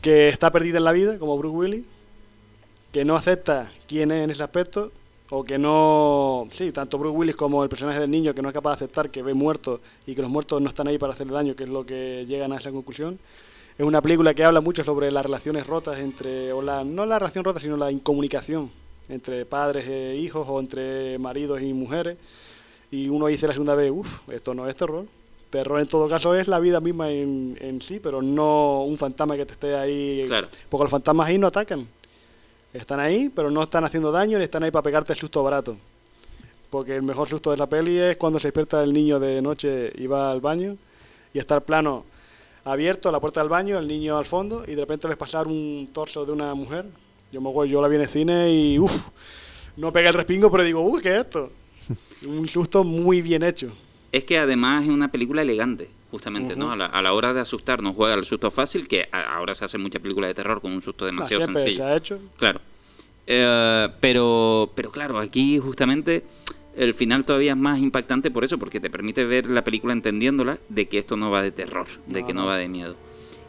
que 0.00 0.28
está 0.28 0.50
perdida 0.50 0.78
en 0.78 0.84
la 0.84 0.90
vida, 0.92 1.18
como 1.20 1.38
Bruce 1.38 1.56
Willis, 1.56 1.84
que 2.92 3.04
no 3.04 3.14
acepta 3.14 3.70
quién 3.86 4.10
es 4.10 4.24
en 4.24 4.30
ese 4.30 4.42
aspecto, 4.42 4.90
o 5.30 5.44
que 5.44 5.58
no, 5.58 6.48
sí, 6.50 6.72
tanto 6.72 6.98
Bruce 6.98 7.16
Willis 7.16 7.36
como 7.36 7.62
el 7.62 7.68
personaje 7.68 8.00
del 8.00 8.10
niño 8.10 8.34
que 8.34 8.42
no 8.42 8.48
es 8.48 8.54
capaz 8.54 8.70
de 8.70 8.74
aceptar 8.76 9.08
que 9.10 9.22
ve 9.22 9.32
muertos 9.32 9.80
y 10.06 10.14
que 10.16 10.22
los 10.22 10.30
muertos 10.30 10.60
no 10.60 10.68
están 10.68 10.88
ahí 10.88 10.98
para 10.98 11.12
hacerle 11.12 11.34
daño, 11.34 11.54
que 11.54 11.62
es 11.64 11.70
lo 11.70 11.86
que 11.86 12.24
llegan 12.26 12.52
a 12.52 12.56
esa 12.56 12.72
conclusión. 12.72 13.18
Es 13.82 13.88
una 13.88 14.00
película 14.00 14.32
que 14.32 14.44
habla 14.44 14.60
mucho 14.60 14.84
sobre 14.84 15.10
las 15.10 15.24
relaciones 15.24 15.66
rotas 15.66 15.98
entre, 15.98 16.52
o 16.52 16.62
la, 16.62 16.84
no 16.84 17.04
la 17.04 17.18
relación 17.18 17.42
rota, 17.42 17.58
sino 17.58 17.76
la 17.76 17.90
incomunicación 17.90 18.70
entre 19.08 19.44
padres 19.44 19.88
e 19.88 20.14
hijos 20.14 20.46
o 20.48 20.60
entre 20.60 21.18
maridos 21.18 21.60
y 21.60 21.72
mujeres. 21.72 22.16
Y 22.92 23.08
uno 23.08 23.26
dice 23.26 23.48
la 23.48 23.54
segunda 23.54 23.74
vez, 23.74 23.90
uff, 23.90 24.20
esto 24.30 24.54
no 24.54 24.68
es 24.68 24.76
terror. 24.76 25.04
Terror 25.50 25.80
en 25.80 25.88
todo 25.88 26.06
caso 26.06 26.32
es 26.36 26.46
la 26.46 26.60
vida 26.60 26.80
misma 26.80 27.10
en, 27.10 27.58
en 27.60 27.82
sí, 27.82 27.98
pero 27.98 28.22
no 28.22 28.84
un 28.84 28.96
fantasma 28.96 29.36
que 29.36 29.46
te 29.46 29.54
esté 29.54 29.74
ahí. 29.74 30.26
Claro. 30.28 30.46
Porque 30.68 30.84
los 30.84 30.90
fantasmas 30.92 31.26
ahí 31.26 31.38
no 31.38 31.48
atacan. 31.48 31.84
Están 32.72 33.00
ahí, 33.00 33.30
pero 33.30 33.50
no 33.50 33.64
están 33.64 33.82
haciendo 33.82 34.12
daño 34.12 34.38
ni 34.38 34.44
están 34.44 34.62
ahí 34.62 34.70
para 34.70 34.84
pegarte 34.84 35.12
el 35.12 35.18
susto 35.18 35.42
barato. 35.42 35.76
Porque 36.70 36.94
el 36.94 37.02
mejor 37.02 37.28
susto 37.28 37.50
de 37.50 37.56
la 37.56 37.68
peli 37.68 37.98
es 37.98 38.16
cuando 38.16 38.38
se 38.38 38.46
despierta 38.46 38.80
el 38.84 38.92
niño 38.92 39.18
de 39.18 39.42
noche 39.42 39.92
y 39.96 40.06
va 40.06 40.30
al 40.30 40.40
baño 40.40 40.76
y 41.34 41.40
está 41.40 41.56
el 41.56 41.62
plano 41.62 42.11
abierto, 42.64 43.10
la 43.12 43.20
puerta 43.20 43.40
del 43.40 43.48
baño, 43.48 43.78
el 43.78 43.86
niño 43.88 44.16
al 44.16 44.26
fondo 44.26 44.64
y 44.66 44.74
de 44.74 44.80
repente 44.82 45.08
ves 45.08 45.16
pasar 45.16 45.46
un 45.46 45.88
torso 45.92 46.24
de 46.24 46.32
una 46.32 46.54
mujer. 46.54 46.86
Yo 47.32 47.40
me 47.40 47.48
acuerdo, 47.50 47.70
yo 47.72 47.82
la 47.82 47.88
vi 47.88 47.96
en 47.96 48.02
el 48.02 48.08
cine 48.08 48.52
y 48.52 48.78
uff, 48.78 49.08
no 49.76 49.92
pegué 49.92 50.08
el 50.08 50.14
respingo, 50.14 50.50
pero 50.50 50.62
digo, 50.64 50.80
uy, 50.82 51.00
¿qué 51.02 51.10
es 51.16 51.24
esto? 51.24 51.50
Un 52.26 52.46
susto 52.48 52.84
muy 52.84 53.22
bien 53.22 53.42
hecho. 53.42 53.72
Es 54.12 54.24
que 54.24 54.38
además 54.38 54.84
es 54.84 54.90
una 54.90 55.10
película 55.10 55.42
elegante. 55.42 55.88
justamente, 56.10 56.54
¿no? 56.54 56.70
A 56.70 56.76
la, 56.76 56.84
a 56.86 57.00
la 57.00 57.14
hora 57.14 57.32
de 57.32 57.40
asustar 57.40 57.82
no 57.82 57.94
juega 57.94 58.12
el 58.14 58.24
susto 58.24 58.50
fácil, 58.50 58.86
que 58.86 59.08
a- 59.10 59.36
ahora 59.36 59.54
se 59.54 59.64
hace 59.64 59.78
mucha 59.78 59.98
película 59.98 60.26
de 60.26 60.34
terror 60.34 60.60
con 60.60 60.70
un 60.72 60.82
susto 60.82 61.06
demasiado 61.06 61.42
siempre 61.42 61.62
sencillo. 61.62 61.84
se 61.84 61.90
ha 61.90 61.96
hecho. 61.96 62.18
Claro. 62.36 62.60
Eh, 63.26 63.88
pero, 64.00 64.70
pero 64.74 64.90
claro, 64.90 65.18
aquí 65.18 65.58
justamente 65.58 66.22
el 66.76 66.94
final 66.94 67.24
todavía 67.24 67.52
es 67.52 67.58
más 67.58 67.80
impactante 67.80 68.30
por 68.30 68.44
eso, 68.44 68.58
porque 68.58 68.80
te 68.80 68.90
permite 68.90 69.24
ver 69.24 69.48
la 69.48 69.64
película 69.64 69.92
entendiéndola 69.92 70.58
de 70.68 70.88
que 70.88 70.98
esto 70.98 71.16
no 71.16 71.30
va 71.30 71.42
de 71.42 71.52
terror, 71.52 71.86
de 72.06 72.22
No, 72.22 72.26
que 72.26 72.34
no, 72.34 72.42
no. 72.42 72.46
va 72.46 72.56
de 72.58 72.68
miedo. 72.68 72.96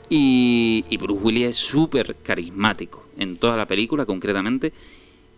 Y, 0.09 0.85
y 0.89 0.97
Bruce 0.97 1.23
Willis 1.23 1.45
es 1.47 1.55
súper 1.57 2.15
carismático 2.23 3.05
en 3.17 3.37
toda 3.37 3.57
la 3.57 3.67
película, 3.67 4.05
concretamente, 4.05 4.73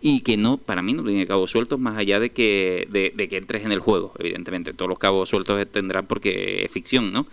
y 0.00 0.20
que 0.20 0.36
no, 0.36 0.58
para 0.58 0.82
mí 0.82 0.92
no 0.92 1.02
tiene 1.04 1.26
cabos 1.26 1.50
sueltos 1.50 1.78
más 1.80 1.96
allá 1.96 2.20
de 2.20 2.30
que, 2.30 2.86
de, 2.90 3.12
de 3.14 3.28
que 3.28 3.38
entres 3.38 3.64
en 3.64 3.72
el 3.72 3.80
juego, 3.80 4.12
evidentemente. 4.18 4.74
Todos 4.74 4.88
los 4.88 4.98
cabos 4.98 5.28
sueltos 5.28 5.64
tendrán 5.70 6.06
porque 6.06 6.64
es 6.64 6.70
ficción, 6.70 7.12
¿no? 7.12 7.26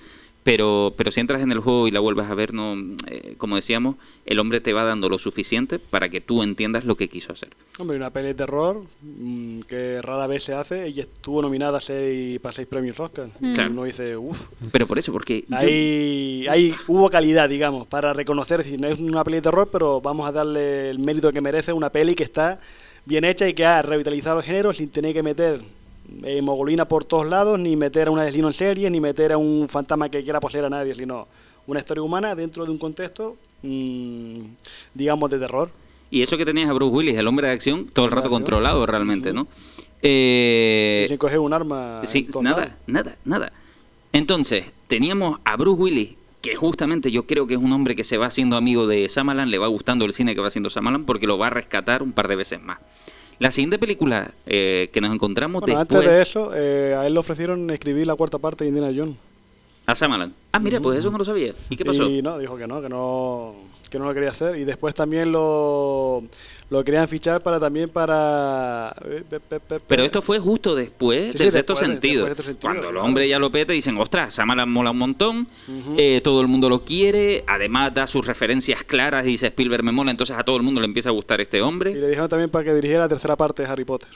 Pero, 0.43 0.93
pero 0.97 1.09
si 1.09 1.21
entras 1.21 1.41
en 1.41 1.53
el 1.53 1.59
juego 1.59 1.87
y 1.87 1.91
la 1.91 2.01
vuelves 2.01 2.25
a 2.27 2.35
ver, 2.35 2.53
no, 2.53 2.75
eh, 3.07 3.35
como 3.37 3.55
decíamos, 3.55 3.95
el 4.25 4.39
hombre 4.39 4.59
te 4.59 4.73
va 4.73 4.83
dando 4.83 5.07
lo 5.07 5.17
suficiente 5.17 5.79
para 5.79 6.09
que 6.09 6.19
tú 6.19 6.43
entiendas 6.43 6.83
lo 6.83 6.97
que 6.97 7.07
quiso 7.07 7.31
hacer. 7.31 7.49
Hombre, 7.79 7.95
una 7.95 8.09
peli 8.09 8.27
de 8.27 8.33
terror 8.33 8.83
mm, 9.01 9.59
que 9.61 10.01
rara 10.01 10.27
vez 10.27 10.43
se 10.43 10.53
hace. 10.53 10.85
Ella 10.85 11.03
estuvo 11.03 11.41
nominada 11.41 11.77
a 11.77 11.81
seis, 11.81 12.39
para 12.41 12.51
seis 12.51 12.67
premios 12.67 12.99
Oscar. 12.99 13.29
Y 13.39 13.53
Claro. 13.53 13.71
uno 13.71 13.85
dice, 13.85 14.17
uff. 14.17 14.47
Pero 14.71 14.85
por 14.85 14.99
eso, 14.99 15.13
porque 15.13 15.45
yo- 15.47 15.55
Ahí, 15.57 16.45
ahí 16.49 16.75
hubo 16.87 17.09
calidad, 17.09 17.47
digamos, 17.47 17.87
para 17.87 18.11
reconocer, 18.11 18.59
es 18.59 18.65
decir, 18.65 18.81
no 18.81 18.87
es 18.89 18.99
una 18.99 19.23
peli 19.23 19.37
de 19.37 19.43
terror, 19.43 19.69
pero 19.71 20.01
vamos 20.01 20.27
a 20.27 20.33
darle 20.33 20.89
el 20.89 20.99
mérito 20.99 21.31
que 21.31 21.39
merece 21.39 21.71
una 21.71 21.89
peli 21.89 22.15
que 22.15 22.23
está 22.23 22.59
bien 23.05 23.23
hecha 23.23 23.47
y 23.47 23.53
que 23.53 23.65
ha 23.65 23.81
revitalizado 23.81 24.39
el 24.39 24.45
género 24.45 24.73
sin 24.73 24.89
tener 24.89 25.13
que 25.13 25.23
meter 25.23 25.61
eh, 26.23 26.41
mogolina 26.41 26.87
por 26.87 27.05
todos 27.05 27.27
lados, 27.27 27.59
ni 27.59 27.75
meter 27.75 28.07
a 28.07 28.11
un 28.11 28.19
asesino 28.19 28.47
en 28.47 28.53
serie, 28.53 28.89
ni 28.89 28.99
meter 28.99 29.31
a 29.31 29.37
un 29.37 29.67
fantasma 29.69 30.09
que 30.09 30.23
quiera 30.23 30.39
poseer 30.39 30.65
a 30.65 30.69
nadie, 30.69 30.93
sino 30.95 31.27
una 31.67 31.79
historia 31.79 32.03
humana 32.03 32.35
dentro 32.35 32.65
de 32.65 32.71
un 32.71 32.77
contexto, 32.77 33.37
mm, 33.61 34.41
digamos, 34.93 35.29
de 35.29 35.39
terror. 35.39 35.69
y 36.11 36.21
eso 36.21 36.37
que 36.37 36.45
tenías 36.45 36.69
a 36.69 36.73
Bruce 36.73 36.95
Willis, 36.95 37.17
el 37.17 37.25
hombre 37.27 37.47
de 37.47 37.53
acción, 37.53 37.87
todo 37.91 38.05
el 38.05 38.11
rato 38.11 38.29
controlado 38.29 38.85
realmente, 38.85 39.33
¿no? 39.33 39.47
Eh, 40.03 41.05
sin 41.07 41.17
coger 41.17 41.39
un 41.39 41.53
arma. 41.53 42.01
Sí, 42.03 42.27
nada, 42.39 42.77
nada, 42.85 43.17
nada. 43.25 43.51
Entonces, 44.11 44.65
teníamos 44.87 45.39
a 45.43 45.55
Bruce 45.55 45.81
Willis, 45.81 46.09
que 46.41 46.55
justamente 46.55 47.09
yo 47.09 47.25
creo 47.25 47.47
que 47.47 47.55
es 47.55 47.59
un 47.59 47.71
hombre 47.71 47.95
que 47.95 48.03
se 48.03 48.17
va 48.17 48.27
haciendo 48.27 48.57
amigo 48.57 48.85
de 48.85 49.09
Samalan, 49.09 49.49
le 49.49 49.57
va 49.57 49.67
gustando 49.67 50.05
el 50.05 50.13
cine 50.13 50.35
que 50.35 50.41
va 50.41 50.49
haciendo 50.49 50.69
Samalan, 50.69 51.05
porque 51.05 51.25
lo 51.25 51.39
va 51.39 51.47
a 51.47 51.49
rescatar 51.49 52.03
un 52.03 52.11
par 52.11 52.27
de 52.27 52.35
veces 52.35 52.61
más. 52.61 52.77
La 53.39 53.51
siguiente 53.51 53.79
película 53.79 54.33
eh, 54.45 54.89
que 54.93 55.01
nos 55.01 55.13
encontramos 55.13 55.61
Bueno, 55.61 55.79
después 55.79 55.99
antes 55.99 56.11
de 56.11 56.21
eso, 56.21 56.51
eh, 56.55 56.95
a 56.97 57.07
él 57.07 57.13
le 57.13 57.19
ofrecieron 57.19 57.69
escribir 57.69 58.07
la 58.07 58.15
cuarta 58.15 58.39
parte 58.39 58.63
de 58.63 58.69
Indiana 58.69 58.93
Jones. 58.95 59.15
A 59.85 59.95
Samalan. 59.95 60.33
Ah, 60.51 60.59
mira, 60.59 60.79
pues 60.79 60.99
eso 60.99 61.11
no 61.11 61.17
lo 61.17 61.25
sabía. 61.25 61.53
¿Y 61.69 61.75
qué 61.75 61.83
pasó? 61.85 62.09
Y 62.09 62.21
no, 62.21 62.37
dijo 62.37 62.55
que 62.57 62.67
no, 62.67 62.81
que 62.81 62.89
no, 62.89 63.55
que 63.89 63.99
no 63.99 64.05
lo 64.05 64.13
quería 64.13 64.29
hacer. 64.29 64.55
Y 64.57 64.63
después 64.63 64.95
también 64.95 65.31
lo, 65.31 66.23
lo 66.69 66.83
querían 66.83 67.07
fichar 67.07 67.41
para 67.43 67.59
también 67.59 67.89
para... 67.89 68.95
eh, 69.05 69.23
pe- 69.29 69.39
pe- 69.39 69.59
pe- 69.59 69.79
Pero 69.79 70.01
pe- 70.01 70.05
esto 70.05 70.21
fue 70.21 70.39
justo 70.39 70.73
después 70.75 71.33
Sí, 71.33 71.37
del 71.39 71.47
sí, 71.47 71.51
sexto 71.51 71.73
después 71.73 71.79
de- 71.89 71.93
sentido. 71.95 72.25
después 72.27 72.55
Cuando 72.61 72.81
claro. 72.83 73.03
hombres 73.03 73.29
ya 73.29 73.39
lo 73.39 73.51
peta 73.51 73.73
y 73.73 73.77
dicen, 73.77 73.97
ostras, 73.97 74.33
Samalan 74.35 74.69
mola 74.71 74.91
un 74.91 74.97
montón, 74.99 75.47
eh, 75.97 76.21
todo 76.23 76.39
el 76.41 76.47
mundo 76.47 76.69
lo 76.69 76.83
quiere, 76.83 77.43
además 77.47 77.93
da 77.93 78.07
sus 78.07 78.25
referencias 78.25 78.83
claras 78.83 79.25
y 79.25 79.29
dice 79.29 79.47
Spielberg 79.47 79.83
me 79.83 79.91
mola, 79.91 80.11
entonces 80.11 80.35
a 80.37 80.43
todo 80.43 80.55
el 80.57 80.63
mundo 80.63 80.79
le 80.79 80.85
empieza 80.85 81.09
a 81.09 81.11
gustar 81.13 81.41
este 81.41 81.57
Y 81.57 81.61
hombre. 81.61 81.93
le 81.93 82.07
dijeron 82.07 82.29
también 82.29 82.49
para 82.49 82.63
que 82.65 82.73
dirigiera 82.73 83.01
la 83.03 83.09
tercera 83.09 83.35
parte 83.35 83.63
de 83.63 83.69
Harry 83.69 83.83
Potter. 83.85 84.09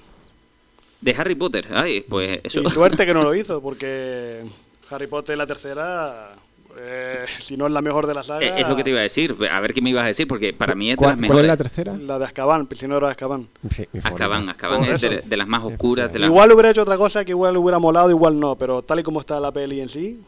De 1.01 1.13
Harry 1.15 1.35
Potter, 1.35 1.67
ay, 1.71 2.01
pues 2.07 2.39
eso. 2.43 2.61
Y 2.61 2.69
suerte 2.69 3.05
que 3.05 3.13
no 3.13 3.21
lo 3.23 3.35
hizo, 3.35 3.61
porque 3.61 4.41
Harry 4.89 5.07
Potter 5.07 5.37
la 5.37 5.45
tercera, 5.47 6.35
eh, 6.79 7.25
si 7.37 7.57
no 7.57 7.67
es 7.67 7.71
la 7.73 7.81
mejor 7.81 8.07
de 8.07 8.13
la 8.13 8.23
saga... 8.23 8.45
Eh, 8.45 8.61
Es 8.61 8.67
lo 8.69 8.75
que 8.75 8.83
te 8.83 8.91
iba 8.91 8.99
a 8.99 9.03
decir, 9.03 9.35
a 9.51 9.59
ver 9.59 9.73
qué 9.73 9.81
me 9.81 9.89
ibas 9.89 10.03
a 10.03 10.07
decir, 10.07 10.27
porque 10.27 10.53
para 10.53 10.75
mí 10.75 10.89
es 10.89 10.93
de 10.93 10.97
¿Cuál, 10.97 11.09
las 11.09 11.15
cuál 11.17 11.21
mejores. 11.21 11.43
es 11.43 11.47
la 11.47 11.57
tercera? 11.57 11.97
La 11.97 12.19
de 12.19 12.25
Azkaban, 12.25 12.67
Prisionero 12.67 13.05
de 13.05 13.11
Azkaban. 13.11 13.47
Sí. 13.69 13.87
Azkaban, 14.03 14.49
Azkaban 14.49 14.83
es 14.83 15.01
de, 15.01 15.37
las 15.37 15.47
más 15.47 15.63
oscuras, 15.63 16.11
de 16.11 16.19
las... 16.19 16.29
Igual 16.29 16.51
hubiera 16.51 16.69
hecho 16.71 16.83
otra 16.83 16.97
cosa 16.97 17.25
que 17.25 17.31
igual 17.31 17.57
hubiera 17.57 17.79
molado, 17.79 18.09
igual 18.09 18.39
no, 18.39 18.55
pero 18.55 18.81
tal 18.81 18.99
y 18.99 19.03
como 19.03 19.19
está 19.19 19.39
la 19.39 19.51
peli 19.51 19.81
en 19.81 19.89
sí, 19.89 20.19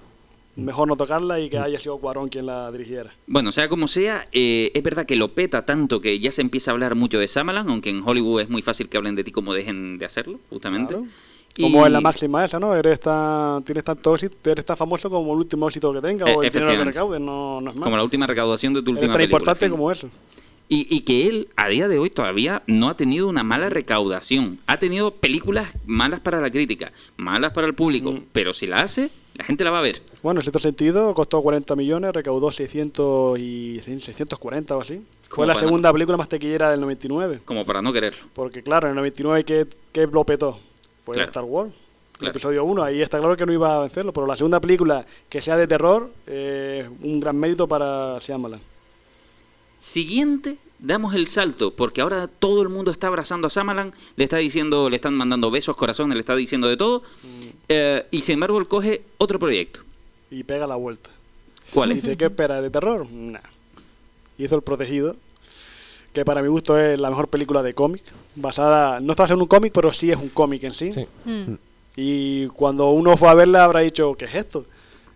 mejor 0.56 0.88
no 0.88 0.96
tocarla 0.98 1.40
y 1.40 1.50
que 1.50 1.58
haya 1.58 1.80
sido 1.80 1.98
Cuarón 2.00 2.30
quien 2.30 2.46
la 2.46 2.72
dirigiera. 2.72 3.12
Bueno, 3.28 3.52
sea 3.52 3.70
como 3.70 3.88
sea, 3.88 4.26
eh, 4.32 4.72
es 4.74 4.84
verdad 4.84 5.06
que 5.06 5.16
lo 5.16 5.30
peta 5.34 5.66
tanto 5.66 6.02
que 6.02 6.20
ya 6.20 6.32
se 6.32 6.42
empieza 6.42 6.72
a 6.72 6.74
hablar 6.74 6.96
mucho 6.96 7.20
de 7.20 7.28
Samalan, 7.28 7.70
aunque 7.70 7.90
en 7.90 8.02
Hollywood 8.06 8.42
es 8.42 8.50
muy 8.50 8.62
fácil 8.62 8.90
que 8.90 8.98
hablen 8.98 9.16
de 9.16 9.24
ti 9.24 9.32
como 9.32 9.54
dejen 9.54 9.98
de 9.98 10.06
hacerlo, 10.06 10.40
justamente. 10.50 10.94
Claro. 10.96 11.08
Y- 11.58 11.64
Como 11.64 11.86
es 11.86 11.92
la 11.92 12.00
máxima 12.00 12.46
esa, 12.46 12.60
¿no? 12.60 12.74
Eres 12.74 13.00
tan, 13.02 13.64
tienes 13.64 13.84
tanto 13.84 14.16
éxito, 14.16 14.50
eres 14.50 14.64
tan 14.66 14.78
famoso 14.78 15.10
como 15.10 15.34
el 15.34 15.40
último 15.40 15.68
éxito 15.68 15.92
que 15.94 16.00
tenga 16.02 16.30
Eh, 16.30 16.36
o 16.36 16.42
el 16.42 16.42
dinero 16.42 16.42
que 16.42 16.48
efectivamente. 16.48 16.92
recaude, 16.92 17.20
no, 17.20 17.60
no 17.62 17.70
es 17.72 17.76
más. 17.76 17.84
Como 17.84 17.98
la 17.98 18.04
última 18.04 18.28
recaudación 18.28 18.74
de 18.74 18.82
tu 18.82 18.92
Eres 18.92 18.98
última 19.02 19.12
tan 19.14 19.18
película. 19.20 19.40
importante 19.40 19.70
como 19.70 19.92
eso. 19.92 20.10
Y, 20.72 20.88
y 20.96 21.02
que 21.02 21.28
él, 21.28 21.50
a 21.58 21.68
día 21.68 21.88
de 21.88 21.98
hoy, 21.98 22.12
todavía 22.12 22.62
no 22.68 22.90
ha 22.90 22.96
tenido 22.96 23.28
una 23.28 23.44
mala 23.44 23.70
recaudación. 23.70 24.60
Ha 24.68 24.78
tenido 24.78 25.12
películas 25.12 25.74
malas 25.88 26.20
para 26.20 26.40
la 26.40 26.52
crítica, 26.52 26.92
malas 27.18 27.52
para 27.54 27.66
el 27.68 27.74
público, 27.74 28.12
Mm. 28.12 28.24
pero 28.32 28.54
si 28.54 28.68
la 28.68 28.78
hace, 28.78 29.10
la 29.34 29.44
gente 29.44 29.64
la 29.64 29.72
va 29.72 29.80
a 29.80 29.82
ver. 29.82 30.02
Bueno, 30.22 30.40
en 30.40 30.44
cierto 30.44 30.60
sentido, 30.60 31.14
costó 31.16 31.42
40 31.42 31.76
millones, 31.76 32.14
recaudó 32.14 32.52
600 32.52 33.40
y 33.40 33.80
640 33.84 34.78
o 34.78 34.82
así. 34.82 35.02
Fue 35.30 35.46
la 35.48 35.56
segunda 35.56 35.92
película 35.92 36.18
más 36.18 36.30
taquillera 36.30 36.72
del 36.72 36.82
99. 36.82 37.42
Como 37.46 37.66
para 37.66 37.82
no 37.82 37.92
querer. 37.92 38.14
Porque 38.34 38.62
claro, 38.64 38.88
en 38.88 38.92
el 38.92 38.96
99, 38.98 39.44
¿qué, 39.44 39.68
qué 39.92 40.08
lo 40.08 40.24
petó? 40.24 40.60
Pues 41.10 41.18
Claro. 41.18 41.30
Star 41.32 41.44
Wars. 41.44 41.72
El 41.72 42.18
Claro. 42.20 42.32
episodio 42.34 42.64
1, 42.66 42.84
ahí 42.84 43.02
está 43.02 43.18
claro 43.18 43.36
que 43.36 43.46
no 43.48 43.52
iba 43.54 43.76
a 43.78 43.80
vencerlo, 43.80 44.14
pero 44.14 44.28
la 44.28 44.36
segunda 44.36 44.60
película 44.60 45.06
que 45.28 45.42
sea 45.42 45.58
de 45.58 45.66
terror, 45.68 46.12
eh, 46.28 46.88
un 47.02 47.20
gran 47.20 47.36
mérito 47.36 47.68
para 47.68 48.20
Shyamalan. 48.20 48.60
Siguiente, 49.80 50.58
damos 50.78 51.16
el 51.16 51.26
salto, 51.28 51.74
porque 51.74 52.02
ahora 52.02 52.28
todo 52.28 52.62
el 52.62 52.70
mundo 52.70 52.92
está 52.92 53.08
abrazando 53.08 53.48
a 53.48 53.50
Samalan, 53.50 53.92
le 54.18 54.24
está 54.24 54.38
diciendo, 54.38 54.88
le 54.90 54.98
están 54.98 55.16
mandando 55.16 55.50
besos, 55.50 55.76
corazones, 55.76 56.16
le 56.16 56.20
está 56.20 56.36
diciendo 56.36 56.68
de 56.68 56.78
todo, 56.78 57.02
eh, 57.70 58.06
y 58.12 58.22
sin 58.22 58.34
embargo 58.34 58.60
él 58.60 58.68
coge 58.68 59.02
otro 59.18 59.40
proyecto. 59.40 59.80
Y 60.30 60.44
pega 60.44 60.68
la 60.68 60.76
vuelta. 60.76 61.10
¿Cuál 61.74 61.92
es? 61.94 62.04
Dice, 62.04 62.18
¿qué 62.18 62.26
espera? 62.26 62.62
¿De 62.62 62.70
terror? 62.70 63.10
Nah. 63.12 63.40
Hizo 64.38 64.56
El 64.58 64.62
Protegido, 64.62 65.16
que 66.14 66.26
para 66.26 66.42
mi 66.42 66.48
gusto 66.48 66.78
es 66.78 67.00
la 67.00 67.10
mejor 67.10 67.28
película 67.28 67.62
de 67.62 67.74
cómic, 67.74 68.04
basada, 68.36 69.00
no 69.00 69.12
está 69.12 69.24
basada 69.24 69.36
en 69.36 69.42
un 69.42 69.48
cómic, 69.48 69.74
pero 69.74 69.92
sí 69.92 70.12
es 70.12 70.18
un 70.18 70.30
cómic 70.30 70.64
en 70.64 70.74
sí. 70.74 70.94
Sí. 70.94 71.06
Mm. 71.26 71.54
Y 71.96 72.48
cuando 72.48 72.92
uno 72.92 73.18
fue 73.18 73.30
a 73.30 73.34
verla 73.34 73.64
habrá 73.66 73.82
dicho, 73.82 74.16
¿qué 74.16 74.26
es 74.26 74.36
esto? 74.36 74.66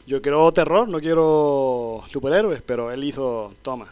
Yo 0.06 0.22
quiero 0.22 0.52
terror, 0.52 0.88
no 0.90 1.00
quiero 1.00 2.04
superhéroes, 2.10 2.62
pero 2.62 2.92
él 2.92 3.04
hizo, 3.04 3.54
toma. 3.62 3.88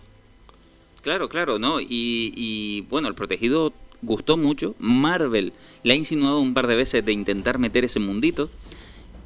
Claro, 1.01 1.29
claro, 1.29 1.57
¿no? 1.57 1.79
Y, 1.79 1.87
y, 2.35 2.81
bueno, 2.81 3.07
el 3.07 3.15
protegido 3.15 3.73
gustó 4.01 4.37
mucho. 4.37 4.75
Marvel 4.77 5.53
le 5.83 5.93
ha 5.93 5.95
insinuado 5.95 6.39
un 6.39 6.53
par 6.53 6.67
de 6.67 6.75
veces 6.75 7.05
de 7.05 7.11
intentar 7.11 7.57
meter 7.57 7.85
ese 7.85 7.99
mundito, 7.99 8.49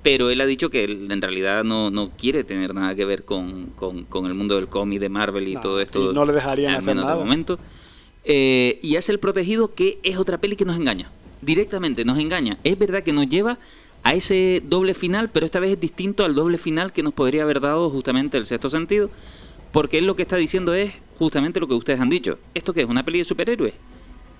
pero 0.05 0.29
él 0.29 0.39
ha 0.39 0.45
dicho 0.45 0.69
que 0.69 0.83
él 0.83 1.07
en 1.11 1.19
realidad 1.19 1.63
no, 1.63 1.89
no 1.89 2.11
quiere 2.15 2.43
tener 2.43 2.75
nada 2.75 2.93
que 2.93 3.05
ver 3.05 3.25
con, 3.25 3.71
con- 3.75 4.03
con 4.03 4.27
el 4.27 4.35
mundo 4.35 4.53
del 4.55 4.67
cómic 4.67 4.99
de 4.99 5.09
Marvel 5.09 5.47
y 5.47 5.55
No, 5.55 5.61
todo 5.61 5.81
esto. 5.81 6.11
y 6.11 6.13
no 6.13 6.23
le 6.25 6.31
dejarían 6.31 6.73
al 6.75 6.77
hacer 6.81 6.93
menos 6.93 7.05
de 7.05 7.11
nada. 7.11 7.23
momento. 7.25 7.57
Eh, 8.23 8.77
y 8.83 8.97
hace 8.97 9.11
el 9.11 9.17
protegido 9.19 9.73
que 9.73 9.97
es 10.03 10.17
otra 10.17 10.37
peli 10.37 10.55
que 10.55 10.63
nos 10.63 10.75
engaña. 10.77 11.09
Directamente 11.41 12.05
nos 12.05 12.19
engaña. 12.19 12.59
Es 12.63 12.77
verdad 12.77 13.01
que 13.01 13.13
nos 13.13 13.27
lleva 13.27 13.57
a 14.03 14.13
ese 14.13 14.61
doble 14.63 14.93
final, 14.93 15.31
pero 15.33 15.43
esta 15.47 15.59
vez 15.59 15.71
es 15.71 15.79
distinto 15.79 16.23
al 16.23 16.35
doble 16.35 16.59
final 16.59 16.93
que 16.93 17.01
nos 17.01 17.13
podría 17.13 17.41
haber 17.41 17.59
dado 17.59 17.89
justamente 17.89 18.37
el 18.37 18.45
sexto 18.45 18.69
sentido. 18.69 19.09
Porque 19.71 19.97
él 19.97 20.05
lo 20.05 20.15
que 20.15 20.21
está 20.21 20.35
diciendo 20.35 20.75
es 20.75 20.91
justamente 21.17 21.59
lo 21.59 21.67
que 21.67 21.73
ustedes 21.73 21.99
han 21.99 22.09
dicho. 22.09 22.37
¿Esto 22.53 22.73
qué 22.73 22.81
es? 22.81 22.87
¿Una 22.87 23.03
peli 23.03 23.17
de 23.17 23.25
superhéroes? 23.25 23.73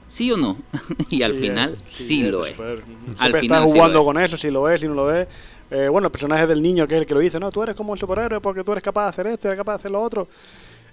¿Sí 0.08 0.32
o 0.32 0.38
no? 0.38 0.58
y 1.10 1.24
al 1.24 1.34
Sí, 1.34 1.40
final 1.40 1.72
eh, 1.74 1.78
sí, 1.88 2.22
es 2.24 2.32
lo 2.32 2.46
es. 2.46 2.54
Al 2.60 3.34
final 3.34 3.42
está 3.42 3.42
sí 3.42 3.48
lo 3.50 3.62
jugando 3.68 4.04
con 4.06 4.20
eso, 4.20 4.38
si 4.38 4.52
lo 4.52 4.70
es, 4.70 4.80
si 4.82 4.88
no 4.88 4.94
lo 4.94 5.12
es. 5.12 5.28
Eh, 5.72 5.88
bueno, 5.90 6.08
el 6.08 6.12
personaje 6.12 6.46
del 6.48 6.62
niño 6.62 6.88
que 6.88 6.96
es 6.96 7.00
el 7.02 7.06
que 7.08 7.14
lo 7.14 7.20
dice, 7.20 7.40
no, 7.40 7.52
tú 7.52 7.64
eres 7.64 7.76
como 7.76 7.94
el 7.94 8.00
superhéroe 8.00 8.40
porque 8.40 8.64
tú 8.64 8.72
eres 8.72 8.84
capaz 8.84 9.04
de 9.06 9.10
hacer 9.10 9.28
esto, 9.28 9.48
eres 9.48 9.58
capaz 9.58 9.74
de 9.74 9.76
hacer 9.78 9.92
lo 9.92 10.02
otro. 10.02 10.28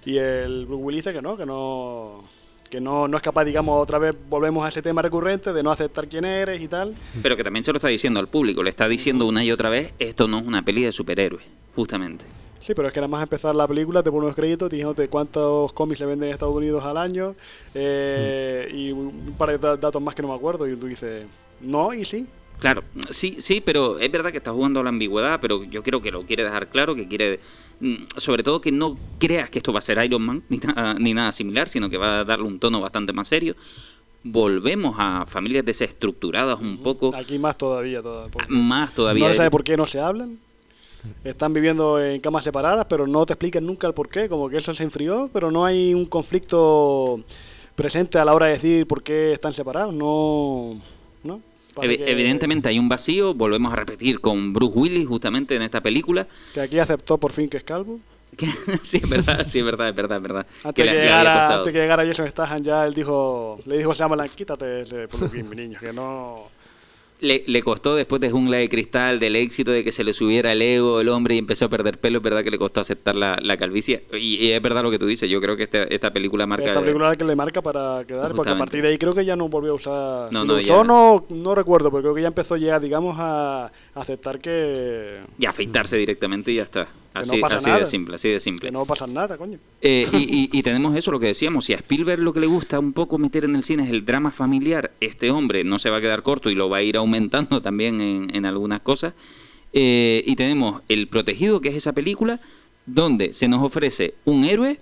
Y 0.05 0.17
el 0.17 0.65
Bruce 0.65 0.83
Willis 0.83 1.03
dice 1.05 1.13
que 1.13 1.21
no, 1.21 1.37
que 1.37 1.45
no 1.45 2.21
que 2.69 2.81
no, 2.81 3.07
no 3.07 3.17
es 3.17 3.21
capaz, 3.21 3.45
digamos, 3.45 3.79
otra 3.79 3.99
vez 3.99 4.15
volvemos 4.27 4.65
a 4.65 4.69
ese 4.69 4.81
tema 4.81 5.03
recurrente 5.03 5.53
de 5.53 5.61
no 5.61 5.69
aceptar 5.69 6.07
quién 6.07 6.25
eres 6.25 6.59
y 6.59 6.67
tal. 6.67 6.95
Pero 7.21 7.37
que 7.37 7.43
también 7.43 7.63
se 7.63 7.71
lo 7.71 7.77
está 7.77 7.87
diciendo 7.87 8.19
al 8.19 8.27
público. 8.29 8.63
Le 8.63 8.71
está 8.71 8.87
diciendo 8.87 9.27
una 9.27 9.43
y 9.45 9.51
otra 9.51 9.69
vez, 9.69 9.93
esto 9.99 10.27
no 10.27 10.39
es 10.39 10.45
una 10.47 10.65
peli 10.65 10.81
de 10.83 10.91
superhéroes. 10.91 11.43
Justamente. 11.75 12.25
Sí, 12.59 12.73
pero 12.73 12.87
es 12.87 12.93
que 12.93 12.99
nada 12.99 13.09
más 13.09 13.21
empezar 13.21 13.55
la 13.55 13.67
película 13.67 14.01
te 14.01 14.09
pone 14.09 14.23
unos 14.23 14.35
créditos 14.35 14.71
diciéndote 14.71 15.07
cuántos 15.07 15.71
cómics 15.73 15.99
se 15.99 16.05
venden 16.07 16.29
en 16.29 16.33
Estados 16.33 16.55
Unidos 16.55 16.83
al 16.83 16.97
año 16.97 17.35
eh, 17.75 18.67
y 18.73 18.91
un 18.91 19.35
par 19.37 19.49
de 19.49 19.57
da- 19.59 19.77
datos 19.77 20.01
más 20.01 20.15
que 20.15 20.21
no 20.21 20.29
me 20.29 20.33
acuerdo 20.35 20.67
y 20.67 20.75
tú 20.75 20.87
dices, 20.87 21.25
no 21.61 21.93
y 21.93 22.05
sí. 22.05 22.25
Claro, 22.63 22.81
sí, 23.09 23.35
sí, 23.39 23.59
pero 23.59 23.99
es 23.99 24.09
verdad 24.09 24.31
que 24.31 24.37
está 24.37 24.53
jugando 24.53 24.79
a 24.79 24.83
la 24.83 24.89
ambigüedad, 24.89 25.37
pero 25.41 25.65
yo 25.65 25.83
creo 25.83 26.01
que 26.01 26.11
lo 26.11 26.23
quiere 26.25 26.45
dejar 26.45 26.69
claro, 26.69 26.95
que 26.95 27.09
quiere, 27.09 27.41
mm, 27.81 27.95
sobre 28.15 28.41
todo 28.41 28.61
que 28.61 28.71
no 28.71 28.97
creas 29.19 29.49
que 29.49 29.57
esto 29.59 29.73
va 29.73 29.79
a 29.79 29.81
ser 29.81 30.01
Iron 30.05 30.21
Man 30.21 30.43
ni, 30.49 30.59
nada- 30.59 30.93
ni 30.93 31.13
nada 31.13 31.33
similar, 31.33 31.67
sino 31.67 31.89
que 31.89 31.97
va 31.97 32.19
a 32.19 32.23
darle 32.23 32.45
un 32.47 32.59
tono 32.59 32.79
bastante 32.79 33.11
más 33.11 33.27
serio. 33.27 33.53
Volvemos 34.23 34.95
a 34.97 35.25
familias 35.27 35.65
desestructuradas 35.65 36.57
un 36.61 36.77
poco, 36.77 37.13
Aquí 37.13 37.37
más 37.37 37.57
todavía. 37.57 38.01
toda- 38.01 38.29
porque 38.29 38.47
más 38.53 38.93
todavía. 38.95 39.25
no 39.27 39.33
se 39.33 39.37
sabe 39.39 39.51
por 39.51 39.65
qué 39.65 39.75
no 39.75 39.85
se 39.85 39.99
hablan. 39.99 40.39
están 41.25 41.51
viviendo 41.53 42.01
en 42.01 42.21
camas 42.21 42.45
separadas, 42.45 42.85
pero 42.89 43.05
no 43.07 43.25
te 43.25 43.33
explican 43.33 43.65
nunca 43.65 43.87
el 43.87 43.93
por 43.93 44.07
qué, 44.07 44.29
como 44.29 44.47
que 44.47 44.55
eso 44.55 44.73
se 44.73 44.83
enfrió, 44.83 45.29
pero 45.33 45.51
no 45.51 45.65
hay 45.65 45.93
un 45.93 46.05
conflicto 46.05 47.19
presente 47.75 48.17
a 48.19 48.23
la 48.23 48.33
hora 48.33 48.45
de 48.45 48.53
decir 48.53 48.87
por 48.87 49.03
qué 49.03 49.33
están 49.33 49.51
separados, 49.51 49.93
no... 49.93 50.81
Evidentemente 51.81 52.69
hay 52.69 52.79
un 52.79 52.87
vacío, 52.89 53.33
volvemos 53.33 53.73
a 53.73 53.75
repetir 53.75 54.19
con 54.19 54.53
Bruce 54.53 54.77
Willis 54.77 55.07
justamente 55.07 55.55
en 55.55 55.61
esta 55.63 55.81
película. 55.81 56.27
Que 56.53 56.61
aquí 56.61 56.79
aceptó 56.79 57.17
por 57.17 57.31
fin 57.31 57.49
que 57.49 57.57
es 57.57 57.63
calvo. 57.63 57.99
Sí, 58.83 58.97
es 58.97 59.09
verdad, 59.09 59.45
sí, 59.45 59.59
es 59.59 59.65
verdad, 59.65 59.89
es 59.89 59.95
verdad, 59.95 60.17
es 60.17 60.23
verdad. 60.23 60.45
Antes, 60.63 60.73
Que 60.73 60.81
que, 60.83 60.85
le- 60.85 60.93
le 60.97 61.03
llegara, 61.03 61.55
antes 61.57 61.71
que 61.73 61.79
llegara 61.79 62.05
Jason 62.05 62.27
Statham 62.27 62.61
ya 62.63 62.85
él 62.85 62.93
dijo, 62.93 63.59
le 63.65 63.77
dijo 63.77 63.91
a 63.91 63.93
Shyamalan, 63.93 64.27
quítate 64.29 64.81
ese 64.81 65.07
mi 65.43 65.55
niño, 65.55 65.77
que 65.79 65.93
no... 65.93 66.47
Le, 67.23 67.43
le 67.47 67.63
costó 67.63 67.95
después 67.95 68.19
de 68.21 68.29
Jungla 68.29 68.57
de 68.57 68.67
Cristal, 68.67 69.19
del 69.19 69.35
éxito 69.37 69.71
de 69.71 69.83
que 69.83 69.91
se 69.93 70.03
le 70.03 70.13
subiera 70.13 70.51
el 70.51 70.61
ego 70.61 70.99
el 70.99 71.07
hombre 71.07 71.35
y 71.35 71.37
empezó 71.37 71.65
a 71.65 71.69
perder 71.69 71.97
pelo, 71.97 72.17
es 72.17 72.23
verdad 72.23 72.43
que 72.43 72.51
le 72.51 72.57
costó 72.57 72.81
aceptar 72.81 73.15
la, 73.15 73.37
la 73.41 73.55
calvicie. 73.55 74.03
Y, 74.13 74.35
y 74.45 74.51
es 74.51 74.61
verdad 74.61 74.83
lo 74.83 74.91
que 74.91 74.99
tú 74.99 75.05
dices, 75.05 75.29
yo 75.29 75.39
creo 75.39 75.55
que 75.55 75.63
este- 75.63 75.93
esta 75.95 76.11
película 76.11 76.45
marca... 76.45 76.65
Esta 76.65 76.81
película 76.81 77.05
es 77.07 77.11
la 77.13 77.15
que 77.15 77.23
le 77.25 77.35
marca 77.35 77.61
para 77.61 78.03
quedar, 78.05 78.33
porque 78.35 78.51
a 78.51 78.57
partir 78.57 78.81
de 78.81 78.89
ahí 78.89 78.97
creo 78.97 79.15
que 79.15 79.23
ya 79.23 79.35
no 79.37 79.47
volvió 79.47 79.71
a 79.71 79.75
usar. 79.75 80.33
No, 80.33 80.41
si 80.41 80.47
no, 80.47 80.53
lo 80.53 80.59
usó, 80.59 80.83
no, 80.83 81.25
no 81.29 81.55
recuerdo, 81.55 81.89
pero 81.91 82.01
creo 82.01 82.15
que 82.15 82.21
ya 82.23 82.27
empezó 82.27 82.57
ya, 82.57 82.79
digamos, 82.79 83.15
a 83.17 83.71
a 83.95 84.01
aceptar 84.01 84.39
que, 84.39 85.19
Y 85.39 85.45
afeitarse 85.45 85.95
directamente 85.97 86.51
y 86.51 86.55
ya 86.55 86.63
está. 86.63 86.87
Que 87.13 87.19
no 87.19 87.31
Así, 87.33 87.39
pasa 87.41 87.57
así 87.57 87.69
de 87.71 87.85
simple, 87.85 88.15
así 88.15 88.29
de 88.29 88.39
simple. 88.39 88.67
que 88.67 88.71
no 88.71 88.85
pasa 88.85 89.05
nada, 89.07 89.37
coño. 89.37 89.59
Eh, 89.81 90.07
y, 90.13 90.17
y- 90.17 90.49
y 90.51 90.63
tenemos 90.63 90.95
eso, 90.95 91.11
lo 91.11 91.19
que 91.19 91.27
decíamos, 91.27 91.65
si 91.65 91.73
a 91.73 91.77
Spielberg 91.77 92.19
lo 92.21 92.33
que 92.33 92.39
le 92.39 92.47
gusta 92.47 92.79
un 92.79 92.91
poco 92.93 93.17
meter 93.17 93.45
en 93.45 93.55
el 93.55 93.63
cine 93.63 93.83
es 93.83 93.89
el 93.89 94.03
drama 94.05 94.31
familiar, 94.31 94.91
este 94.99 95.29
hombre 95.31 95.63
no 95.63 95.77
se 95.79 95.89
va 95.89 95.97
a 95.97 96.01
quedar 96.01 96.23
corto 96.23 96.49
y 96.49 96.55
lo 96.55 96.69
va 96.69 96.77
a 96.77 96.81
ir 96.83 96.97
aumentando 96.97 97.61
también 97.61 98.01
en, 98.01 98.35
en 98.35 98.45
algunas 98.45 98.81
cosas. 98.81 99.13
Eh, 99.73 100.23
y 100.25 100.35
tenemos 100.35 100.81
El 100.89 101.07
Protegido, 101.07 101.61
que 101.61 101.69
es 101.69 101.75
esa 101.75 101.93
película, 101.93 102.39
donde 102.85 103.33
se 103.33 103.47
nos 103.47 103.61
ofrece 103.63 104.13
un 104.25 104.43
héroe 104.45 104.79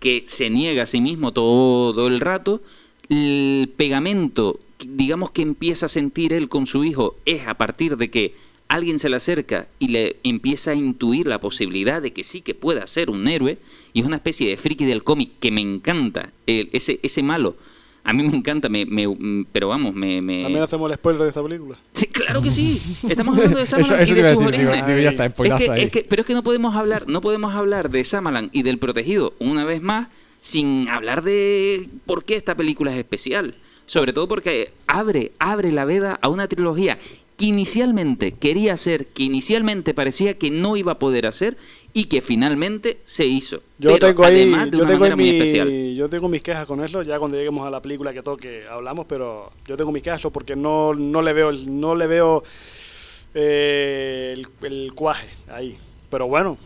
que 0.00 0.24
se 0.26 0.50
niega 0.50 0.84
a 0.84 0.86
sí 0.86 1.00
mismo 1.00 1.32
todo 1.32 2.06
el 2.06 2.20
rato. 2.20 2.60
El 3.08 3.70
pegamento, 3.76 4.58
digamos 4.86 5.30
que 5.30 5.42
empieza 5.42 5.86
a 5.86 5.88
sentir 5.88 6.32
él 6.32 6.48
con 6.48 6.66
su 6.66 6.84
hijo, 6.84 7.16
es 7.26 7.46
a 7.46 7.54
partir 7.54 7.96
de 7.96 8.10
que 8.10 8.34
alguien 8.68 8.98
se 8.98 9.08
le 9.08 9.16
acerca 9.16 9.68
y 9.78 9.88
le 9.88 10.16
empieza 10.24 10.72
a 10.72 10.74
intuir 10.74 11.26
la 11.26 11.40
posibilidad 11.40 12.02
de 12.02 12.12
que 12.12 12.24
sí 12.24 12.40
que 12.40 12.54
pueda 12.54 12.86
ser 12.86 13.10
un 13.10 13.26
héroe. 13.28 13.58
Y 13.92 14.00
es 14.00 14.06
una 14.06 14.16
especie 14.16 14.48
de 14.48 14.56
friki 14.56 14.84
del 14.84 15.04
cómic 15.04 15.32
que 15.40 15.50
me 15.50 15.60
encanta. 15.60 16.30
El- 16.46 16.68
ese, 16.72 16.98
ese 17.02 17.22
malo. 17.22 17.56
A 18.06 18.12
mí 18.12 18.22
me 18.22 18.36
encanta, 18.36 18.68
me, 18.68 18.84
me- 18.84 19.46
pero 19.50 19.68
vamos, 19.68 19.94
me... 19.94 20.20
me- 20.20 20.42
También 20.42 20.62
hacemos 20.62 20.90
el 20.90 20.96
spoiler 20.98 21.22
de 21.22 21.28
esta 21.28 21.42
película. 21.42 21.78
Sí, 21.94 22.06
claro 22.08 22.42
que 22.42 22.50
sí. 22.50 22.78
Estamos 23.08 23.36
hablando 23.38 23.58
de 23.58 23.66
Samalan 23.66 24.00
eso 24.02 24.12
y 24.12 24.16
de 24.16 24.24
sus 24.34 24.40
decir, 24.42 24.58
digo, 24.58 24.70
orígenes. 24.70 24.86
digo, 24.88 24.98
ya 25.00 25.08
está, 25.08 25.24
Es 25.26 25.32
spoilazo 25.32 25.64
que, 25.64 25.70
ahí. 25.70 25.82
es 25.84 25.90
que- 25.90 26.02
pero 26.06 26.20
es 26.20 26.26
que 26.26 26.34
no 26.34 26.42
podemos 26.42 26.74
hablar, 26.76 27.04
no 27.08 27.20
podemos 27.22 27.54
hablar 27.54 27.88
de 27.90 28.04
Samalan 28.04 28.50
y 28.52 28.62
del 28.62 28.78
protegido 28.78 29.32
una 29.38 29.64
vez 29.64 29.80
más 29.80 30.08
sin 30.42 30.86
hablar 30.90 31.22
de 31.22 31.88
por 32.04 32.24
qué 32.24 32.36
esta 32.36 32.54
película 32.54 32.92
es 32.92 32.98
especial. 32.98 33.54
Sobre 33.86 34.12
todo 34.12 34.28
porque 34.28 34.72
abre, 34.86 35.32
abre 35.38 35.72
la 35.72 35.86
veda 35.86 36.18
a 36.20 36.28
una 36.28 36.46
trilogía 36.46 36.98
que 37.36 37.46
inicialmente 37.46 38.32
quería 38.32 38.74
hacer, 38.74 39.08
que 39.08 39.24
inicialmente 39.24 39.92
parecía 39.94 40.38
que 40.38 40.50
no 40.50 40.76
iba 40.76 40.92
a 40.92 40.98
poder 40.98 41.26
hacer 41.26 41.56
y 41.92 42.04
que 42.04 42.20
finalmente 42.22 42.98
se 43.04 43.26
hizo. 43.26 43.56
Yo 43.78 43.90
Pero 43.94 44.08
tengo 44.08 44.24
ahí, 44.24 44.42
además 44.42 44.70
de 44.70 44.78
yo 44.78 44.84
una 44.84 44.92
tengo, 44.92 45.00
manera 45.00 45.14
en 45.14 45.20
muy 45.20 45.30
mi- 45.30 45.36
especial. 45.36 45.94
yo 45.96 46.08
tengo 46.08 46.28
mis 46.28 46.42
quejas 46.42 46.66
con 46.66 46.82
eso, 46.84 47.02
ya 47.02 47.18
cuando 47.18 47.36
lleguemos 47.36 47.66
a 47.66 47.70
la 47.70 47.82
película 47.82 48.12
que 48.12 48.22
toque 48.22 48.64
hablamos, 48.70 49.06
pero 49.08 49.50
yo 49.66 49.76
tengo 49.76 49.90
mis 49.92 50.02
quejas 50.02 50.22
porque 50.32 50.54
no, 50.56 50.94
no 50.94 51.22
le 51.22 51.32
veo, 51.32 51.50
el- 51.50 51.80
no 51.80 51.94
le 51.96 52.06
veo 52.06 52.44
eh, 53.34 54.34
el, 54.36 54.46
el 54.66 54.92
cuaje 54.94 55.28
ahí. 55.48 55.76
Pero 56.10 56.28
bueno, 56.28 56.56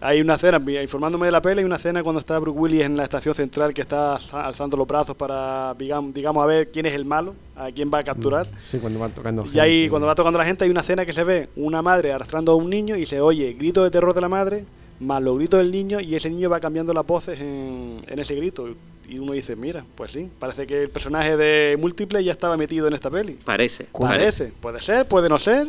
hay 0.00 0.20
una 0.20 0.34
escena, 0.36 0.62
informándome 0.82 1.26
de 1.26 1.32
la 1.32 1.42
peli, 1.42 1.58
hay 1.60 1.64
una 1.64 1.76
escena 1.76 2.02
cuando 2.02 2.20
está 2.20 2.38
Bruce 2.38 2.58
Willis 2.58 2.82
en 2.82 2.96
la 2.96 3.04
estación 3.04 3.34
central 3.34 3.74
que 3.74 3.82
está 3.82 4.16
alza- 4.16 4.44
alzando 4.46 4.76
los 4.76 4.86
brazos 4.86 5.14
para, 5.16 5.74
digamos, 5.78 6.14
digamos, 6.14 6.42
a 6.42 6.46
ver 6.46 6.70
quién 6.70 6.86
es 6.86 6.94
el 6.94 7.04
malo, 7.04 7.34
a 7.56 7.70
quién 7.70 7.90
va 7.92 7.98
a 7.98 8.04
capturar. 8.04 8.48
Sí, 8.64 8.78
cuando 8.78 8.98
va 9.00 9.08
tocando. 9.10 9.44
Y 9.52 9.58
ahí, 9.58 9.72
gente. 9.80 9.90
cuando 9.90 10.06
va 10.06 10.14
tocando 10.14 10.38
la 10.38 10.44
gente, 10.44 10.64
hay 10.64 10.70
una 10.70 10.80
escena 10.80 11.04
que 11.04 11.12
se 11.12 11.22
ve 11.24 11.48
una 11.56 11.82
madre 11.82 12.12
arrastrando 12.12 12.52
a 12.52 12.54
un 12.54 12.70
niño 12.70 12.96
y 12.96 13.04
se 13.06 13.20
oye 13.20 13.52
grito 13.52 13.82
de 13.84 13.90
terror 13.90 14.14
de 14.14 14.20
la 14.20 14.28
madre, 14.28 14.64
más 15.00 15.22
los 15.22 15.36
gritos 15.36 15.60
del 15.60 15.70
niño, 15.70 16.00
y 16.00 16.14
ese 16.14 16.28
niño 16.30 16.48
va 16.50 16.60
cambiando 16.60 16.92
las 16.92 17.06
voces 17.06 17.38
en, 17.40 18.00
en 18.06 18.18
ese 18.18 18.34
grito. 18.34 18.68
Y 19.08 19.18
uno 19.18 19.32
dice, 19.32 19.56
mira, 19.56 19.84
pues 19.96 20.12
sí, 20.12 20.28
parece 20.38 20.66
que 20.66 20.82
el 20.82 20.88
personaje 20.90 21.36
de 21.36 21.76
Múltiple 21.80 22.22
ya 22.22 22.32
estaba 22.32 22.56
metido 22.56 22.86
en 22.86 22.92
esta 22.94 23.10
peli. 23.10 23.36
Parece, 23.44 23.86
parece. 23.90 24.44
Parece, 24.44 24.52
puede 24.60 24.78
ser, 24.80 25.06
puede 25.06 25.28
no 25.28 25.38
ser, 25.38 25.68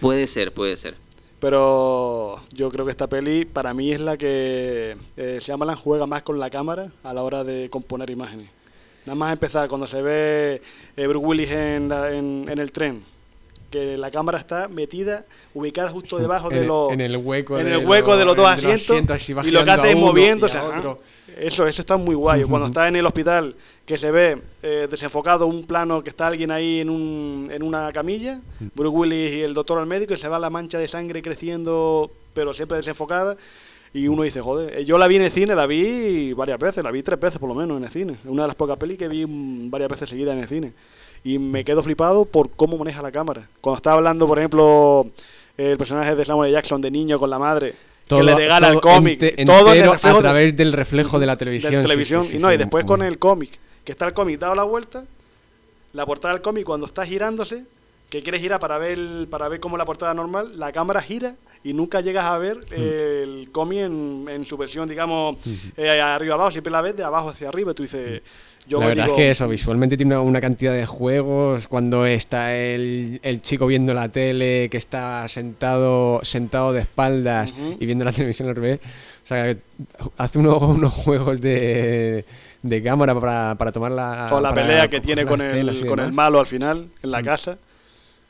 Puede 0.00 0.26
ser, 0.28 0.52
puede 0.54 0.76
ser. 0.76 0.94
Pero 1.40 2.40
yo 2.52 2.68
creo 2.70 2.84
que 2.84 2.90
esta 2.90 3.06
peli 3.06 3.44
para 3.44 3.72
mí 3.74 3.92
es 3.92 4.00
la 4.00 4.16
que 4.16 4.96
eh, 5.16 5.38
Shyamalan 5.40 5.76
juega 5.76 6.06
más 6.06 6.22
con 6.22 6.38
la 6.38 6.50
cámara 6.50 6.90
a 7.02 7.14
la 7.14 7.22
hora 7.22 7.44
de 7.44 7.70
componer 7.70 8.10
imágenes. 8.10 8.48
Nada 9.06 9.14
más 9.16 9.32
empezar, 9.32 9.68
cuando 9.68 9.86
se 9.86 10.02
ve 10.02 10.62
eh, 10.96 11.06
Bruce 11.06 11.26
Willis 11.26 11.50
en, 11.50 11.88
la- 11.88 12.10
en, 12.12 12.44
en 12.48 12.58
el 12.58 12.72
tren, 12.72 13.02
que 13.70 13.96
la 13.96 14.10
cámara 14.10 14.38
está 14.38 14.68
metida, 14.68 15.24
ubicada 15.54 15.88
justo 15.88 16.18
debajo 16.20 16.50
de 16.50 16.64
los 16.66 16.90
en 16.92 17.00
el 17.00 17.16
hueco 17.16 17.58
en 17.58 17.66
de 17.66 17.74
el 17.76 17.86
hueco 17.86 18.16
de 18.16 18.24
los 18.24 18.36
dos 18.36 18.44
de 18.44 18.50
los 18.62 18.64
asientos, 18.74 18.90
asientos, 19.16 19.46
y 19.46 19.50
lo 19.50 19.64
que 19.64 19.70
hace 19.70 19.90
es 19.90 19.96
moviéndose. 19.96 20.58
Eso, 21.38 21.66
eso 21.66 21.82
está 21.82 21.96
muy 21.96 22.14
guay. 22.14 22.44
Cuando 22.44 22.66
está 22.66 22.88
en 22.88 22.96
el 22.96 23.06
hospital, 23.06 23.54
que 23.86 23.96
se 23.96 24.10
ve 24.10 24.42
eh, 24.62 24.88
desenfocado 24.90 25.46
un 25.46 25.64
plano 25.64 26.02
que 26.02 26.10
está 26.10 26.26
alguien 26.26 26.50
ahí 26.50 26.80
en, 26.80 26.90
un, 26.90 27.48
en 27.52 27.62
una 27.62 27.92
camilla, 27.92 28.40
Bruce 28.74 28.96
Willis 28.96 29.34
y 29.34 29.42
el 29.42 29.54
doctor 29.54 29.78
al 29.78 29.86
médico, 29.86 30.14
y 30.14 30.16
se 30.16 30.28
va 30.28 30.38
la 30.38 30.50
mancha 30.50 30.78
de 30.78 30.88
sangre 30.88 31.22
creciendo, 31.22 32.10
pero 32.34 32.52
siempre 32.54 32.76
desenfocada. 32.76 33.36
Y 33.94 34.08
uno 34.08 34.22
dice, 34.22 34.40
joder, 34.40 34.78
eh, 34.78 34.84
yo 34.84 34.98
la 34.98 35.06
vi 35.06 35.16
en 35.16 35.22
el 35.22 35.30
cine, 35.30 35.54
la 35.54 35.66
vi 35.66 36.32
varias 36.32 36.58
veces, 36.58 36.84
la 36.84 36.90
vi 36.90 37.02
tres 37.02 37.18
veces 37.18 37.38
por 37.38 37.48
lo 37.48 37.54
menos 37.54 37.78
en 37.78 37.84
el 37.84 37.90
cine. 37.90 38.18
Una 38.24 38.42
de 38.42 38.48
las 38.48 38.56
pocas 38.56 38.76
pelis 38.76 38.98
que 38.98 39.08
vi 39.08 39.24
mm, 39.24 39.70
varias 39.70 39.90
veces 39.90 40.10
seguidas 40.10 40.34
en 40.34 40.40
el 40.40 40.48
cine. 40.48 40.72
Y 41.24 41.38
me 41.38 41.64
quedo 41.64 41.82
flipado 41.82 42.24
por 42.24 42.50
cómo 42.50 42.76
maneja 42.76 43.00
la 43.00 43.12
cámara. 43.12 43.48
Cuando 43.60 43.76
está 43.76 43.92
hablando, 43.92 44.26
por 44.26 44.38
ejemplo, 44.38 45.06
el 45.56 45.76
personaje 45.78 46.14
de 46.14 46.24
Samuel. 46.24 46.52
Jackson 46.52 46.80
de 46.80 46.90
niño 46.90 47.18
con 47.18 47.30
la 47.30 47.38
madre, 47.38 47.74
que 48.16 48.22
le 48.24 48.34
regala 48.34 48.68
el 48.68 48.80
cómic, 48.80 49.20
ente- 49.22 49.44
todo 49.44 49.72
el 49.72 49.82
a 49.88 49.92
de- 49.96 50.18
través 50.20 50.56
del 50.56 50.72
reflejo 50.72 51.18
de 51.18 51.26
la 51.26 51.36
televisión. 51.36 51.72
de 51.74 51.78
sí, 51.82 51.82
televisión. 51.88 52.22
sí, 52.24 52.30
sí, 52.30 52.36
y 52.36 52.40
no, 52.40 52.52
y 52.52 52.56
después 52.56 52.84
con 52.84 53.02
el 53.02 53.18
cómic, 53.18 53.58
que 53.84 53.92
está 53.92 54.06
el 54.06 54.14
cómic 54.14 54.38
dado 54.38 54.54
la 54.54 54.64
vuelta, 54.64 55.04
la 55.92 56.04
portada 56.06 56.34
del 56.34 56.42
cómic 56.42 56.64
cuando 56.64 56.86
está 56.86 57.04
girándose, 57.04 57.64
que 58.10 58.22
quieres 58.22 58.40
girar 58.40 58.58
para 58.60 58.78
ver 58.78 58.98
para 59.30 59.48
ver 59.48 59.60
cómo 59.60 59.76
la 59.76 59.84
portada 59.84 60.14
normal, 60.14 60.58
la 60.58 60.72
cámara 60.72 61.00
gira 61.02 61.34
y 61.64 61.72
nunca 61.72 62.00
llegas 62.00 62.24
a 62.24 62.38
ver 62.38 62.58
el 62.70 63.48
cómic 63.52 63.78
en, 63.80 64.26
en 64.30 64.44
su 64.44 64.56
versión, 64.56 64.88
digamos, 64.88 65.36
eh, 65.76 66.00
arriba 66.00 66.34
abajo, 66.34 66.50
siempre 66.50 66.70
la 66.70 66.80
ves 66.82 66.96
de 66.96 67.04
abajo 67.04 67.30
hacia 67.30 67.48
arriba, 67.48 67.72
y 67.72 67.74
tú 67.74 67.82
dices, 67.82 68.22
yo 68.66 68.80
la 68.80 68.86
verdad 68.88 69.04
digo, 69.04 69.16
es 69.16 69.22
que 69.22 69.30
eso, 69.30 69.48
visualmente 69.48 69.96
tiene 69.96 70.14
una, 70.14 70.22
una 70.24 70.40
cantidad 70.42 70.72
de 70.74 70.84
juegos. 70.84 71.68
Cuando 71.68 72.04
está 72.04 72.54
el, 72.54 73.18
el 73.22 73.40
chico 73.40 73.66
viendo 73.66 73.94
la 73.94 74.10
tele, 74.10 74.68
que 74.70 74.76
está 74.76 75.26
sentado 75.28 76.20
sentado 76.22 76.72
de 76.74 76.80
espaldas 76.82 77.50
y 77.80 77.86
viendo 77.86 78.04
la 78.04 78.12
televisión 78.12 78.48
al 78.48 78.56
revés. 78.56 78.80
O 79.24 79.26
sea, 79.28 79.56
hace 80.18 80.38
uno- 80.38 80.58
unos 80.58 80.92
juegos 80.92 81.40
de, 81.40 82.24
de 82.62 82.82
cámara 82.82 83.18
para, 83.18 83.54
para 83.56 83.72
tomar 83.72 83.92
la. 83.92 84.26
con 84.28 84.42
la 84.42 84.50
para 84.50 84.62
pelea 84.66 84.88
que 84.88 85.00
tiene 85.00 85.24
con 85.24 85.40
el, 85.40 85.86
con 85.86 86.00
el 86.00 86.12
malo 86.12 86.38
al 86.38 86.46
final, 86.46 86.88
en 87.02 87.10
la 87.10 87.20
Mm. 87.20 87.24
casa. 87.24 87.58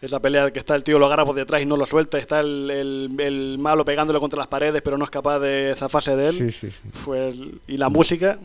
Esa 0.00 0.20
pelea 0.20 0.50
que 0.52 0.60
está 0.60 0.76
el 0.76 0.84
tío 0.84 0.98
lo 0.98 1.06
agarra 1.06 1.24
por 1.24 1.34
detrás 1.34 1.60
y 1.60 1.66
no 1.66 1.76
lo 1.76 1.84
suelta, 1.84 2.18
está 2.18 2.40
el, 2.40 2.70
el- 2.70 3.20
el 3.20 3.58
malo 3.58 3.84
pegándole 3.84 4.20
contra 4.20 4.36
las 4.38 4.46
paredes, 4.46 4.80
pero 4.82 4.96
no 4.96 5.04
es 5.04 5.10
capaz 5.10 5.40
de 5.40 5.74
zafarse 5.76 6.14
de 6.14 6.28
él. 6.28 6.34
Sí, 6.34 6.52
sí, 6.52 6.70
sí. 6.70 6.76
Pues, 7.04 7.36
y 7.66 7.76
la 7.78 7.88
música, 7.88 8.38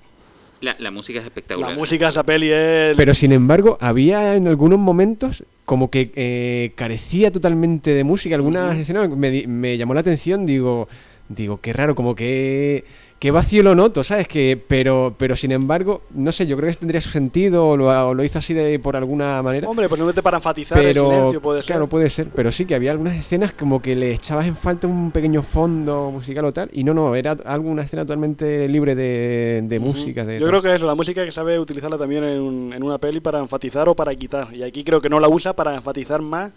La, 0.61 0.75
la 0.79 0.89
música 0.89 1.19
es 1.19 1.25
espectacular. 1.25 1.69
la 1.71 1.75
música 1.77 2.05
de 2.05 2.09
esa 2.09 2.23
peli 2.23 2.49
es... 2.51 2.97
Pero 2.97 3.13
sin 3.13 3.31
embargo, 3.33 3.77
había 3.81 4.35
en 4.35 4.47
algunos 4.47 4.79
momentos 4.79 5.43
como 5.65 5.91
que 5.91 6.11
eh, 6.15 6.71
carecía 6.75 7.31
totalmente 7.31 7.91
de 7.93 8.03
música. 8.03 8.33
Algunas 8.35 8.75
escenas 8.77 9.07
me, 9.09 9.45
me 9.45 9.77
llamó 9.77 9.93
la 9.93 9.99
atención, 9.99 10.47
digo, 10.47 10.87
digo, 11.29 11.59
qué 11.61 11.71
raro, 11.71 11.93
como 11.93 12.15
que, 12.15 12.83
que 13.23 13.31
vacío 13.31 13.63
lo 13.63 13.73
noto, 13.73 14.03
¿sabes? 14.03 14.27
Que, 14.27 14.61
pero, 14.67 15.15
pero 15.17 15.37
sin 15.37 15.53
embargo, 15.53 16.01
no 16.13 16.33
sé, 16.33 16.45
yo 16.45 16.57
creo 16.57 16.69
que 16.69 16.75
tendría 16.75 16.99
su 16.99 17.07
sentido 17.07 17.65
o 17.69 17.77
lo, 17.77 17.87
o 18.09 18.13
lo 18.13 18.21
hizo 18.21 18.37
así 18.39 18.53
de 18.53 18.77
por 18.79 18.97
alguna 18.97 19.41
manera. 19.41 19.65
Hombre, 19.69 19.87
posiblemente 19.87 20.21
para 20.21 20.39
enfatizar 20.39 20.77
el 20.77 20.87
pero 20.93 21.09
silencio 21.09 21.41
puede 21.41 21.61
ser. 21.61 21.67
claro, 21.67 21.87
puede 21.87 22.09
ser, 22.09 22.27
pero 22.35 22.51
sí 22.51 22.65
que 22.65 22.75
había 22.75 22.91
algunas 22.91 23.15
escenas 23.15 23.53
como 23.53 23.81
que 23.81 23.95
le 23.95 24.11
echabas 24.11 24.45
en 24.45 24.57
falta 24.57 24.87
un 24.87 25.11
pequeño 25.11 25.41
fondo 25.41 26.11
musical 26.11 26.43
o 26.43 26.51
tal, 26.51 26.69
y 26.73 26.83
no, 26.83 26.93
no, 26.93 27.15
era 27.15 27.31
alguna 27.45 27.83
escena 27.83 28.01
totalmente 28.03 28.67
libre 28.67 28.93
de, 28.93 29.61
de 29.63 29.79
Ujú. 29.79 29.87
música. 29.87 30.25
De 30.25 30.37
Yo 30.41 30.45
creo 30.49 30.61
que 30.61 30.75
eso, 30.75 30.85
la 30.85 30.95
música 30.95 31.23
que 31.23 31.31
sabe 31.31 31.57
utilizarla 31.57 31.97
también 31.97 32.25
en, 32.25 32.41
un- 32.41 32.73
en 32.73 32.83
una 32.83 32.97
peli 32.97 33.21
para 33.21 33.39
enfatizar 33.39 33.87
o 33.87 33.95
para 33.95 34.13
quitar. 34.15 34.49
Y 34.53 34.63
aquí 34.63 34.83
creo 34.83 34.99
que 34.99 35.07
no 35.07 35.21
la 35.21 35.29
usa 35.29 35.55
para 35.55 35.73
enfatizar 35.75 36.21
más, 36.21 36.51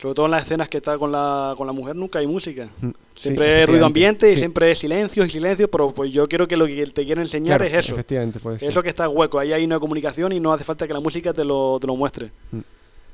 sobre 0.00 0.14
todo 0.14 0.26
en 0.26 0.30
las 0.32 0.44
escenas 0.44 0.68
que 0.68 0.76
está 0.78 0.96
con 0.96 1.10
la, 1.12 1.54
con 1.56 1.66
la 1.66 1.72
mujer, 1.72 1.96
nunca 1.96 2.18
hay 2.20 2.26
música. 2.26 2.70
Mm, 2.80 2.88
sí, 2.90 2.94
Siempre 3.22 3.62
es 3.62 3.68
ruido 3.68 3.86
efectivamente, 3.86 3.86
ambiente 3.86 4.30
y 4.30 4.32
sí. 4.34 4.38
siempre 4.38 4.70
es 4.70 4.78
silencio 4.78 5.24
y 5.24 5.30
silencio, 5.30 5.68
pero 5.70 5.90
pues 5.92 6.12
yo 6.12 6.28
creo 6.28 6.46
que 6.46 6.56
lo 6.56 6.66
que 6.66 6.86
te 6.86 7.04
quiere 7.04 7.20
enseñar 7.20 7.58
Claro, 7.58 7.64
es 7.76 7.84
eso. 7.84 7.94
Efectivamente, 7.94 8.38
puede 8.38 8.58
ser. 8.60 8.68
Eso 8.68 8.82
que 8.82 8.88
está 8.90 9.08
hueco, 9.08 9.38
ahí 9.38 9.52
hay 9.52 9.64
una 9.64 9.80
comunicación 9.80 10.32
y 10.32 10.40
no 10.40 10.52
hace 10.52 10.64
falta 10.64 10.86
que 10.86 10.92
la 10.94 11.00
música 11.00 11.32
te 11.32 11.44
lo, 11.44 11.78
te 11.80 11.86
lo 11.88 11.96
muestre. 11.96 12.30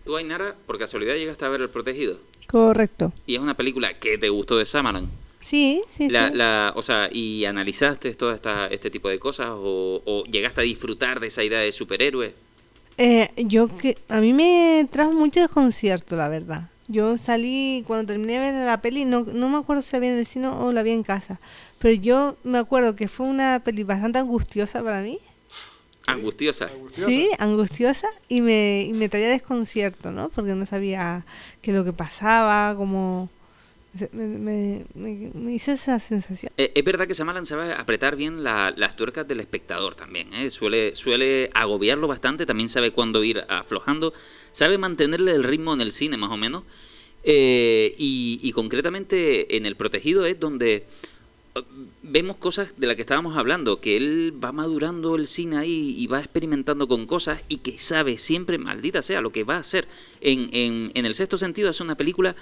Tú, 0.05 0.16
Ainara, 0.16 0.55
por 0.66 0.78
casualidad 0.78 1.14
llegaste 1.14 1.45
a 1.45 1.49
ver 1.49 1.62
El 1.62 1.70
Protegido. 1.70 2.18
Correcto. 2.47 3.12
Y 3.26 3.35
es 3.37 3.41
una 3.41 3.55
película 3.55 3.95
que 3.95 4.18
te 4.18 4.28
gustó 4.28 4.59
de 4.59 4.66
Samaran. 4.66 5.09
Sí, 5.41 5.82
sí, 5.91 6.09
La, 6.11 6.28
sí. 6.28 6.35
la- 6.35 6.72
o 6.76 6.82
sea, 6.82 7.09
¿y 7.11 7.45
analizaste 7.47 8.14
todo 8.14 8.32
esta, 8.32 8.66
este 8.68 8.91
tipo 8.91 9.09
de 9.09 9.18
cosas? 9.18 9.49
O, 9.51 10.03
o 10.05 10.24
llegaste 10.24 10.61
a 10.61 10.64
disfrutar 10.64 11.20
de 11.20 11.26
esa 11.28 11.43
idea 11.43 11.61
de 11.61 11.72
superhéroe? 11.72 12.35
Eh, 12.99 13.30
yo 13.37 13.74
que 13.76 13.97
a 14.09 14.20
mí 14.20 14.32
me 14.35 14.87
trajo 14.91 15.12
mucho 15.12 15.41
desconcierto, 15.41 16.16
la 16.16 16.28
verdad. 16.28 16.68
Yo 16.87 17.16
salí 17.16 17.82
cuando 17.87 18.07
terminé 18.07 18.35
de 18.35 18.53
ver 18.53 18.66
la 18.66 18.80
peli, 18.80 19.05
no, 19.05 19.20
no 19.24 19.49
me 19.49 19.59
acuerdo 19.59 19.80
si 19.80 19.93
la 19.93 20.01
vi 20.01 20.09
en 20.09 20.18
el 20.18 20.26
cine 20.26 20.49
o 20.49 20.72
la 20.72 20.82
vi 20.82 20.91
en 20.91 21.03
casa, 21.03 21.41
pero 21.78 21.95
yo 21.95 22.37
me 22.45 22.59
acuerdo 22.59 22.95
que 22.95 23.09
fue 23.09 23.26
una 23.26 23.62
peli 23.64 23.85
bastante 23.85 24.18
angustiosa 24.18 24.82
para 24.82 25.01
mí. 25.01 25.18
Angustiosa. 26.68 26.68
Sí, 27.07 27.30
angustiosa 27.39 28.07
y 28.28 28.43
me, 28.43 28.82
y 28.82 28.93
me 28.93 29.09
traía 29.09 29.30
desconcierto, 29.30 30.12
¿no? 30.12 30.28
Porque 30.28 30.55
no 30.55 30.66
sabía 30.66 31.24
qué 31.62 31.70
es 31.70 31.76
lo 31.76 31.85
que 31.85 31.95
pasaba, 31.95 32.76
como... 32.76 33.30
Me, 34.13 34.85
me- 34.95 35.55
esa 35.55 35.99
sensación. 36.01 36.53
Eh, 36.57 36.73
es 36.75 36.85
verdad 36.85 37.07
que 37.07 37.15
Samalan 37.15 37.47
sabe 37.47 37.73
apretar 37.73 38.17
bien 38.17 38.43
la- 38.43 38.73
las 38.77 38.97
tuercas 38.97 39.27
del 39.29 39.39
espectador 39.41 39.95
también. 39.95 40.33
¿eh? 40.35 40.51
Suele, 40.51 40.97
suele 40.97 41.51
agobiarlo 41.55 42.09
bastante, 42.09 42.45
también 42.45 42.69
sabe 42.69 42.91
cuándo 42.91 43.23
ir 43.23 43.45
aflojando, 43.49 44.13
sabe 44.53 44.79
mantenerle 44.79 45.33
el 45.33 45.45
ritmo 45.45 45.75
en 45.75 45.81
el 45.81 45.93
cine 45.93 46.17
más 46.17 46.31
o 46.33 46.37
menos. 46.37 46.65
Eh, 47.23 47.95
y, 47.97 48.51
concretamente 48.53 49.57
en 49.57 49.65
El 49.65 49.77
Protegido 49.77 50.27
es 50.27 50.39
donde 50.39 50.85
eh, 51.55 51.63
vemos 52.03 52.37
cosas 52.37 52.75
de 52.77 52.87
las 52.87 52.97
que 52.97 53.03
estábamos 53.03 53.37
hablando, 53.37 53.81
que 53.81 53.97
él 53.97 54.35
va 54.43 54.53
madurando 54.53 55.15
el 55.17 55.27
cine 55.27 55.57
ahí 55.57 55.95
y 55.99 56.07
va 56.07 56.19
experimentando 56.19 56.87
con 56.89 57.07
cosas 57.07 57.43
y 57.49 57.59
que 57.59 57.79
sabe 57.79 58.19
siempre, 58.19 58.59
maldita 58.59 59.01
sea, 59.03 59.21
lo 59.23 59.31
que 59.33 59.45
va 59.45 59.57
a 59.57 59.61
hacer. 59.61 59.87
En, 60.21 60.51
en, 60.53 60.91
en 60.95 61.07
el 61.07 61.15
sexto 61.15 61.39
sentido 61.39 61.71
es 61.71 61.81
una 61.81 61.95
película 61.95 62.35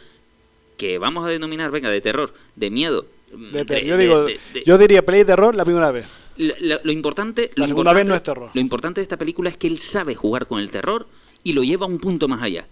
que 0.77 0.99
vamos 0.99 1.25
a 1.25 1.29
denominar, 1.29 1.71
venga, 1.71 1.91
de 1.91 2.01
terror, 2.01 2.33
de 2.57 2.71
miedo. 2.71 3.07
De 3.53 3.65
ter- 3.65 3.83
de- 3.83 3.87
yo 3.89 3.97
digo, 3.97 4.25
de- 4.25 4.39
yo 4.65 4.77
diría 4.79 5.05
peli 5.05 5.19
de 5.19 5.25
terror 5.27 5.55
la 5.55 5.65
primera 5.65 5.91
vez. 5.91 6.07
lo, 6.37 6.55
lo- 6.61 6.81
lo 6.83 6.93
importante, 6.93 7.51
lo 7.57 7.63
La 7.63 7.69
segunda 7.69 7.93
vez 7.93 8.07
no 8.07 8.15
es 8.15 8.23
terror. 8.23 8.51
Lo 8.55 8.61
importante 8.61 9.01
de 9.01 9.03
esta 9.05 9.17
película 9.17 9.51
es 9.51 9.57
que 9.57 9.67
él 9.67 9.79
sabe 9.79 10.15
jugar 10.15 10.47
con 10.47 10.61
el 10.61 10.71
terror 10.71 11.07
y 11.45 11.53
lo 11.53 11.63
lleva 11.63 11.87
a 11.87 11.89
un 11.89 11.99
punto 11.99 12.29
más 12.29 12.43
allá. 12.43 12.67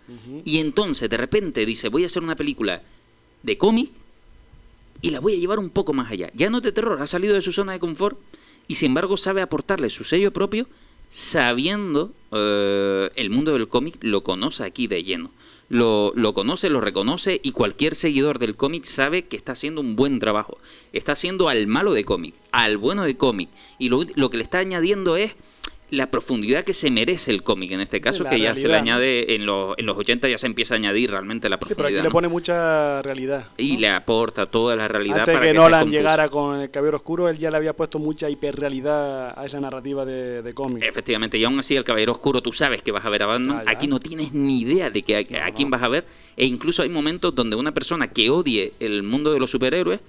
Y 0.45 0.59
entonces 0.59 1.09
de 1.11 1.17
repente 1.17 1.65
dice, 1.67 1.89
voy 1.89 2.03
a 2.05 2.07
hacer 2.07 2.23
una 2.23 2.37
película 2.37 2.83
de 3.43 3.59
cómic 3.59 3.91
y 5.03 5.11
la 5.11 5.21
voy 5.21 5.35
a 5.35 5.37
llevar 5.39 5.59
un 5.59 5.71
poco 5.71 5.93
más 5.93 6.11
allá. 6.11 6.31
Ya 6.35 6.51
no 6.51 6.59
es 6.59 6.63
de 6.63 6.73
terror, 6.73 7.01
ha 7.01 7.07
salido 7.07 7.35
de 7.35 7.43
su 7.43 7.53
zona 7.53 7.73
de 7.73 7.81
confort 7.81 8.19
y 8.69 8.75
sin 8.77 8.89
embargo 8.89 9.17
sabe 9.17 9.43
aportarle 9.43 9.89
su 9.91 10.05
sello 10.05 10.31
propio 10.33 10.67
sabiendo 11.09 12.13
eh, 12.33 13.11
el 13.17 13.31
mundo 13.31 13.53
del 13.53 13.69
cómic, 13.69 13.97
lo 14.01 14.23
conoce 14.23 14.65
aquí 14.65 14.87
de 14.87 15.03
lleno. 15.05 15.31
Lo, 15.71 16.13
lo 16.17 16.35
conoce, 16.35 16.69
lo 16.69 16.81
reconoce 16.81 17.41
y 17.45 17.53
cualquier 17.53 17.95
seguidor 17.95 18.41
del 18.41 18.57
cómic 18.57 18.85
sabe 18.85 19.27
que 19.27 19.37
está 19.37 19.53
haciendo 19.53 19.81
un 19.81 19.95
buen 19.95 20.19
trabajo. 20.19 20.59
Está 20.93 21.13
haciendo 21.13 21.49
al 21.49 21.69
malo 21.69 21.93
de 21.93 22.05
cómic, 22.05 22.35
al 22.51 22.77
bueno 22.77 23.05
de 23.05 23.17
cómic. 23.17 23.49
Y 23.79 23.89
lo, 23.89 24.05
lo 24.17 24.31
que 24.31 24.37
le 24.37 24.43
está 24.43 24.59
añadiendo 24.59 25.17
es 25.17 25.33
la 25.91 26.11
profundidad 26.11 26.65
que 26.65 26.73
se 26.75 26.91
merece 26.91 27.31
el 27.33 27.43
cómic 27.43 27.73
en 27.73 27.81
este 27.81 28.01
caso, 28.01 28.23
la 28.25 28.31
que 28.31 28.41
ya 28.41 28.55
se 28.55 28.69
le 28.69 28.77
añade 28.77 29.35
en 29.35 29.45
los, 29.47 29.75
en 29.77 29.87
los 29.87 29.99
80 29.99 30.29
ya 30.29 30.39
se 30.39 30.47
empieza 30.47 30.75
a 30.75 30.77
añadir 30.77 31.11
realmente 31.11 31.49
la 31.49 31.57
Sí, 31.57 31.61
pero 31.61 31.75
profundidad. 31.77 32.01
aquí 32.01 32.09
le 32.09 32.13
pone 32.13 32.29
mucha 32.29 33.03
realidad. 33.03 33.49
Y 33.57 33.77
le 33.79 33.89
aporta 33.89 34.47
toda 34.47 34.77
la 34.77 34.87
realidad 34.89 35.21
Antes 35.21 35.35
para 35.35 35.47
que, 35.47 35.53
Nolan 35.53 35.91
llegara 35.91 36.29
con 36.29 36.61
el 36.61 36.71
Caballero 36.71 36.97
Oscuro, 36.99 37.29
él 37.29 37.39
ya 37.39 37.51
le 37.51 37.57
había 37.57 37.75
puesto 37.75 37.99
mucha 37.99 38.31
hiperrealidad 38.31 39.39
a 39.39 39.45
esa 39.47 39.61
narrativa 39.61 40.05
de, 40.05 40.43
de 40.43 40.53
cómic. 40.55 40.83
Efectivamente, 40.85 41.39
y 41.39 41.45
aún 41.45 41.59
así 41.59 41.75
el 41.77 41.85
Caballero 41.85 42.13
Oscuro 42.13 42.41
tú 42.43 42.53
sabes 42.53 42.83
que 42.83 42.93
vas 42.93 43.05
a 43.05 43.09
ver 43.11 43.23
a 43.23 43.27
Batman, 43.27 43.59
Ah, 43.61 43.65
aquí 43.67 43.87
no 43.89 43.99
tienes 44.01 44.33
ni 44.33 44.61
idea 44.61 44.91
de 44.91 45.03
que 45.03 45.17
a, 45.17 45.47
a 45.47 45.51
quién 45.53 45.71
vas 45.71 45.83
a 45.83 45.89
ver, 45.89 46.05
e 46.37 46.47
incluso 46.47 46.83
hay 46.83 46.89
momentos 46.89 47.35
donde 47.35 47.57
una 47.57 47.73
persona 47.73 48.09
que 48.09 48.31
odie 48.31 48.75
el 48.81 49.03
mundo 49.03 49.33
de 49.33 49.41
los 49.41 49.51
superhéroes 49.51 50.01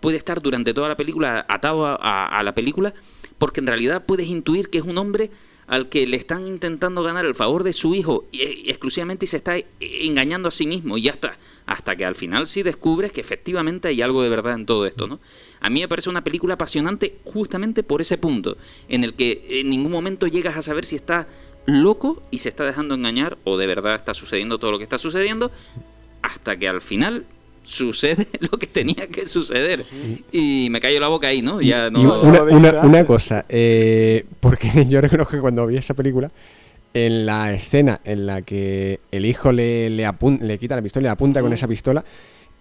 puede 0.00 0.16
estar 0.16 0.40
durante 0.42 0.74
toda 0.74 0.88
la 0.88 0.96
película 0.96 1.44
atado 1.48 1.86
a, 1.86 1.94
a- 1.96 2.26
a 2.26 2.42
la 2.42 2.54
película, 2.54 2.92
porque 3.38 3.60
en 3.60 3.66
realidad 3.66 4.04
puedes 4.04 4.26
intuir 4.28 4.68
que 4.68 4.78
es 4.78 4.84
un 4.84 4.98
hombre 4.98 5.30
al 5.66 5.88
que 5.88 6.06
le 6.06 6.16
están 6.16 6.46
intentando 6.46 7.02
ganar 7.02 7.26
el 7.26 7.34
favor 7.34 7.62
de 7.62 7.72
su 7.72 7.94
hijo 7.94 8.26
y, 8.32 8.42
y 8.42 8.70
exclusivamente 8.70 9.26
y 9.26 9.28
se 9.28 9.36
está 9.36 9.56
eh, 9.56 9.66
engañando 9.80 10.48
a 10.48 10.50
sí 10.50 10.66
mismo 10.66 10.96
y 10.96 11.02
ya 11.02 11.12
está, 11.12 11.38
hasta 11.66 11.94
que 11.94 12.04
al 12.04 12.14
final 12.14 12.48
sí 12.48 12.62
descubres 12.62 13.12
que 13.12 13.20
efectivamente 13.20 13.88
hay 13.88 14.00
algo 14.00 14.22
de 14.22 14.30
verdad 14.30 14.54
en 14.54 14.66
todo 14.66 14.86
esto, 14.86 15.06
¿no? 15.06 15.20
A 15.60 15.70
mí 15.70 15.80
me 15.80 15.88
parece 15.88 16.08
una 16.08 16.24
película 16.24 16.54
apasionante 16.54 17.18
justamente 17.24 17.82
por 17.82 18.00
ese 18.00 18.16
punto, 18.16 18.56
en 18.88 19.04
el 19.04 19.14
que 19.14 19.60
en 19.60 19.68
ningún 19.68 19.92
momento 19.92 20.26
llegas 20.26 20.56
a 20.56 20.62
saber 20.62 20.84
si 20.84 20.96
está 20.96 21.28
loco 21.66 22.22
y 22.30 22.38
se 22.38 22.48
está 22.48 22.64
dejando 22.64 22.94
engañar 22.94 23.36
o 23.44 23.58
de 23.58 23.66
verdad 23.66 23.94
está 23.94 24.14
sucediendo 24.14 24.58
todo 24.58 24.72
lo 24.72 24.78
que 24.78 24.84
está 24.84 24.96
sucediendo, 24.96 25.50
hasta 26.22 26.58
que 26.58 26.66
al 26.66 26.80
final 26.80 27.26
sucede 27.68 28.26
lo 28.40 28.48
que 28.58 28.66
tenía 28.66 29.06
que 29.08 29.26
suceder. 29.26 29.84
Y 30.32 30.68
me 30.70 30.80
cayó 30.80 30.98
la 31.00 31.08
boca 31.08 31.28
ahí, 31.28 31.42
¿no? 31.42 31.60
Ya 31.60 31.90
no... 31.90 32.22
una, 32.22 32.82
una- 32.82 33.04
cosa, 33.04 33.44
eh, 33.48 34.24
porque 34.40 34.86
yo 34.88 35.00
reconozco 35.00 35.32
que 35.32 35.40
cuando 35.40 35.66
vi 35.66 35.76
esa 35.76 35.94
película, 35.94 36.30
en 36.94 37.26
la 37.26 37.52
escena 37.52 38.00
en 38.04 38.26
la 38.26 38.42
que 38.42 39.00
el 39.12 39.26
hijo 39.26 39.52
le, 39.52 39.90
le, 39.90 40.08
le 40.40 40.58
quita 40.58 40.74
la 40.74 40.82
pistola 40.82 41.02
y 41.02 41.04
le 41.04 41.10
apunta 41.10 41.40
con 41.42 41.52
esa 41.52 41.68
pistola, 41.68 42.02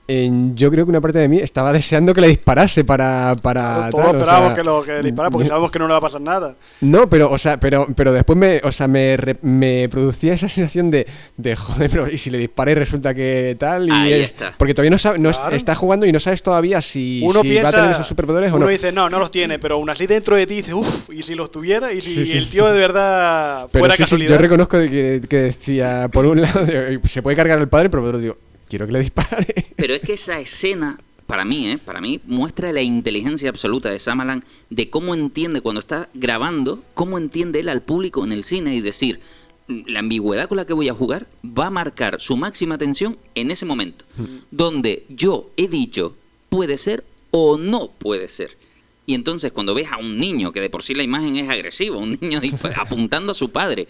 en- 0.07 0.55
yo 0.55 0.71
creo 0.71 0.85
que 0.85 0.89
una 0.91 1.01
parte 1.01 1.19
de 1.19 1.27
mí 1.27 1.37
estaba 1.39 1.73
deseando 1.73 2.13
que 2.13 2.21
le 2.21 2.27
disparase 2.29 2.83
para... 2.83 3.35
para 3.41 3.89
Todos 3.89 4.05
tal, 4.05 4.15
o 4.15 4.17
esperábamos 4.17 4.47
sea, 4.49 4.55
que 4.55 4.63
lo 4.63 4.83
que 4.83 5.01
disparara 5.01 5.31
porque 5.31 5.47
sabemos 5.47 5.71
que 5.71 5.79
no 5.79 5.87
le 5.87 5.91
va 5.91 5.97
a 5.97 6.01
pasar 6.01 6.21
nada. 6.21 6.55
No, 6.81 7.09
pero, 7.09 7.29
o 7.31 7.37
sea, 7.37 7.59
pero, 7.59 7.87
pero 7.95 8.13
después 8.13 8.37
me, 8.37 8.61
o 8.63 8.71
sea, 8.71 8.87
me, 8.87 9.17
re- 9.17 9.37
me 9.41 9.89
producía 9.89 10.33
esa 10.33 10.47
sensación 10.47 10.89
de, 10.91 11.07
de 11.35 11.55
joder, 11.55 11.89
pero 11.91 12.09
y 12.09 12.17
si 12.17 12.29
le 12.29 12.37
disparé 12.37 12.73
resulta 12.75 13.13
que 13.13 13.55
tal 13.59 13.89
y 13.89 13.91
Ahí 13.91 14.13
es- 14.13 14.29
está. 14.31 14.53
porque 14.57 14.73
todavía 14.73 14.91
no 14.91 14.97
sabe, 14.97 15.19
no 15.19 15.31
Claro. 15.31 15.55
está 15.55 15.75
jugando 15.75 16.05
y 16.05 16.11
no 16.11 16.19
sabes 16.19 16.41
todavía 16.41 16.81
si, 16.81 17.21
Uno 17.23 17.41
si 17.41 17.49
piensa, 17.49 17.63
va 17.63 17.69
a 17.69 17.71
tener 17.81 17.91
esos 17.91 18.07
superpoderes 18.07 18.51
o 18.51 18.55
uno 18.55 18.65
no. 18.65 18.71
dice, 18.71 18.91
no, 18.91 19.09
no 19.09 19.19
los 19.19 19.29
tiene, 19.31 19.59
pero 19.59 19.75
aún 19.75 19.89
así 19.89 20.07
dentro 20.07 20.35
de 20.37 20.47
ti 20.47 20.55
dice, 20.55 20.73
uff, 20.73 21.09
y 21.11 21.21
si 21.21 21.35
los 21.35 21.51
tuviera, 21.51 21.91
y 21.91 22.01
si 22.01 22.13
Sí, 22.13 22.25
sí, 22.25 22.37
el 22.37 22.49
tío 22.49 22.65
de 22.71 22.77
verdad 22.79 23.67
Pero 23.71 23.81
fuera 23.83 23.93
sí, 23.95 23.97
sí, 23.97 24.03
casualidad. 24.03 24.31
yo 24.31 24.37
reconozco 24.37 24.77
que, 24.79 25.21
que 25.29 25.37
decía, 25.41 26.07
por 26.11 26.25
un 26.25 26.41
lado, 26.43 26.65
se 27.05 27.21
puede 27.21 27.35
cargar 27.35 27.59
al 27.59 27.67
padre, 27.67 27.89
pero 27.89 28.01
por 28.03 28.09
otro 28.09 28.19
digo, 28.21 28.37
quiero 28.67 28.85
que 28.85 28.93
le 28.93 28.99
dispare. 28.99 29.47
Pero 29.75 29.93
es 29.93 30.01
que 30.01 30.13
esa 30.13 30.39
escena, 30.39 30.99
para 31.25 31.45
mí, 31.45 31.69
¿eh? 31.69 31.77
para 31.77 32.01
mí, 32.01 32.19
muestra 32.25 32.71
la 32.71 32.81
inteligencia 32.81 33.49
absoluta 33.49 33.89
de 33.89 33.99
Samalan 33.99 34.43
de 34.69 34.89
cómo 34.89 35.13
entiende 35.13 35.61
cuando 35.61 35.79
está 35.79 36.09
grabando, 36.13 36.83
cómo 36.93 37.17
entiende 37.17 37.59
él 37.59 37.69
al 37.69 37.81
público 37.81 38.23
en 38.23 38.31
el 38.31 38.43
cine 38.43 38.75
y 38.75 38.81
decir, 38.81 39.19
la 39.67 39.99
ambigüedad 39.99 40.47
con 40.47 40.57
la 40.57 40.65
que 40.65 40.73
voy 40.73 40.89
a 40.89 40.93
jugar 40.93 41.27
va 41.43 41.67
a 41.67 41.71
marcar 41.71 42.21
su 42.21 42.37
máxima 42.37 42.75
atención 42.75 43.17
en 43.35 43.51
ese 43.51 43.65
momento, 43.65 44.05
donde 44.49 45.05
yo 45.09 45.49
he 45.57 45.67
dicho 45.67 46.15
puede 46.49 46.77
ser 46.77 47.03
o 47.31 47.57
no 47.57 47.91
puede 47.91 48.29
ser. 48.29 48.57
Y 49.05 49.13
entonces 49.13 49.51
cuando 49.51 49.73
ves 49.73 49.87
a 49.91 49.97
un 49.97 50.17
niño, 50.17 50.51
que 50.51 50.61
de 50.61 50.69
por 50.69 50.83
sí 50.83 50.93
la 50.93 51.03
imagen 51.03 51.35
es 51.37 51.49
agresiva, 51.49 51.97
un 51.97 52.17
niño 52.19 52.39
apuntando 52.75 53.31
a 53.31 53.35
su 53.35 53.49
padre 53.49 53.87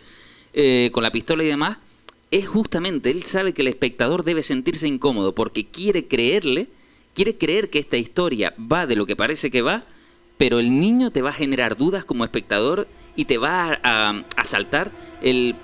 eh, 0.53 0.89
con 0.91 1.03
la 1.03 1.11
pistola 1.11 1.43
y 1.43 1.47
demás, 1.47 1.77
es 2.31 2.47
justamente, 2.47 3.09
él 3.09 3.23
sabe 3.23 3.53
que 3.53 3.61
el 3.61 3.67
espectador 3.69 4.23
debe 4.23 4.43
sentirse 4.43 4.87
incómodo 4.87 5.33
porque 5.33 5.65
quiere 5.65 6.07
creerle, 6.07 6.67
quiere 7.13 7.37
creer 7.37 7.69
que 7.69 7.79
esta 7.79 7.97
historia 7.97 8.53
va 8.59 8.85
de 8.85 8.95
lo 8.95 9.05
que 9.05 9.15
parece 9.15 9.49
que 9.49 9.61
va, 9.61 9.83
pero 10.37 10.59
el 10.59 10.79
niño 10.79 11.11
te 11.11 11.21
va 11.21 11.29
a 11.31 11.33
generar 11.33 11.77
dudas 11.77 12.05
como 12.05 12.23
espectador 12.23 12.87
y 13.15 13.25
te 13.25 13.37
va 13.37 13.71
a, 13.73 13.79
a- 13.83 14.25
a 14.35 14.45
saltar 14.45 14.91
el... 15.21 15.55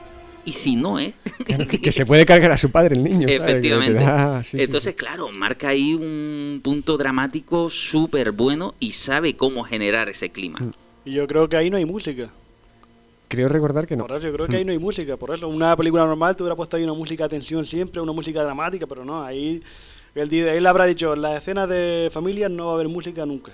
¿Y 0.45 0.51
si 0.51 0.75
no, 0.75 0.99
eh? 0.99 1.13
que 1.81 1.91
se 1.93 2.05
puede 2.05 2.25
cargar 2.25 2.51
a 2.51 2.57
su 2.57 2.69
padre 2.69 2.95
el 2.97 3.03
niño. 3.03 3.29
Efectivamente. 3.29 4.03
da- 4.03 4.43
sí, 4.43 4.49
sí, 4.51 4.57
sí. 4.57 4.63
Entonces, 4.63 4.93
claro, 4.95 5.31
marca 5.31 5.69
ahí 5.69 5.93
un 5.93 6.59
punto 6.61 6.97
dramático 6.97 7.69
súper 7.69 8.33
bueno 8.33 8.75
y 8.81 8.91
sabe 8.91 9.37
cómo 9.37 9.63
generar 9.63 10.09
ese 10.09 10.31
clima. 10.31 10.59
Mm. 10.59 10.71
Y 11.05 11.13
yo 11.13 11.27
creo 11.27 11.47
que 11.47 11.55
ahí 11.55 11.69
no 11.69 11.77
hay 11.77 11.85
música. 11.85 12.29
Creo 13.35 13.49
recordar 13.49 13.87
que 13.87 13.95
no. 13.95 14.05
Por 14.07 14.17
eso 14.17 14.27
yo 14.27 14.33
creo 14.33 14.47
que 14.47 14.57
ahí 14.57 14.65
no 14.65 14.71
hay 14.71 14.77
música. 14.79 15.17
Por 15.17 15.33
eso, 15.33 15.47
una 15.47 15.75
película 15.75 16.05
normal 16.05 16.35
te 16.35 16.43
hubiera 16.43 16.55
puesto 16.55 16.77
ahí 16.77 16.83
una 16.83 16.93
música 16.93 17.23
de 17.23 17.29
tensión 17.29 17.65
siempre, 17.65 18.01
una 18.01 18.11
música 18.11 18.43
dramática, 18.43 18.85
pero 18.87 19.03
no, 19.03 19.23
ahí 19.23 19.61
él, 20.15 20.29
di- 20.29 20.39
él 20.39 20.65
habrá 20.67 20.85
dicho, 20.85 21.13
en 21.13 21.21
las 21.23 21.37
escenas 21.41 21.67
de 21.67 22.09
familia 22.11 22.47
no 22.49 22.67
va 22.67 22.71
a 22.71 22.75
haber 22.75 22.87
música 22.89 23.25
nunca. 23.25 23.51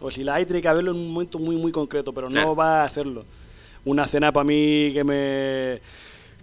O 0.00 0.10
si 0.10 0.22
la 0.24 0.34
hay, 0.34 0.44
tiene 0.44 0.60
que 0.60 0.68
haberlo 0.68 0.90
en 0.90 0.98
un 0.98 1.12
momento 1.12 1.38
muy, 1.38 1.56
muy 1.56 1.72
concreto, 1.72 2.12
pero 2.12 2.28
Claro. 2.28 2.48
no 2.48 2.56
va 2.56 2.82
a 2.82 2.84
hacerlo. 2.84 3.24
Una 3.86 4.04
escena 4.04 4.30
para 4.32 4.44
mí 4.44 4.90
que 4.92 5.02
me 5.04 5.80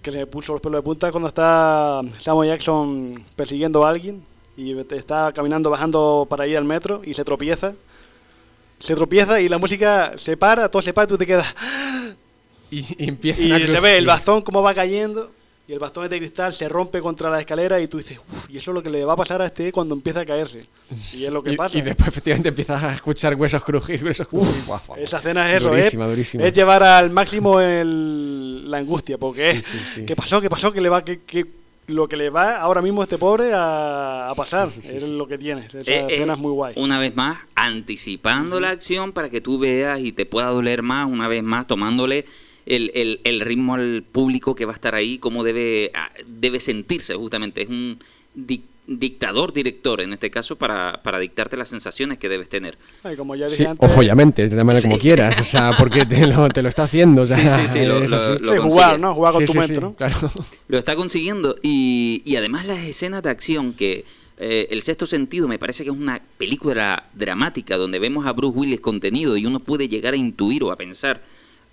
que 0.02 0.12
me 0.12 0.26
puso 0.26 0.54
los 0.54 0.62
pelos 0.62 0.80
de 0.80 0.82
punta 0.84 1.12
cuando 1.12 1.28
está 1.28 2.02
Samuel 2.18 2.50
Jackson 2.50 3.24
persiguiendo 3.36 3.86
a 3.86 3.90
alguien 3.92 4.24
y 4.58 4.74
te- 4.86 4.96
está 4.96 5.32
caminando, 5.32 5.70
bajando 5.70 6.26
para 6.28 6.48
ir 6.48 6.58
al 6.58 6.66
metro 6.66 7.02
y 7.06 7.14
se 7.14 7.24
tropieza. 7.24 7.76
Se 8.80 8.96
tropieza 8.96 9.40
y 9.40 9.48
la 9.48 9.60
música 9.60 10.14
se 10.18 10.36
para, 10.38 10.68
todo 10.70 10.82
se 10.82 10.92
para 10.92 11.06
y 11.06 11.08
tú 11.10 11.18
te 11.20 11.28
quedas. 11.28 11.54
Y, 12.72 12.80
y 13.04 13.10
empieza 13.10 13.42
Y 13.42 13.52
a 13.52 13.68
se 13.68 13.80
ve 13.80 13.98
el 13.98 14.08
bastón 14.08 14.42
cómo 14.42 14.64
va 14.64 14.74
cayendo 14.74 15.32
y 15.68 15.74
el 15.74 15.80
bastón 15.80 16.04
es 16.06 16.10
de 16.10 16.18
cristal 16.18 16.52
se 16.54 16.68
rompe 16.68 17.00
contra 17.02 17.30
la 17.30 17.40
escalera 17.40 17.80
y 17.80 17.88
tú 17.88 17.98
dices, 17.98 18.20
uff, 18.34 18.50
y 18.50 18.58
eso 18.58 18.72
es 18.72 18.76
lo 18.76 18.82
que 18.84 18.90
le 18.90 19.06
va 19.06 19.14
a 19.14 19.16
pasar 19.16 19.42
a 19.42 19.46
este 19.46 19.72
cuando 19.72 19.94
empieza 19.96 20.22
a 20.22 20.26
caerse. 20.26 20.62
Y 21.14 21.24
es 21.24 21.32
lo 21.32 21.44
que 21.44 21.54
Y- 21.54 21.56
pasa. 21.56 21.78
Y, 21.78 21.82
después 21.82 22.08
efectivamente 22.10 22.50
empiezas 22.50 22.84
a 22.84 22.94
escuchar 22.94 23.36
huesos 23.36 23.64
crujir, 23.64 24.04
huesos 24.04 24.28
crujir. 24.28 24.66
Guau. 24.66 24.82
Esa 24.98 25.18
escena 25.20 25.50
es 25.50 25.58
eso, 25.58 25.70
Durísima, 25.70 26.06
es, 26.06 26.10
durísima. 26.12 26.44
es 26.46 26.54
llevar 26.54 26.84
al 26.84 27.10
máximo 27.12 27.60
el- 27.62 28.70
la 28.70 28.78
angustia, 28.80 29.18
porque 29.18 29.54
Sí, 29.54 29.60
es, 29.60 29.66
sí, 29.66 29.78
sí. 29.96 30.06
¿qué 30.06 30.16
pasó? 30.16 30.42
¿Qué 30.42 30.50
pasó? 30.50 30.74
¿Qué 30.74 30.82
le 30.82 30.90
va? 30.90 31.06
¿Qué, 31.06 31.22
qué- 31.26 31.46
lo 31.88 32.08
que 32.08 32.16
le 32.16 32.30
va 32.30 32.58
ahora 32.62 32.82
mismo 32.82 33.02
a 33.02 33.04
este 33.04 33.18
pobre 33.18 33.52
a, 33.54 34.30
a 34.30 34.36
pasar. 34.36 34.70
es 34.84 35.04
lo 35.04 35.28
que 35.28 35.38
tiene. 35.38 35.66
Esa 35.66 35.80
Eh, 35.80 35.84
eh, 35.88 36.06
escena 36.10 36.34
es 36.34 36.40
muy 36.40 36.52
guay. 36.52 36.74
Una 36.78 37.00
vez 37.00 37.14
más, 37.16 37.40
anticipando 37.56 38.60
la 38.60 38.70
acción 38.70 39.12
para 39.14 39.30
que 39.30 39.42
tú 39.42 39.60
veas 39.60 40.00
y 40.00 40.12
te 40.12 40.26
pueda 40.26 40.48
doler 40.48 40.84
más, 40.84 41.10
una 41.10 41.28
vez 41.28 41.44
más, 41.44 41.68
tomándole 41.68 42.26
el, 42.66 42.92
el- 42.94 43.20
el 43.24 43.40
ritmo 43.42 43.76
al 43.76 44.04
público 44.12 44.56
que 44.56 44.66
va 44.66 44.72
a 44.74 44.76
estar 44.76 44.96
ahí, 44.96 45.18
cómo 45.18 45.44
debe, 45.44 45.92
ah, 45.94 46.10
debe 46.28 46.60
sentirse 46.60 47.16
justamente. 47.16 47.64
Es 47.64 47.70
un 47.70 48.00
dic- 48.38 48.62
dictador, 48.88 49.54
director, 49.54 50.02
en 50.02 50.12
este 50.14 50.30
caso, 50.30 50.58
para, 50.58 51.02
para 51.04 51.20
dictarte 51.20 51.56
las 51.56 51.70
sensaciones 51.70 52.18
que 52.18 52.28
debes 52.28 52.50
tener. 52.50 52.78
Ay, 53.04 53.16
como 53.16 53.36
ya 53.36 53.46
dije 53.46 53.58
Sí, 53.58 53.66
antes. 53.66 53.90
o 53.90 53.94
follamente, 53.94 54.48
llámalo 54.50 54.82
como 54.82 54.98
quieras, 54.98 55.40
o 55.40 55.44
sea, 55.44 55.76
porque 55.78 56.06
te 56.06 56.28
lo, 56.28 56.50
te 56.50 56.62
lo 56.62 56.68
está 56.70 56.84
haciendo. 56.84 57.22
O 57.22 57.26
sea, 57.28 57.38
Sí, 57.38 57.68
sí, 57.68 57.80
sí, 57.80 57.86
lo- 57.86 58.00
sí, 58.02 58.08
jugar, 58.08 58.60
consigue. 58.60 58.98
¿no? 59.00 59.14
Jugar 59.16 59.34
con 59.34 59.42
Sí, 59.42 59.46
tu 59.46 59.54
sí, 59.54 59.58
mente, 59.60 59.76
sí, 59.76 59.82
¿no? 59.82 59.94
claro. 59.96 60.16
Lo 60.68 60.78
está 60.78 60.96
consiguiendo 60.96 61.56
y, 61.62 62.22
y 62.26 62.36
además 62.36 62.66
las 62.66 62.80
escenas 62.80 63.24
de 63.24 63.30
acción 63.30 63.74
que 63.74 64.04
eh, 64.44 64.68
El 64.72 64.82
sexto 64.82 65.06
sentido 65.06 65.48
me 65.48 65.60
parece 65.60 65.84
que 65.84 65.92
es 65.92 65.96
una 65.96 66.20
película 66.40 67.06
dramática 67.14 67.78
donde 67.78 68.00
vemos 68.00 68.26
a 68.26 68.32
Bruce 68.34 68.58
Willis 68.58 68.80
contenido 68.82 69.38
y 69.38 69.46
uno 69.46 69.60
puede 69.60 69.88
llegar 69.88 70.16
a 70.16 70.18
intuir 70.18 70.64
o 70.64 70.72
a 70.72 70.76
pensar 70.76 71.22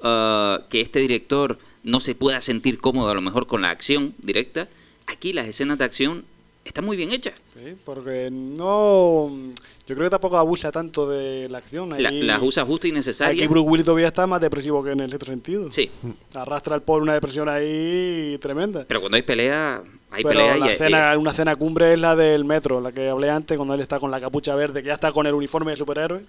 ah, 0.03 0.62
que 0.70 0.80
este 0.80 1.01
director 1.01 1.59
no 1.84 2.01
se 2.01 2.14
pueda 2.14 2.40
sentir 2.40 2.78
cómodo 2.80 3.11
a 3.11 3.14
lo 3.14 3.20
mejor 3.20 3.46
con 3.46 3.62
la 3.62 3.70
acción 3.70 4.14
directa. 4.18 4.68
Aquí 5.07 5.32
las 5.32 5.46
escenas 5.49 5.78
de 5.78 5.84
acción 5.84 6.24
están 6.64 6.84
muy 6.84 6.96
bien 6.96 7.12
hechas. 7.12 7.34
Sí, 7.55 7.74
porque 7.84 8.28
no. 8.30 9.30
Yo 9.86 9.94
creo 9.94 10.07
que 10.07 10.11
tampoco 10.11 10.36
abusa 10.36 10.70
tanto 10.70 11.09
de 11.09 11.49
la 11.49 11.59
acción. 11.59 11.88
La- 12.01 12.11
Ahí- 12.11 12.22
las 12.22 12.42
usa 12.42 12.64
justa 12.66 12.88
y 12.88 12.92
necesaria. 12.92 13.42
Aquí 13.42 13.49
Bruce 13.51 13.66
Willis 13.68 13.86
todavía 13.86 14.09
está 14.09 14.26
más 14.26 14.40
depresivo 14.40 14.84
que 14.84 14.90
en 14.90 15.01
el 15.01 15.09
sexto 15.11 15.26
sentido. 15.26 15.72
Sí, 15.72 15.88
Arrastra 16.34 16.74
al 16.74 16.82
pobre 16.82 17.05
una 17.05 17.14
depresión 17.14 17.49
ahí 17.49 18.36
tremenda. 18.40 18.84
pero 18.86 19.01
cuando 19.01 19.16
hay 19.16 19.22
pelea, 19.22 19.82
hay 20.11 20.22
Pero 20.22 20.38
pelea 20.40 20.56
la 20.56 20.66
y, 20.66 20.70
escena, 20.70 21.18
una 21.18 21.30
escena 21.32 21.54
cumbre 21.56 21.92
es 21.92 22.00
la 22.00 22.16
del 22.16 22.44
metro, 22.44 22.80
la 22.80 22.92
que 22.92 23.09
hablé 23.09 23.28
antes, 23.28 23.56
cuando 23.56 23.74
él 23.74 23.80
está 23.80 23.98
con 24.00 24.11
la 24.11 24.20
capucha 24.20 24.54
verde, 24.54 24.82
que 24.82 24.88
ya 24.88 24.94
está 24.94 25.12
con 25.12 25.26
el 25.26 25.34
uniforme 25.34 25.72
de 25.72 25.76
superhéroe, 25.76 26.24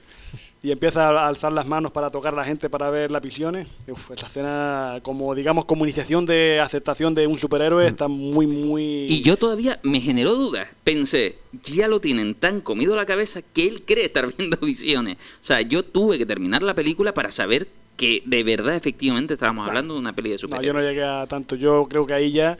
y 0.61 0.71
empieza 0.71 1.07
a 1.07 1.27
alzar 1.27 1.53
las 1.53 1.65
manos 1.65 1.91
para 1.91 2.09
tocar 2.09 2.33
a 2.33 2.37
la 2.37 2.43
gente 2.43 2.69
para 2.69 2.89
ver 2.89 3.09
las 3.09 3.21
visiones. 3.21 3.67
Uf, 3.87 4.11
esa 4.11 4.27
escena, 4.27 4.99
como 5.01 5.33
digamos, 5.33 5.63
como 5.65 5.85
iniciación 5.85 6.25
de 6.25 6.59
aceptación 6.59 7.15
de 7.15 7.25
un 7.27 7.37
superhéroe, 7.37 7.87
está 7.87 8.09
muy, 8.09 8.45
muy... 8.47 9.05
Y 9.07 9.21
yo 9.21 9.37
todavía 9.37 9.79
me 9.83 10.01
generó 10.01 10.35
dudas. 10.35 10.67
Pensé, 10.83 11.37
ya 11.63 11.87
lo 11.87 12.01
tienen 12.01 12.35
tan 12.35 12.59
comido 12.59 12.95
la 12.97 13.05
cabeza 13.05 13.41
que 13.41 13.67
él 13.67 13.83
cree 13.85 14.05
estar 14.05 14.27
viendo 14.37 14.57
visiones. 14.57 15.15
O 15.15 15.43
sea, 15.43 15.61
yo 15.61 15.83
tuve 15.83 16.17
que 16.17 16.25
terminar 16.25 16.63
la 16.63 16.73
película 16.73 17.13
para 17.13 17.31
saber 17.31 17.67
que 17.95 18.23
de 18.25 18.43
verdad, 18.43 18.75
efectivamente, 18.75 19.33
estábamos 19.33 19.67
hablando 19.67 19.93
de 19.93 19.99
una 19.99 20.13
peli 20.13 20.29
de 20.29 20.35
No, 20.35 20.41
yo 20.41 20.47
superhéroes. 20.47 20.83
no 20.83 20.89
llegué 20.89 21.03
a 21.03 21.27
tanto. 21.27 21.55
Yo 21.55 21.85
creo 21.89 22.05
que 22.05 22.13
ahí 22.13 22.31
ya 22.31 22.57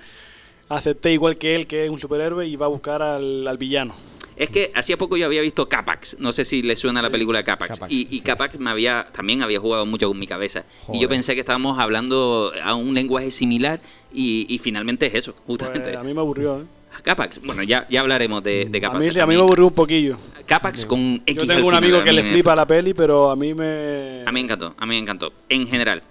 acepté 0.69 1.11
igual 1.13 1.37
que 1.37 1.55
él, 1.55 1.67
que 1.67 1.85
es 1.85 1.89
un 1.89 1.99
superhéroe, 1.99 2.47
y 2.47 2.55
va 2.55 2.67
a 2.67 2.69
buscar 2.69 3.01
al, 3.01 3.47
al 3.47 3.57
villano. 3.57 3.93
Es 4.35 4.49
que 4.49 4.71
hacía 4.73 4.97
poco 4.97 5.17
yo 5.17 5.25
había 5.25 5.41
visto 5.41 5.67
Capax. 5.67 6.15
No 6.19 6.31
sé 6.31 6.45
si 6.45 6.61
le 6.61 6.77
suena 6.77 7.01
la 7.01 7.09
película 7.09 7.43
Capax. 7.43 7.73
Capax. 7.73 7.91
Y, 7.91 8.07
y 8.09 8.21
Capax 8.21 8.57
me 8.57 8.69
había, 8.69 9.05
también 9.11 9.41
había 9.43 9.59
jugado 9.59 9.85
mucho 9.85 10.07
con 10.07 10.17
mi 10.17 10.27
cabeza. 10.27 10.63
Y 10.93 11.01
yo 11.01 11.09
pensé 11.09 11.33
que 11.33 11.41
estábamos 11.41 11.77
hablando 11.77 12.53
a 12.63 12.73
un 12.73 12.93
lenguaje 12.93 13.31
similar 13.31 13.81
y, 14.13 14.45
y 14.47 14.59
finalmente 14.59 15.07
es 15.07 15.15
eso, 15.15 15.33
Pues, 15.33 15.45
justamente. 15.59 15.93
a 15.97 16.03
mí 16.03 16.13
me 16.13 16.21
aburrió, 16.21 16.61
¿eh? 16.61 16.63
Capax, 17.03 17.41
bueno, 17.43 17.63
ya, 17.63 17.85
ya 17.89 17.99
hablaremos 17.99 18.41
de, 18.43 18.65
de 18.69 18.77
A 18.77 18.81
Capax. 18.81 19.05
mí, 19.05 19.11
sí, 19.11 19.19
a 19.19 19.25
mí 19.25 19.35
me 19.35 19.41
aburrió 19.41 19.67
un 19.67 19.73
poquillo. 19.73 20.17
Capax 20.45 20.85
con 20.85 21.21
X 21.25 21.35
Yo 21.35 21.41
al 21.43 21.47
tengo 21.57 21.67
un 21.67 21.75
amigo 21.75 22.01
que 22.03 22.11
le 22.13 22.23
flipa 22.23 22.55
la 22.55 22.65
peli, 22.65 22.93
pero 22.93 23.29
a 23.29 23.35
mí 23.35 23.53
me... 23.53 24.23
A 24.25 24.31
mí 24.31 24.33
me 24.33 24.39
encantó, 24.39 24.73
a 24.77 24.85
mí 24.85 24.95
me 24.95 24.99
encantó. 24.99 25.33
En 25.49 25.67
general, 25.67 26.01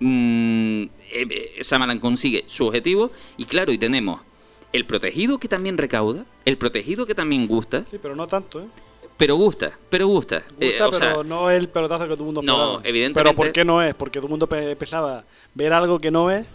mm, 0.00 0.82
eh, 0.82 0.88
eh, 1.10 1.56
Samalan 1.62 1.98
consigue 2.00 2.44
su 2.46 2.66
objetivo 2.66 3.10
y 3.36 3.44
claro, 3.44 3.72
y 3.72 3.78
tenemos 3.78 4.20
el 4.72 4.84
protegido 4.84 5.38
que 5.38 5.48
también 5.48 5.78
recauda, 5.78 6.24
el 6.44 6.58
protegido 6.58 7.06
que 7.06 7.14
también 7.14 7.46
gusta, 7.46 7.84
Sí, 7.90 7.98
pero 8.00 8.14
no 8.14 8.26
tanto, 8.26 8.60
¿eh? 8.60 8.66
pero 9.16 9.34
gusta, 9.36 9.76
pero 9.90 10.06
gusta. 10.06 10.44
Eh, 10.60 10.76
Gusta, 10.78 10.90
sea, 10.98 11.10
pero 11.10 11.24
no 11.24 11.50
es 11.50 11.58
el 11.58 11.68
pelotazo 11.68 12.04
que 12.06 12.14
todo 12.14 12.20
el 12.20 12.26
mundo 12.26 12.42
No, 12.42 12.52
esperaba. 12.52 12.80
evidentemente- 12.88 13.30
Pero 13.30 13.34
¿por 13.34 13.52
qué 13.52 13.64
no 13.64 13.82
es? 13.82 13.94
Porque 13.94 14.18
todo 14.18 14.26
el 14.26 14.30
mundo 14.30 14.48
pe- 14.48 14.76
pensaba 14.76 15.24
ver 15.54 15.72
algo 15.72 15.98
que 15.98 16.10
no 16.10 16.30
es 16.30 16.46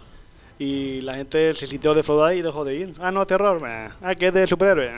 y 0.60 1.02
la 1.02 1.16
gente 1.16 1.54
se 1.56 1.68
sintió 1.68 1.94
defraudada 1.94 2.36
y 2.36 2.42
dejó 2.42 2.64
de 2.64 2.76
ir. 2.78 2.94
Ah, 3.00 3.12
no, 3.12 3.26
terror. 3.26 3.60
Ah, 3.66 4.16
que 4.16 4.28
es 4.28 4.34
de 4.34 4.48
superhéroe. 4.48 4.90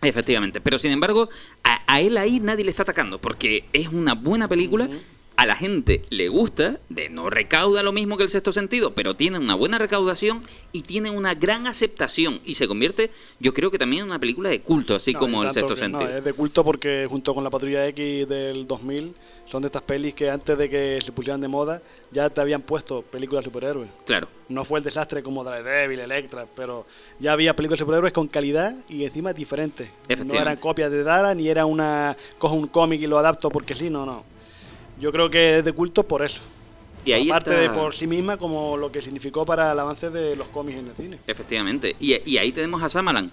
Efectivamente, 0.00 0.60
pero 0.62 0.78
sin 0.78 0.92
embargo, 0.92 1.28
a, 1.64 1.82
a 1.92 2.00
él 2.00 2.16
ahí 2.16 2.40
nadie 2.40 2.64
le 2.64 2.70
está 2.70 2.84
atacando, 2.84 3.20
porque 3.20 3.64
es 3.72 3.88
una 3.88 4.14
buena 4.14 4.48
película, 4.48 4.88
a 5.40 5.46
la 5.46 5.56
gente 5.56 6.04
le 6.10 6.28
gusta, 6.28 6.80
de 6.90 7.08
no 7.08 7.30
recauda 7.30 7.82
lo 7.82 7.92
mismo 7.92 8.18
que 8.18 8.24
el 8.24 8.28
sexto 8.28 8.52
sentido, 8.52 8.92
pero 8.94 9.14
tiene 9.14 9.38
una 9.38 9.54
buena 9.54 9.78
recaudación 9.78 10.42
y 10.70 10.82
tiene 10.82 11.08
una 11.08 11.32
gran 11.34 11.66
aceptación 11.66 12.42
y 12.44 12.56
se 12.56 12.68
convierte, 12.68 13.10
yo 13.38 13.54
creo 13.54 13.70
que 13.70 13.78
también 13.78 14.02
en 14.02 14.10
una 14.10 14.18
película 14.18 14.50
de 14.50 14.60
culto, 14.60 14.94
así 14.96 15.14
No, 15.14 15.18
como 15.20 15.42
el 15.42 15.50
sexto 15.50 15.74
que 15.74 15.88
no, 15.88 15.98
sentido. 15.98 16.18
es 16.18 16.24
de 16.24 16.32
culto 16.34 16.62
porque 16.62 17.06
junto 17.08 17.34
con 17.34 17.42
la 17.42 17.48
Patrulla 17.48 17.86
X 17.86 18.28
del 18.28 18.66
2000 18.66 19.14
son 19.46 19.62
de 19.62 19.68
estas 19.68 19.80
pelis 19.80 20.12
que 20.12 20.28
antes 20.28 20.58
de 20.58 20.68
que 20.68 20.98
se 21.00 21.10
pusieran 21.10 21.40
de 21.40 21.48
moda 21.48 21.80
ya 22.12 22.28
te 22.28 22.42
habían 22.42 22.60
puesto 22.60 23.00
películas 23.00 23.42
de 23.42 23.48
superhéroes. 23.48 23.88
Claro. 24.04 24.28
No 24.50 24.66
fue 24.66 24.80
el 24.80 24.84
desastre 24.84 25.22
como 25.22 25.42
Daredevil, 25.42 26.00
Electra, 26.00 26.46
pero 26.54 26.84
ya 27.18 27.32
había 27.32 27.56
películas 27.56 27.78
de 27.78 27.84
superhéroes 27.84 28.12
con 28.12 28.28
calidad 28.28 28.74
y 28.90 29.04
encima 29.04 29.32
diferentes. 29.32 29.88
No 30.26 30.34
eran 30.34 30.58
copias 30.58 30.90
de 30.90 31.02
Dara 31.02 31.34
ni 31.34 31.48
era 31.48 31.64
una 31.64 32.14
cojo 32.36 32.56
un 32.56 32.66
cómic 32.66 33.00
y 33.00 33.06
lo 33.06 33.18
adapto 33.18 33.48
porque 33.48 33.74
sí, 33.74 33.88
no, 33.88 34.04
no. 34.04 34.28
Yo 35.00 35.10
creo 35.12 35.30
que 35.30 35.58
es 35.58 35.64
de 35.64 35.72
culto 35.72 36.02
por 36.04 36.22
eso. 36.22 36.40
Y 37.04 37.12
ahí 37.12 37.28
Aparte 37.30 37.50
está- 37.50 37.60
de 37.62 37.70
por 37.70 37.94
sí 37.94 38.06
misma 38.06 38.36
como 38.36 38.76
lo 38.76 38.92
que 38.92 39.00
significó 39.00 39.46
para 39.46 39.72
el 39.72 39.78
avance 39.80 40.10
de 40.10 40.36
los 40.36 40.48
cómics 40.48 40.78
en 40.78 40.88
el 40.88 40.94
cine. 40.96 41.18
Efectivamente. 41.26 41.96
Y, 41.98 42.30
y 42.30 42.36
ahí 42.38 42.52
tenemos 42.52 42.82
a 42.82 42.88
Samalan 42.88 43.30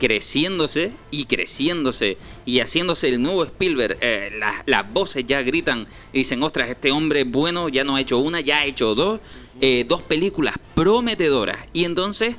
creciéndose 0.00 0.92
y 1.12 1.24
creciéndose 1.26 2.18
y 2.44 2.58
haciéndose 2.58 3.08
el 3.08 3.22
nuevo 3.22 3.44
Spielberg. 3.44 3.96
Eh, 4.00 4.30
las, 4.38 4.62
las 4.66 4.92
voces 4.92 5.24
ya 5.26 5.40
gritan 5.42 5.86
y 6.12 6.18
dicen, 6.18 6.42
ostras, 6.42 6.68
este 6.68 6.90
hombre 6.90 7.20
es 7.20 7.30
bueno, 7.30 7.68
ya 7.68 7.84
no 7.84 7.94
ha 7.96 8.00
hecho 8.00 8.18
una, 8.18 8.40
ya 8.40 8.58
ha 8.58 8.64
hecho 8.66 8.94
dos. 8.94 9.20
Eh, 9.60 9.84
dos 9.88 10.02
películas 10.02 10.56
prometedoras. 10.74 11.58
Y 11.72 11.84
entonces, 11.84 12.34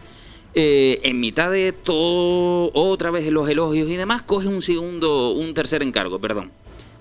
eh, 0.54 1.00
en 1.04 1.20
mitad 1.22 1.50
de 1.50 1.72
todo, 1.72 2.72
otra 2.74 3.10
vez 3.10 3.26
los 3.32 3.48
elogios 3.48 3.90
y 3.90 3.96
demás, 3.96 4.22
coge 4.24 4.48
un 4.50 4.62
segundo, 4.62 5.32
un 5.32 5.54
tercer 5.54 5.82
encargo, 5.82 6.20
perdón. 6.20 6.52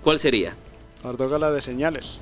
¿Cuál 0.03 0.20
sería? 0.20 0.57
Ahora 1.05 1.18
toca 1.18 1.38
la 1.38 1.52
de 1.52 1.61
señales. 1.61 2.20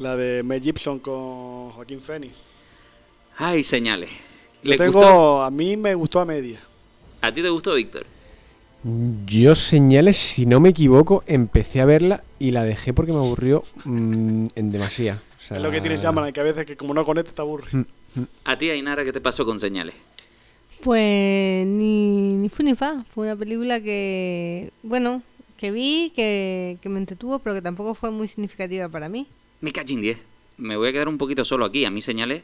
La 0.00 0.16
de 0.16 0.42
Mel 0.42 0.60
Gibson 0.60 0.98
con 0.98 1.70
Joaquín 1.70 2.00
Phoenix. 2.00 2.34
Ay, 3.36 3.62
señales. 3.62 4.10
Yo 4.62 4.70
¿Le 4.70 4.76
tengo, 4.76 4.92
gustó? 4.98 5.42
a 5.42 5.50
mí 5.50 5.76
me 5.76 5.94
gustó 5.94 6.18
a 6.20 6.24
media. 6.24 6.60
¿A 7.20 7.32
ti 7.32 7.40
te 7.40 7.48
gustó, 7.48 7.74
Víctor? 7.74 8.04
Yo 9.26 9.54
señales, 9.54 10.16
si 10.16 10.44
no 10.46 10.58
me 10.60 10.70
equivoco, 10.70 11.22
empecé 11.26 11.80
a 11.80 11.84
verla 11.84 12.22
y 12.38 12.50
la 12.50 12.64
dejé 12.64 12.92
porque 12.92 13.12
me 13.12 13.18
aburrió 13.18 13.62
mm, 13.84 14.48
en 14.54 14.70
demasía. 14.70 15.20
O 15.38 15.40
sea, 15.42 15.56
Es 15.56 15.62
lo 15.62 15.70
que 15.70 15.80
tiene 15.80 15.96
Shyamalan, 15.96 16.32
que 16.32 16.40
a 16.40 16.44
veces 16.44 16.66
que 16.66 16.76
como 16.76 16.94
no 16.94 17.04
conecta 17.04 17.32
te 17.32 17.40
aburre. 17.42 17.68
Mm. 17.72 18.22
¿A 18.44 18.58
ti, 18.58 18.70
Ainara, 18.70 19.04
qué 19.04 19.12
te 19.12 19.20
pasó 19.20 19.44
con 19.44 19.60
señales? 19.60 19.94
Pues 20.80 21.66
ni, 21.66 22.32
ni 22.34 22.48
fu 22.48 22.62
ni 22.62 22.74
fa. 22.74 23.04
Fue 23.12 23.26
una 23.26 23.36
película 23.36 23.80
que, 23.80 24.72
bueno, 24.82 25.22
que 25.58 25.70
vi, 25.70 26.12
que, 26.16 26.78
que 26.80 26.88
me 26.88 26.98
entretuvo, 26.98 27.38
pero 27.40 27.54
que 27.54 27.62
tampoco 27.62 27.92
fue 27.94 28.10
muy 28.10 28.28
significativa 28.28 28.88
para 28.88 29.08
mí. 29.10 29.26
Me 29.60 29.72
cacho 29.72 29.92
en 29.94 30.00
10. 30.00 30.18
Me 30.56 30.76
voy 30.76 30.88
a 30.88 30.92
quedar 30.92 31.08
un 31.08 31.18
poquito 31.18 31.44
solo 31.44 31.64
aquí. 31.66 31.84
A 31.84 31.90
mí 31.90 32.00
señales. 32.00 32.42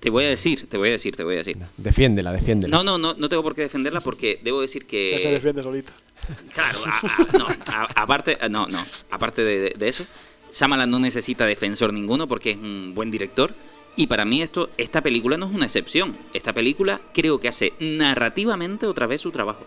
Te 0.00 0.10
voy 0.10 0.24
a 0.24 0.28
decir, 0.30 0.68
te 0.68 0.76
voy 0.78 0.88
a 0.88 0.92
decir, 0.92 1.14
te 1.14 1.22
voy 1.22 1.34
a 1.34 1.38
decir. 1.38 1.56
Defiéndela, 1.76 2.32
defiéndela. 2.32 2.76
No, 2.76 2.82
no, 2.82 2.98
no, 2.98 3.14
no 3.14 3.28
tengo 3.28 3.44
por 3.44 3.54
qué 3.54 3.62
defenderla 3.62 4.00
porque 4.00 4.40
debo 4.42 4.60
decir 4.60 4.82
Ya 4.82 4.88
se 4.88 5.22
que. 5.22 5.30
defiende 5.30 5.62
solita. 5.62 5.92
Claro, 6.52 6.80
a- 6.86 6.98
a- 6.98 7.38
no, 7.38 7.46
a- 7.46 8.02
aparte, 8.02 8.36
a- 8.40 8.48
no, 8.48 8.66
no, 8.66 8.84
aparte 9.10 9.44
de, 9.44 9.60
de- 9.60 9.74
de 9.78 9.88
eso, 9.88 10.04
Shyamalan 10.52 10.90
no 10.90 10.98
necesita 10.98 11.46
defensor 11.46 11.92
ninguno 11.92 12.26
porque 12.26 12.50
es 12.52 12.56
un 12.56 12.94
buen 12.96 13.12
director. 13.12 13.54
Y 13.94 14.08
para 14.08 14.24
mí 14.24 14.42
esto, 14.42 14.70
esta 14.76 15.02
película 15.02 15.36
no 15.36 15.46
es 15.46 15.52
una 15.54 15.66
excepción. 15.66 16.16
Esta 16.34 16.52
película 16.52 17.00
creo 17.14 17.38
que 17.38 17.46
hace 17.48 17.72
narrativamente 17.78 18.86
otra 18.86 19.06
vez 19.06 19.20
su 19.20 19.30
trabajo. 19.30 19.64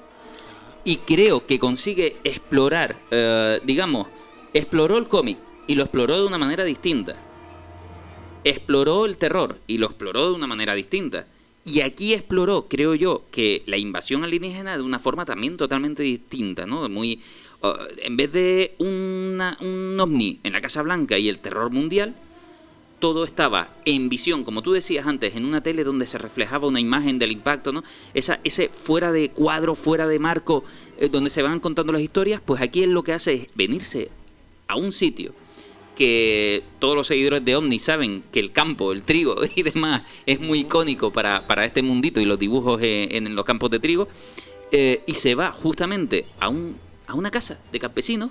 Y 0.89 0.97
creo 0.97 1.45
que 1.45 1.59
consigue 1.59 2.17
explorar, 2.23 2.97
eh, 3.11 3.59
digamos, 3.63 4.07
exploró 4.55 4.97
el 4.97 5.07
cómic 5.07 5.37
y 5.67 5.75
lo 5.75 5.83
exploró 5.83 6.19
de 6.19 6.25
una 6.25 6.39
manera 6.39 6.63
distinta. 6.63 7.13
Exploró 8.43 9.05
el 9.05 9.17
terror 9.17 9.59
y 9.67 9.77
lo 9.77 9.85
exploró 9.85 10.29
de 10.29 10.33
una 10.33 10.47
manera 10.47 10.73
distinta. 10.73 11.27
Y 11.63 11.81
aquí 11.81 12.15
exploró, 12.15 12.65
creo 12.67 12.95
yo, 12.95 13.25
que 13.29 13.61
la 13.67 13.77
invasión 13.77 14.23
alienígena 14.23 14.77
de 14.77 14.81
una 14.81 14.97
forma 14.97 15.25
también 15.25 15.57
totalmente 15.57 16.01
distinta, 16.01 16.65
¿no? 16.65 16.89
Muy, 16.89 17.21
uh, 17.61 17.67
en 17.99 18.17
vez 18.17 18.31
de 18.31 18.73
un 18.79 19.99
ovni 19.99 20.39
en 20.41 20.53
la 20.53 20.61
Casa 20.61 20.81
Blanca 20.81 21.19
y 21.19 21.29
el 21.29 21.37
terror 21.37 21.69
mundial, 21.69 22.15
todo 22.99 23.23
estaba 23.23 23.69
en 23.85 24.09
visión, 24.09 24.43
como 24.43 24.61
tú 24.61 24.73
decías 24.73 25.07
antes, 25.07 25.35
en 25.35 25.45
una 25.45 25.61
tele 25.61 25.83
donde 25.83 26.05
se 26.05 26.17
reflejaba 26.17 26.67
una 26.67 26.79
imagen 26.79 27.17
del 27.17 27.31
impacto, 27.31 27.71
¿no? 27.71 27.83
Esa, 28.13 28.39
ese 28.43 28.69
fuera 28.69 29.11
de 29.11 29.29
cuadro, 29.29 29.75
fuera 29.75 30.07
de 30.07 30.19
marco, 30.19 30.63
eh, 30.97 31.09
donde 31.09 31.29
se 31.29 31.41
van 31.41 31.59
contando 31.59 31.93
las 31.93 32.01
historias, 32.01 32.41
pues 32.45 32.61
aquí 32.61 32.83
él 32.83 32.91
lo 32.91 33.03
que 33.03 33.13
hace 33.13 33.33
es 33.33 33.47
venirse 33.55 34.09
a 34.67 34.75
un 34.75 34.91
sitio 34.91 35.33
que 35.95 36.63
todos 36.79 36.95
los 36.95 37.07
seguidores 37.07 37.43
de 37.43 37.57
Omni 37.57 37.77
saben 37.77 38.23
que 38.31 38.39
el 38.39 38.53
campo, 38.53 38.93
el 38.93 39.03
trigo 39.03 39.35
y 39.55 39.63
demás 39.63 40.03
es 40.25 40.39
muy 40.39 40.59
icónico 40.59 41.11
para, 41.11 41.45
para 41.45 41.65
este 41.65 41.81
mundito 41.81 42.21
y 42.21 42.25
los 42.25 42.39
dibujos 42.39 42.81
eh, 42.81 43.09
en, 43.11 43.35
los 43.35 43.43
campos 43.43 43.69
de 43.69 43.79
trigo. 43.79 44.07
eh, 44.71 45.03
y 45.05 45.15
se 45.15 45.35
va 45.35 45.51
justamente 45.51 46.25
a, 46.39 46.47
un, 46.47 46.77
a 47.05 47.15
una 47.15 47.29
casa 47.29 47.59
de 47.71 47.79
campesinos 47.79 48.29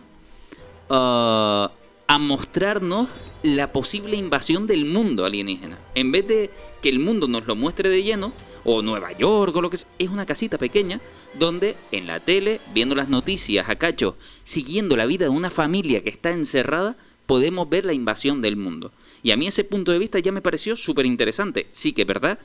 ah, 0.89 1.71
a 2.07 2.19
mostrarnos 2.19 3.09
la 3.43 3.73
posible 3.73 4.17
invasión 4.17 4.67
del 4.67 4.85
mundo 4.85 5.25
alienígena. 5.25 5.79
En 5.95 6.13
vez 6.13 6.27
de 6.27 6.51
que 6.83 6.89
el 6.89 6.99
mundo 6.99 7.29
nos 7.29 7.47
lo 7.47 7.57
muestre 7.57 7.89
de 7.89 8.03
lleno, 8.03 8.33
o 8.65 8.83
Nueva 8.83 9.17
York 9.17 9.55
o 9.57 9.63
lo 9.63 9.71
que 9.71 9.79
sea, 9.79 9.89
es 9.99 10.09
una 10.09 10.27
casita 10.27 10.59
pequeña 10.59 11.01
donde 11.39 11.77
en 11.93 12.07
la 12.07 12.21
tele, 12.21 12.61
viendo 12.75 12.95
las 12.95 13.09
noticias 13.09 13.69
a 13.69 13.77
cacho, 13.77 14.17
siguiendo 14.45 14.97
la 14.97 15.07
vida 15.07 15.25
de 15.25 15.31
una 15.31 15.51
familia 15.51 16.03
que 16.03 16.11
está 16.11 16.31
encerrada, 16.31 16.97
podemos 17.27 17.69
ver 17.69 17.85
la 17.85 17.93
invasión 17.93 18.43
del 18.43 18.57
mundo. 18.57 18.93
Y 19.23 19.31
a 19.31 19.37
mí 19.37 19.47
ese 19.47 19.65
punto 19.65 19.93
de 19.93 19.99
vista 19.99 20.19
ya 20.19 20.33
me 20.33 20.43
pareció 20.43 20.77
súper 20.77 21.07
interesante. 21.07 21.67
Sí 21.73 21.93
que 21.93 22.03
es 22.03 22.09
verdad 22.09 22.39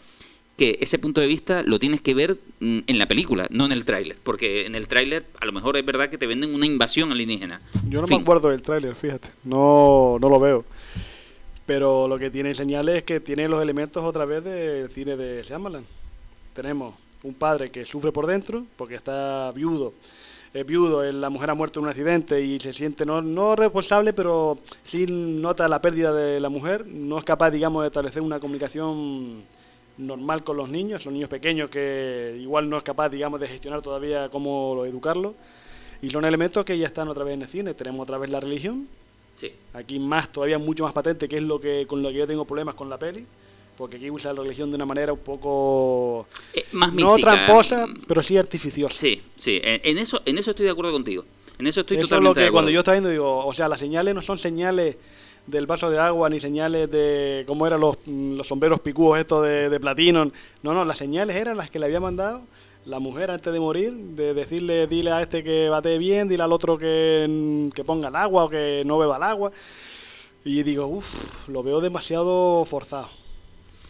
que 0.58 0.78
ese 0.82 1.00
punto 1.00 1.20
de 1.20 1.28
vista 1.28 1.64
lo 1.64 1.80
tienes 1.80 2.02
que 2.02 2.14
ver 2.14 2.38
mm, 2.60 2.80
en 2.86 3.00
la 3.00 3.08
película, 3.08 3.48
no 3.50 3.66
en 3.66 3.72
el 3.72 3.86
tráiler. 3.86 4.18
Porque 4.24 4.66
en 4.66 4.76
el 4.76 4.88
tráiler 4.88 5.26
a 5.40 5.46
lo 5.46 5.52
mejor 5.52 5.78
es 5.78 5.86
verdad 5.86 6.10
que 6.10 6.18
te 6.18 6.28
venden 6.28 6.54
una 6.54 6.66
invasión 6.66 7.12
alienígena. 7.12 7.62
Yo 7.88 8.02
no 8.02 8.08
Fin. 8.08 8.18
me 8.18 8.22
acuerdo 8.22 8.50
del 8.50 8.62
tráiler, 8.62 8.96
fíjate. 8.96 9.30
No, 9.44 10.18
no 10.20 10.30
lo 10.30 10.40
veo. 10.40 10.66
Pero 11.66 12.08
lo 12.08 12.20
que 12.20 12.30
tiene 12.30 12.54
señales 12.54 12.98
es 12.98 13.04
que 13.04 13.20
tiene 13.20 13.48
los 13.48 13.62
elementos 13.62 14.04
otra 14.04 14.26
vez 14.26 14.44
del 14.44 14.92
cine 14.92 15.16
de 15.16 15.44
Shyamalan. 15.44 15.86
Tenemos 16.54 16.94
un 17.24 17.34
padre 17.34 17.72
que 17.72 17.86
sufre 17.86 18.12
por 18.12 18.28
dentro 18.28 18.66
porque 18.76 18.96
está 18.96 19.52
viudo. 19.54 19.94
Es 20.54 20.68
viudo, 20.68 21.02
la 21.12 21.32
mujer 21.32 21.50
ha 21.50 21.56
muerto 21.56 21.80
en 21.80 21.86
un 21.86 21.90
accidente 21.90 22.40
y 22.42 22.60
se 22.60 22.74
siente 22.74 23.08
no, 23.08 23.24
no 23.24 23.56
responsable, 23.56 24.14
pero 24.14 24.60
sí 24.84 25.08
nota 25.08 25.68
la 25.68 25.82
pérdida 25.82 26.14
de 26.14 26.40
la 26.40 26.50
mujer. 26.50 26.86
No 26.86 27.18
es 27.18 27.24
capaz, 27.24 27.50
digamos, 27.50 27.82
de 27.82 27.88
establecer 27.88 28.22
una 28.22 28.40
comunicación 28.40 29.42
normal 29.98 30.44
con 30.44 30.58
los 30.58 30.70
niños, 30.70 31.04
son 31.04 31.14
niños 31.14 31.30
pequeños 31.30 31.70
que 31.70 32.38
igual 32.40 32.70
no 32.70 32.78
es 32.78 32.84
capaz, 32.84 33.10
digamos, 33.10 33.40
de 33.40 33.48
gestionar 33.48 33.82
todavía 33.82 34.30
cómo 34.30 34.84
educarlos. 34.86 35.34
Y 36.02 36.10
son 36.10 36.26
elementos 36.26 36.66
que 36.66 36.78
ya 36.78 36.88
están 36.88 37.08
otra 37.08 37.24
vez 37.24 37.36
en 37.36 37.44
el 37.44 37.48
cine. 37.48 37.74
Tenemos 37.74 38.04
otra 38.04 38.18
vez 38.18 38.30
la 38.30 38.40
religión, 38.40 38.88
Sí. 39.36 39.52
Aquí 39.74 39.98
más, 40.00 40.32
todavía 40.32 40.60
mucho 40.60 40.84
más 40.84 40.94
patente, 40.94 41.28
que 41.28 41.38
es 41.38 41.44
lo 41.44 41.60
que 41.60 41.88
con 41.88 42.04
lo 42.04 42.10
que 42.10 42.16
yo 42.16 42.28
tengo 42.28 42.46
problemas 42.46 42.76
con 42.76 42.88
la 42.88 43.00
peli, 43.00 43.26
porque 43.76 43.98
aquí 43.98 44.12
usa 44.12 44.32
la 44.32 44.44
religión 44.44 44.70
de 44.70 44.76
una 44.76 44.86
manera 44.86 45.12
un 45.12 45.18
poco 45.20 46.28
Eh, 46.54 46.64
más 46.74 46.94
no 46.94 47.16
mística. 47.16 47.34
tramposa, 47.46 47.88
mm, 47.88 48.04
pero 48.08 48.22
sí 48.22 48.38
artificiosa. 48.38 48.96
Sí, 48.96 49.24
sí. 49.36 49.60
En, 49.64 49.98
eso, 49.98 50.22
en 50.26 50.38
eso 50.38 50.52
estoy 50.52 50.66
de 50.66 50.72
acuerdo 50.72 50.92
contigo. 50.92 51.26
En 51.58 51.66
eso 51.66 51.82
estoy 51.82 51.98
Eso 51.98 52.04
es 52.16 52.22
lo 52.22 52.30
de 52.30 52.34
que 52.36 52.40
acuerdo. 52.42 52.52
cuando 52.54 52.72
yo 52.72 52.80
estaba 52.80 52.94
viendo 52.94 53.10
digo, 53.10 53.44
o 53.44 53.54
sea, 53.56 53.68
las 53.68 53.80
señales 53.80 54.14
no 54.14 54.22
son 54.22 54.38
señales 54.38 54.98
del 55.48 55.68
vaso 55.68 55.90
de 55.90 56.00
agua 56.00 56.30
ni 56.30 56.40
señales 56.40 56.90
de 56.90 57.44
cómo 57.48 57.68
eran 57.68 57.80
los, 57.82 57.98
mm, 58.06 58.34
los 58.34 58.48
sombreros 58.48 58.80
picudos 58.80 59.20
estos 59.20 59.44
de, 59.46 59.70
de 59.70 59.80
platino. 59.80 60.26
No, 60.62 60.74
no, 60.74 60.86
las 60.86 60.98
señales 60.98 61.36
eran 61.36 61.58
las 61.58 61.70
que 61.70 61.80
le 61.80 61.86
había 61.86 62.00
mandado 62.00 62.44
la 62.86 63.00
mujer 63.00 63.32
antes 63.32 63.52
de 63.52 63.60
morir, 63.60 63.94
de 63.94 64.34
decirle, 64.34 64.88
dile 64.88 65.12
a 65.12 65.22
este 65.22 65.44
que 65.44 65.70
bate 65.70 65.98
bien, 65.98 66.28
dile 66.28 66.44
al 66.44 66.52
otro 66.52 66.78
que, 66.78 67.26
mm, 67.30 67.70
que 67.70 67.84
ponga 67.84 68.10
el 68.10 68.16
agua 68.16 68.46
o 68.46 68.50
que 68.50 68.84
no 68.86 68.98
beba 68.98 69.18
el 69.18 69.24
agua. 69.24 69.52
Y 70.46 70.64
digo, 70.64 70.88
uff, 70.88 71.48
lo 71.48 71.64
veo 71.64 71.80
demasiado 71.80 72.66
forzado. 72.66 73.10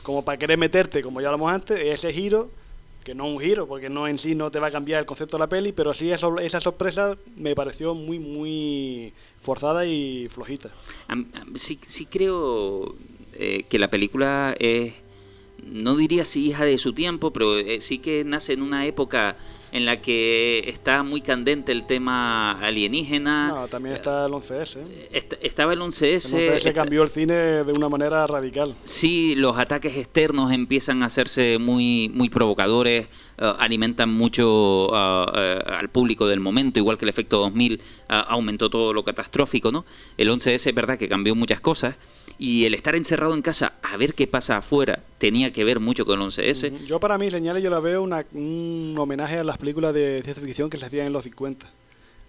Como 0.04 0.24
para 0.24 0.38
querer 0.38 0.58
meterte, 0.58 1.01
como 1.01 1.22
ya 1.22 1.28
hablamos 1.28 1.51
antes, 1.51 1.80
ese 1.80 2.14
giro, 2.14 2.49
que 3.04 3.14
no 3.16 3.28
un 3.28 3.39
giro, 3.39 3.68
porque 3.68 3.89
no 3.89 4.08
en 4.08 4.18
sí 4.20 4.36
no 4.36 4.49
te 4.51 4.60
va 4.60 4.68
a 4.68 4.72
cambiar 4.72 4.99
el 4.99 5.06
concepto 5.06 5.38
de 5.38 5.41
la 5.41 5.49
peli, 5.49 5.72
pero 5.72 5.93
sí 5.93 6.12
eso- 6.12 6.38
esa 6.39 6.60
sorpresa 6.60 7.18
me 7.36 7.54
pareció 7.56 7.93
muy, 7.95 8.20
muy 8.20 9.14
forzada 9.41 9.86
y 9.86 10.28
flojita. 10.30 10.72
Am- 11.08 11.28
sí, 11.56 11.80
sí 11.88 12.06
creo 12.06 12.95
eh, 13.34 13.64
que 13.68 13.80
la 13.80 13.89
película 13.89 14.56
es, 14.60 14.93
no 15.66 15.95
diría 15.95 16.24
si 16.26 16.47
hija 16.47 16.66
de 16.66 16.78
su 16.78 16.93
tiempo, 16.93 17.32
pero 17.32 17.58
eh, 17.58 17.82
sí 17.82 17.97
que 17.99 18.24
nace 18.24 18.54
en 18.54 18.62
una 18.62 18.86
época 18.86 19.36
en 19.74 19.86
la 19.86 19.99
que 20.01 20.63
está 20.69 21.01
muy 21.01 21.21
candente 21.21 21.71
el 21.71 21.86
tema 21.88 22.51
alienígena. 22.61 23.47
No, 23.49 23.67
también 23.67 23.95
está 23.95 24.28
el 24.28 24.32
11S. 24.32 24.78
¿eh? 24.80 25.09
Est- 25.11 25.34
estaba 25.41 25.74
el 25.74 25.80
11S. 25.82 26.38
El 26.38 26.43
11S 26.51 26.55
está- 26.57 26.74
cambió 26.74 27.01
el 27.01 27.09
cine 27.09 27.34
de 27.34 27.74
una 27.74 27.89
manera 27.89 28.26
radical. 28.28 28.76
Sí, 28.84 29.34
los 29.36 29.57
ataques 29.57 29.97
externos 29.97 30.51
empiezan 30.51 31.01
a 31.01 31.07
hacerse 31.07 31.57
muy, 31.57 32.09
muy 32.13 32.30
provocadores, 32.30 33.07
eh, 33.39 33.53
alimentan 33.57 34.09
mucho 34.13 34.89
ah, 34.93 35.32
eh, 35.36 35.59
al 35.65 35.89
público 35.89 36.28
del 36.28 36.39
momento, 36.39 36.78
igual 36.78 36.99
que 36.99 37.05
el 37.05 37.09
efecto 37.09 37.39
2000 37.39 37.82
ah, 38.09 38.19
aumentó 38.30 38.69
todo 38.69 38.93
lo 38.93 39.03
catastrófico, 39.03 39.71
¿no? 39.71 39.86
El 40.17 40.30
11S 40.30 40.67
es 40.69 40.76
verdad 40.76 40.99
que 40.99 41.09
cambió 41.09 41.34
muchas 41.34 41.59
cosas 41.59 41.95
y 42.39 42.65
el 42.65 42.73
estar 42.73 42.95
encerrado 42.95 43.34
en 43.34 43.41
casa 43.41 43.73
a 43.84 43.95
ver 43.97 44.13
qué 44.13 44.27
pasa 44.27 44.57
afuera 44.57 45.03
tenía 45.17 45.51
que 45.53 45.63
ver 45.63 45.79
mucho 45.79 46.05
con 46.05 46.19
el 46.21 46.27
11S. 46.27 46.73
Ujú. 46.73 46.86
Yo 46.86 46.99
para 46.99 47.17
mí, 47.17 47.29
Señales, 47.31 47.63
yo 47.63 47.69
la 47.69 47.79
veo 47.79 48.01
una, 48.03 48.25
un 48.34 48.95
homenaje 48.97 49.38
a 49.38 49.43
las 49.43 49.57
películas 49.57 49.93
de 49.93 50.21
ciencia 50.23 50.43
ficción 50.43 50.69
que 50.69 50.77
se 50.77 50.86
hacían 50.86 51.07
en 51.07 51.13
los 51.13 51.23
50. 51.23 51.69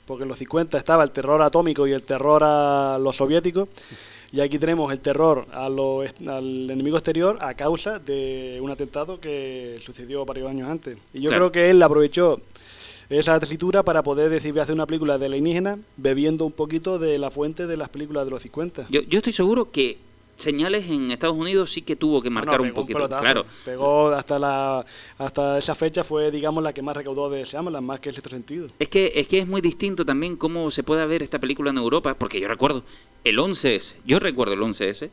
Porque 0.06 0.22
en 0.24 0.28
los 0.28 0.38
50 0.38 0.76
estaba 0.76 1.02
el 1.02 1.10
terror 1.10 1.40
atómico 1.42 1.86
y 1.86 1.92
el 1.92 2.02
terror 2.02 2.42
a 2.44 2.98
los 3.00 3.16
soviéticos. 3.16 3.68
Y 4.32 4.40
aquí 4.40 4.58
tenemos 4.58 4.92
el 4.92 4.98
terror 5.00 5.46
a 5.52 5.68
lo 5.68 6.00
al 6.26 6.68
enemigo 6.70 6.96
exterior 6.98 7.38
a 7.40 7.54
causa 7.54 7.98
de 8.00 8.58
un 8.60 8.70
atentado 8.70 9.20
que 9.20 9.78
sucedió 9.80 10.24
varios 10.24 10.50
años 10.50 10.68
antes. 10.68 10.98
Y 11.12 11.20
yo 11.20 11.30
Claro. 11.30 11.50
creo 11.50 11.52
que 11.52 11.70
él 11.70 11.82
aprovechó 11.82 12.40
esa 13.08 13.38
tesitura 13.40 13.82
para 13.82 14.02
poder 14.02 14.30
decir 14.30 14.52
voy 14.52 14.60
a 14.60 14.62
hacer 14.64 14.74
una 14.74 14.86
película 14.86 15.18
de 15.18 15.26
alienígena 15.26 15.78
bebiendo 15.96 16.44
un 16.46 16.52
poquito 16.52 16.98
de 16.98 17.18
la 17.18 17.30
fuente 17.30 17.66
de 17.66 17.76
las 17.76 17.88
películas 17.88 18.24
de 18.24 18.30
los 18.30 18.42
50. 18.42 18.86
Yo, 18.90 19.02
yo 19.02 19.18
estoy 19.18 19.32
seguro 19.32 19.70
que 19.70 19.98
señales 20.36 20.90
en 20.90 21.12
Estados 21.12 21.36
Unidos 21.36 21.70
sí 21.72 21.82
que 21.82 21.94
tuvo 21.94 22.20
que 22.20 22.28
No, 22.28 22.40
no, 22.40 22.46
marcar 22.46 22.60
un 22.60 22.72
poquito. 22.72 22.98
pelotazo. 22.98 23.22
claro. 23.22 23.46
Pegó 23.64 24.08
hasta 24.08 24.38
la 24.38 24.84
hasta 25.16 25.58
esa 25.58 25.74
fecha 25.76 26.02
fue 26.02 26.30
digamos 26.32 26.62
la 26.64 26.72
que 26.72 26.82
más 26.82 26.96
recaudó 26.96 27.30
de 27.30 27.44
Shyamalan, 27.44 27.84
más 27.84 28.00
que 28.00 28.08
el 28.08 28.14
sexto 28.16 28.30
sentido. 28.30 28.68
Es 28.78 28.88
que, 28.88 29.12
es 29.14 29.28
que 29.28 29.38
es 29.38 29.46
muy 29.46 29.60
distinto 29.60 30.04
también 30.04 30.36
cómo 30.36 30.70
se 30.72 30.82
puede 30.82 31.06
ver 31.06 31.22
esta 31.22 31.38
película 31.38 31.70
en 31.70 31.78
Europa, 31.78 32.14
porque 32.14 32.40
yo 32.40 32.48
recuerdo 32.48 32.82
el 33.22 33.38
11S, 33.38 33.94
yo 34.04 34.18
recuerdo 34.18 34.54
el 34.54 34.60
11S, 34.60 35.08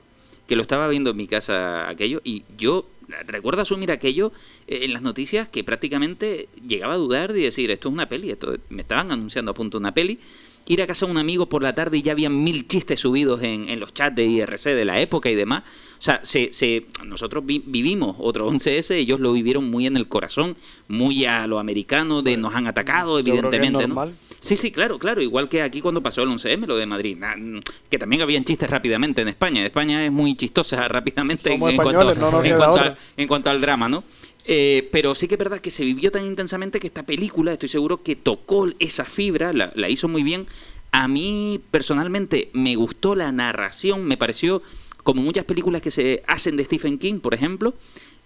que 0.48 0.56
lo 0.56 0.64
estaba 0.64 0.88
viendo 0.88 1.12
en 1.12 1.18
mi 1.18 1.28
casa 1.28 1.88
aquello, 1.88 2.20
y 2.24 2.44
yo 2.58 2.86
recuerdo 3.28 3.62
asumir 3.62 3.92
aquello 3.92 4.32
eh, 4.68 4.80
en 4.84 4.94
las 4.94 5.02
noticias 5.02 5.48
que 5.50 5.64
prácticamente 5.64 6.48
llegaba 6.68 6.94
a 6.94 6.98
dudar 6.98 7.34
de 7.34 7.42
decir, 7.42 7.72
esto 7.72 7.90
es 7.90 7.94
una 7.94 8.08
peli, 8.10 8.30
esto 8.32 8.56
me 8.70 8.82
estaban 8.82 9.12
anunciando 9.12 9.52
a 9.52 9.54
punto 9.54 9.78
una 9.78 9.94
peli, 9.94 10.20
ir 10.68 10.82
a 10.82 10.88
casa 10.88 11.06
de 11.06 11.12
un 11.12 11.18
amigo 11.18 11.48
por 11.50 11.64
la 11.64 11.74
tarde 11.74 11.98
y 11.98 12.02
ya 12.04 12.12
habían 12.12 12.44
mil 12.44 12.68
chistes 12.68 13.00
subidos 13.00 13.42
en, 13.42 13.68
en 13.68 13.80
los 13.80 13.94
chats 13.94 14.16
de 14.16 14.26
IRC 14.26 14.66
de 14.76 14.86
la 14.86 15.02
época 15.02 15.30
y 15.30 15.36
demás. 15.36 15.64
O 15.98 16.02
sea, 16.02 16.20
se, 16.24 16.54
se, 16.54 16.86
nosotros 17.06 17.46
vi- 17.46 17.64
vivimos 17.66 18.16
otro 18.20 18.50
11S, 18.50 18.92
ellos 18.96 19.20
lo 19.20 19.34
vivieron 19.34 19.70
muy 19.70 19.88
en 19.88 19.98
el 19.98 20.08
corazón, 20.08 20.56
muy 20.88 21.26
a 21.26 21.48
lo 21.48 21.58
americano, 21.60 22.22
de 22.22 22.38
nos 22.38 22.54
han 22.54 22.68
atacado, 22.68 23.20
yo 23.20 23.34
creo 23.38 23.50
que 23.50 23.58
es 23.58 23.62
evidentemente. 23.64 23.88
¿no? 23.88 23.96
Sí, 24.42 24.58
sí, 24.58 24.72
claro, 24.72 24.98
claro. 25.00 25.22
Igual 25.22 25.48
que 25.48 25.62
aquí 25.62 25.82
cuando 25.82 26.02
pasó 26.02 26.24
el 26.24 26.30
11M, 26.30 26.66
lo 26.68 26.76
de 26.76 26.86
Madrid. 26.88 27.16
Na- 27.16 27.36
mm, 27.38 27.62
Que 27.90 27.98
también 28.00 28.22
habían 28.24 28.44
chistes 28.44 28.70
rápidamente 28.70 29.22
en 29.22 29.28
España. 29.30 29.64
España 29.64 30.04
es 30.06 30.12
muy 30.12 30.36
chistosa 30.36 30.88
rápidamente 30.90 31.54
en, 31.54 31.60
cuanto, 31.60 31.84
no 32.20 32.44
en 32.44 32.56
cuanto 32.58 32.74
otra. 32.74 32.88
a- 32.88 32.98
en 33.22 33.28
cuanto 33.28 33.50
al 33.52 33.62
drama, 33.62 33.88
¿no? 33.88 34.04
Eh, 34.46 34.90
pero 34.92 35.14
sí 35.14 35.28
que 35.28 35.36
es 35.36 35.40
verdad 35.40 35.60
que 35.60 35.70
se 35.70 35.86
vivió 35.86 36.12
tan 36.12 36.26
intensamente 36.26 36.80
que 36.80 36.88
esta 36.88 37.04
película, 37.06 37.54
estoy 37.54 37.70
seguro 37.70 38.02
que 38.02 38.16
tocó 38.16 38.68
esa 38.80 39.06
fibra, 39.06 39.54
la, 39.54 39.72
la 39.76 39.88
hizo 39.90 40.08
muy 40.08 40.24
bien. 40.24 40.48
A 40.92 41.08
mí, 41.08 41.62
personalmente, 41.70 42.50
me 42.54 42.76
gustó 42.76 43.14
la 43.16 43.32
narración, 43.32 44.04
me 44.06 44.18
pareció 44.18 44.64
como 45.04 45.22
muchas 45.22 45.46
películas 45.46 45.82
que 45.84 45.92
se 45.92 46.24
hacen 46.28 46.58
de 46.58 46.66
Stephen 46.66 46.98
King, 46.98 47.20
por 47.20 47.34
ejemplo, 47.36 47.76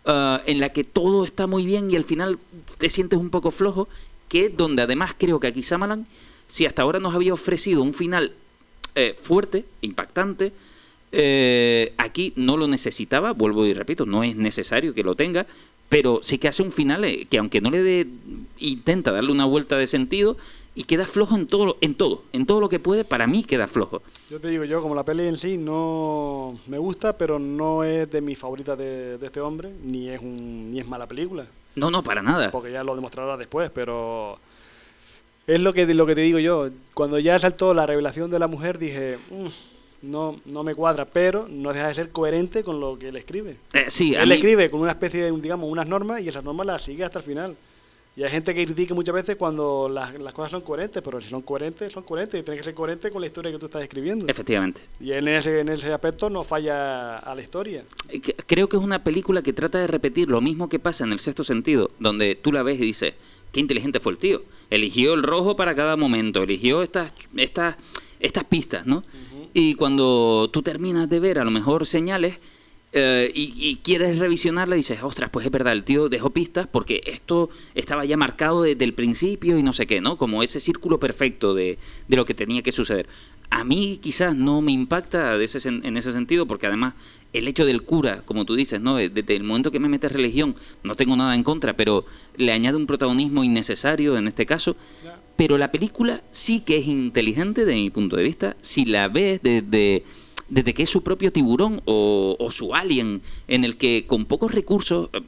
ah, 0.06 0.42
en 0.46 0.60
la 0.62 0.70
que 0.70 0.86
todo 0.86 1.26
está 1.26 1.48
muy 1.48 1.66
bien 1.66 1.92
y 1.92 1.98
al 1.98 2.06
final 2.06 2.40
te 2.78 2.90
sientes 2.90 3.20
un 3.20 3.30
poco 3.30 3.52
flojo, 3.52 3.90
que 4.28 4.50
donde 4.50 4.82
además 4.82 5.16
creo 5.18 5.40
que 5.40 5.48
aquí 5.48 5.64
Samalan, 5.64 6.08
si 6.48 6.66
hasta 6.66 6.82
ahora 6.82 7.00
nos 7.00 7.16
había 7.16 7.34
ofrecido 7.34 7.82
un 7.82 7.94
final 7.94 8.34
eh, 8.96 9.16
fuerte, 9.22 9.66
impactante, 9.82 10.54
eh, 11.12 11.94
aquí 11.98 12.34
no 12.36 12.58
lo 12.58 12.68
necesitaba, 12.68 13.32
vuelvo 13.32 13.66
y 13.66 13.74
repito, 13.74 14.06
no 14.06 14.24
es 14.24 14.36
necesario 14.36 14.94
que 14.94 15.04
lo 15.04 15.16
tenga, 15.16 15.46
pero 15.90 16.20
sí 16.24 16.38
que 16.38 16.48
hace 16.48 16.64
un 16.64 16.72
final 16.72 17.06
eh, 17.06 17.26
que 17.30 17.38
aunque 17.38 17.62
no 17.62 17.72
le 17.72 17.84
dé, 17.84 18.08
intenta 18.58 19.12
darle 19.12 19.32
una 19.32 19.46
vuelta 19.46 19.78
de 19.78 19.88
sentido 19.88 20.38
y 20.74 20.84
queda 20.84 21.08
flojo 21.08 21.36
en 21.36 21.48
todo, 21.48 21.78
en 21.80 21.96
todo, 21.96 22.24
en 22.34 22.46
todo 22.46 22.60
lo 22.60 22.68
que 22.68 22.80
puede, 22.80 23.06
para 23.06 23.28
mí 23.28 23.44
queda 23.44 23.68
flojo. 23.68 24.02
Yo 24.30 24.42
te 24.42 24.50
digo, 24.50 24.66
yo 24.66 24.82
como 24.82 24.94
la 24.94 25.06
peli 25.06 25.24
en 25.24 25.38
sí 25.38 25.58
no 25.58 26.60
me 26.68 26.78
gusta, 26.78 27.18
pero 27.18 27.40
no 27.40 27.84
es 27.84 28.10
de 28.12 28.22
mis 28.22 28.38
favoritas 28.38 28.78
de, 28.78 29.18
de 29.18 29.26
este 29.26 29.40
hombre, 29.40 29.72
ni 29.84 30.10
es 30.10 30.22
un 30.22 30.72
ni 30.72 30.80
es 30.80 30.88
mala 30.88 31.08
película, 31.08 31.48
No, 31.76 31.92
no, 31.92 32.04
para 32.04 32.22
nada. 32.22 32.52
porque 32.52 32.72
ya 32.72 32.84
lo 32.84 32.96
demostrará 32.96 33.38
después, 33.38 33.70
pero 33.74 34.38
es 35.48 35.60
lo 35.60 35.74
que 35.74 35.86
lo 35.94 36.06
que 36.06 36.16
te 36.16 36.22
digo 36.22 36.40
yo. 36.40 36.70
Cuando 36.94 37.20
ya 37.20 37.38
saltó 37.40 37.74
la 37.74 37.86
revelación 37.86 38.32
de 38.32 38.40
la 38.40 38.48
mujer 38.48 38.78
dije, 38.80 39.18
"Mm, 39.30 39.48
no 40.04 40.40
no 40.46 40.64
me 40.64 40.76
cuadra, 40.76 41.06
pero 41.06 41.48
no 41.50 41.74
deja 41.74 41.88
de 41.88 41.96
ser 41.96 42.10
coherente 42.12 42.64
con 42.64 42.80
lo 42.80 42.98
que 42.98 43.10
él 43.10 43.16
escribe. 43.18 43.58
Eh, 43.74 43.86
sí, 43.90 44.14
él 44.16 44.28
mí- 44.30 44.36
escribe 44.36 44.70
con 44.70 44.82
una 44.82 44.92
especie 44.92 45.24
de, 45.24 45.32
digamos, 45.42 45.70
unas 45.70 45.88
normas 45.88 46.22
y 46.22 46.30
esas 46.30 46.44
normas 46.44 46.66
las 46.68 46.82
sigue 46.84 47.04
hasta 47.04 47.20
el 47.20 47.26
final. 47.26 47.56
Y 48.18 48.24
hay 48.24 48.32
gente 48.32 48.56
que 48.56 48.64
critica 48.64 48.94
muchas 48.94 49.14
veces 49.14 49.36
cuando 49.36 49.90
las, 49.90 50.18
las 50.18 50.34
cosas 50.34 50.52
son 50.52 50.62
coherentes, 50.62 51.02
pero 51.04 51.20
si 51.20 51.30
son 51.30 51.42
coherentes, 51.42 51.92
son 51.92 52.04
coherentes 52.04 52.40
y 52.40 52.44
tienen 52.44 52.60
que 52.60 52.64
ser 52.64 52.74
coherentes 52.74 53.12
con 53.12 53.20
la 53.20 53.28
historia 53.28 53.52
que 53.52 53.60
tú 53.60 53.66
estás 53.66 53.84
escribiendo. 53.84 54.26
Efectivamente. 54.28 54.82
Y 55.02 55.12
en 55.12 55.28
ese, 55.28 55.60
en 55.60 55.68
ese 55.68 55.92
aspecto 55.92 56.30
no 56.30 56.46
falla 56.46 57.18
a 57.18 57.36
la 57.36 57.42
historia. 57.42 57.84
Creo 58.48 58.70
que 58.70 58.78
es 58.78 58.84
una 58.84 59.04
película 59.04 59.42
que 59.42 59.52
trata 59.52 59.80
de 59.80 59.88
repetir 59.88 60.30
lo 60.30 60.40
mismo 60.40 60.70
que 60.70 60.80
pasa 60.80 61.04
en 61.04 61.12
el 61.12 61.20
sexto 61.20 61.44
sentido, 61.44 61.92
donde 62.00 62.36
tú 62.36 62.54
la 62.54 62.64
ves 62.64 62.80
y 62.80 62.84
dices, 62.84 63.16
qué 63.52 63.60
inteligente 63.60 64.00
fue 64.00 64.14
el 64.14 64.18
tío. 64.18 64.44
Eligió 64.70 65.14
el 65.14 65.24
rojo 65.24 65.58
para 65.58 65.76
cada 65.76 65.98
momento, 65.98 66.44
eligió 66.44 66.84
estas, 66.84 67.14
estas, 67.36 67.76
estas 68.22 68.46
pistas, 68.46 68.86
¿no? 68.86 69.04
Y 69.54 69.76
cuando 69.76 70.50
tú 70.52 70.62
terminas 70.62 71.10
de 71.10 71.20
ver 71.20 71.40
a 71.40 71.44
lo 71.44 71.52
mejor 71.52 71.86
señales 71.86 72.38
eh, 72.98 73.30
y, 73.36 73.54
y 73.58 73.76
quieres 73.84 74.20
revisionarla, 74.20 74.78
dices, 74.78 75.04
ostras, 75.04 75.30
pues 75.30 75.46
es 75.46 75.52
verdad, 75.52 75.74
el 75.74 75.84
tío 75.84 76.08
dejó 76.08 76.30
pistas 76.30 76.66
porque 76.66 77.02
esto 77.06 77.50
estaba 77.74 78.06
ya 78.06 78.16
marcado 78.16 78.64
desde 78.64 78.86
el 78.86 78.94
principio 78.94 79.58
y 79.58 79.64
no 79.64 79.74
sé 79.74 79.86
qué, 79.86 80.00
¿no? 80.00 80.16
Como 80.16 80.42
ese 80.44 80.62
círculo 80.62 80.98
perfecto 80.98 81.54
de, 81.54 81.78
de 82.08 82.16
lo 82.16 82.24
que 82.24 82.34
tenía 82.34 82.62
que 82.62 82.72
suceder. 82.72 83.08
A 83.50 83.66
mí 83.66 84.00
quizás 84.02 84.34
no 84.34 84.62
me 84.62 84.72
impacta 84.72 85.38
de 85.38 85.44
ese, 85.44 85.68
en 85.68 85.98
ese 85.98 86.14
sentido 86.14 86.48
porque 86.48 86.68
además 86.68 86.94
el 87.34 87.50
hecho 87.50 87.66
del 87.66 87.84
cura, 87.84 88.22
como 88.26 88.46
tú 88.46 88.56
dices, 88.56 88.80
¿no? 88.80 88.96
Desde 88.96 89.36
el 89.36 89.44
momento 89.44 89.72
que 89.72 89.80
me 89.80 89.90
metes 89.90 90.12
religión, 90.12 90.56
no 90.84 90.96
tengo 90.96 91.18
nada 91.18 91.36
en 91.36 91.44
contra, 91.44 91.76
pero 91.76 92.06
le 92.38 92.54
añade 92.54 92.78
un 92.78 92.88
protagonismo 92.88 93.44
innecesario 93.44 94.18
en 94.18 94.28
este 94.28 94.46
caso. 94.46 94.78
Pero 95.36 95.58
la 95.58 95.70
película 95.70 96.22
sí 96.32 96.62
que 96.62 96.78
es 96.78 96.88
inteligente 96.88 97.66
de 97.66 97.76
mi 97.76 97.90
punto 97.90 98.16
de 98.16 98.24
vista 98.24 98.56
si 98.62 98.86
la 98.86 99.10
ves 99.10 99.42
desde, 99.44 100.04
desde 100.50 100.74
que 100.74 100.84
es 100.84 100.90
su 100.90 101.04
propio 101.04 101.32
tiburón 101.32 101.82
o, 101.86 102.36
o 102.40 102.52
su 102.52 102.76
alien, 102.76 103.22
en 103.48 103.64
el 103.64 103.78
que 103.78 104.06
con 104.08 104.26
pocos 104.26 104.52
recursos, 104.52 105.10
eh, 105.14 105.22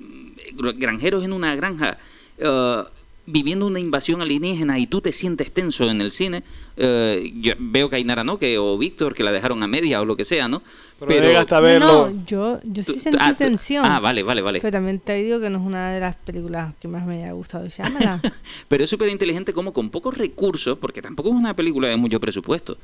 granjeros 0.78 1.24
en 1.24 1.34
una 1.34 1.55
granja, 1.55 1.97
eh, 2.38 2.84
viviendo 3.28 3.68
una 3.68 3.80
invasión 3.80 4.22
alienígena 4.22 4.80
y 4.80 4.88
tú 4.88 5.01
te 5.01 5.11
sientes 5.11 5.51
tenso 5.51 5.89
en 5.89 5.99
el 5.99 6.11
cine, 6.11 6.43
eh, 6.78 7.34
yo 7.41 7.53
veo 7.59 7.89
que 7.89 7.97
Ainara 7.97 8.24
no, 8.24 8.39
que, 8.39 8.57
o 8.57 8.78
Víctor, 8.78 9.13
que 9.13 9.24
la 9.24 9.34
dejaron 9.34 9.61
a 9.61 9.68
media 9.68 10.01
o 10.01 10.05
lo 10.05 10.15
que 10.15 10.24
sea, 10.24 10.47
¿no? 10.47 10.63
Pero, 11.05 11.38
hasta 11.38 11.57
No, 11.57 11.61
verlo. 11.61 12.09
no, 12.09 12.26
yo, 12.26 12.59
yo 12.63 12.84
sí 12.84 12.97
sentí 12.97 13.18
ah, 13.22 13.34
tensión. 13.34 13.86
Ah, 13.86 13.99
vale, 13.99 14.24
vale, 14.24 14.41
vale. 14.41 14.61
Pero 14.61 14.72
también 14.72 14.99
te 14.99 15.15
digo 15.15 15.41
que 15.41 15.49
no 15.49 15.59
es 15.59 15.65
una 15.65 15.91
de 15.91 15.99
las 15.99 16.15
películas 16.15 16.74
que 16.80 16.88
más 16.88 17.05
me 17.05 17.18
haya 17.18 17.34
gustado. 17.34 17.68
Pero 18.70 18.84
es 18.84 18.89
súper 18.89 19.09
inteligente 19.09 19.51
como 19.51 19.74
con 19.74 19.89
pocos 19.89 20.18
recursos, 20.18 20.78
porque 20.78 21.01
tampoco 21.01 21.30
es 21.30 21.36
una 21.36 21.53
película 21.53 21.89
de 21.89 21.97
mucho 21.97 22.22
presupuesto. 22.22 22.78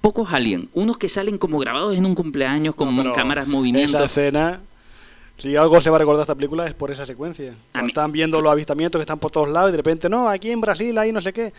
Pocos 0.00 0.32
aliens, 0.32 0.66
unos 0.74 0.96
que 0.96 1.08
salen 1.08 1.38
como 1.38 1.58
grabados 1.58 1.96
en 1.96 2.06
un 2.06 2.14
cumpleaños 2.14 2.74
con 2.74 2.94
No, 2.94 3.12
cámaras 3.12 3.44
Esa 3.46 3.52
movimientos. 3.52 4.00
escena, 4.00 4.60
si 5.36 5.56
algo 5.56 5.80
se 5.80 5.90
va 5.90 5.96
a 5.96 5.98
recordar 5.98 6.22
esta 6.22 6.34
película 6.34 6.66
es 6.66 6.74
por 6.74 6.90
esa 6.90 7.04
secuencia. 7.04 7.54
Cuando 7.72 7.88
están 7.88 8.12
viendo 8.12 8.40
los 8.40 8.50
avistamientos 8.52 8.98
que 8.98 9.02
están 9.02 9.18
por 9.18 9.30
todos 9.30 9.48
lados 9.48 9.70
y 9.70 9.72
de 9.72 9.76
repente, 9.78 10.08
no, 10.08 10.28
aquí 10.28 10.50
en 10.50 10.60
Brasil 10.60 10.96
hay 10.98 11.12
no 11.12 11.20
sé 11.20 11.32
qué. 11.32 11.52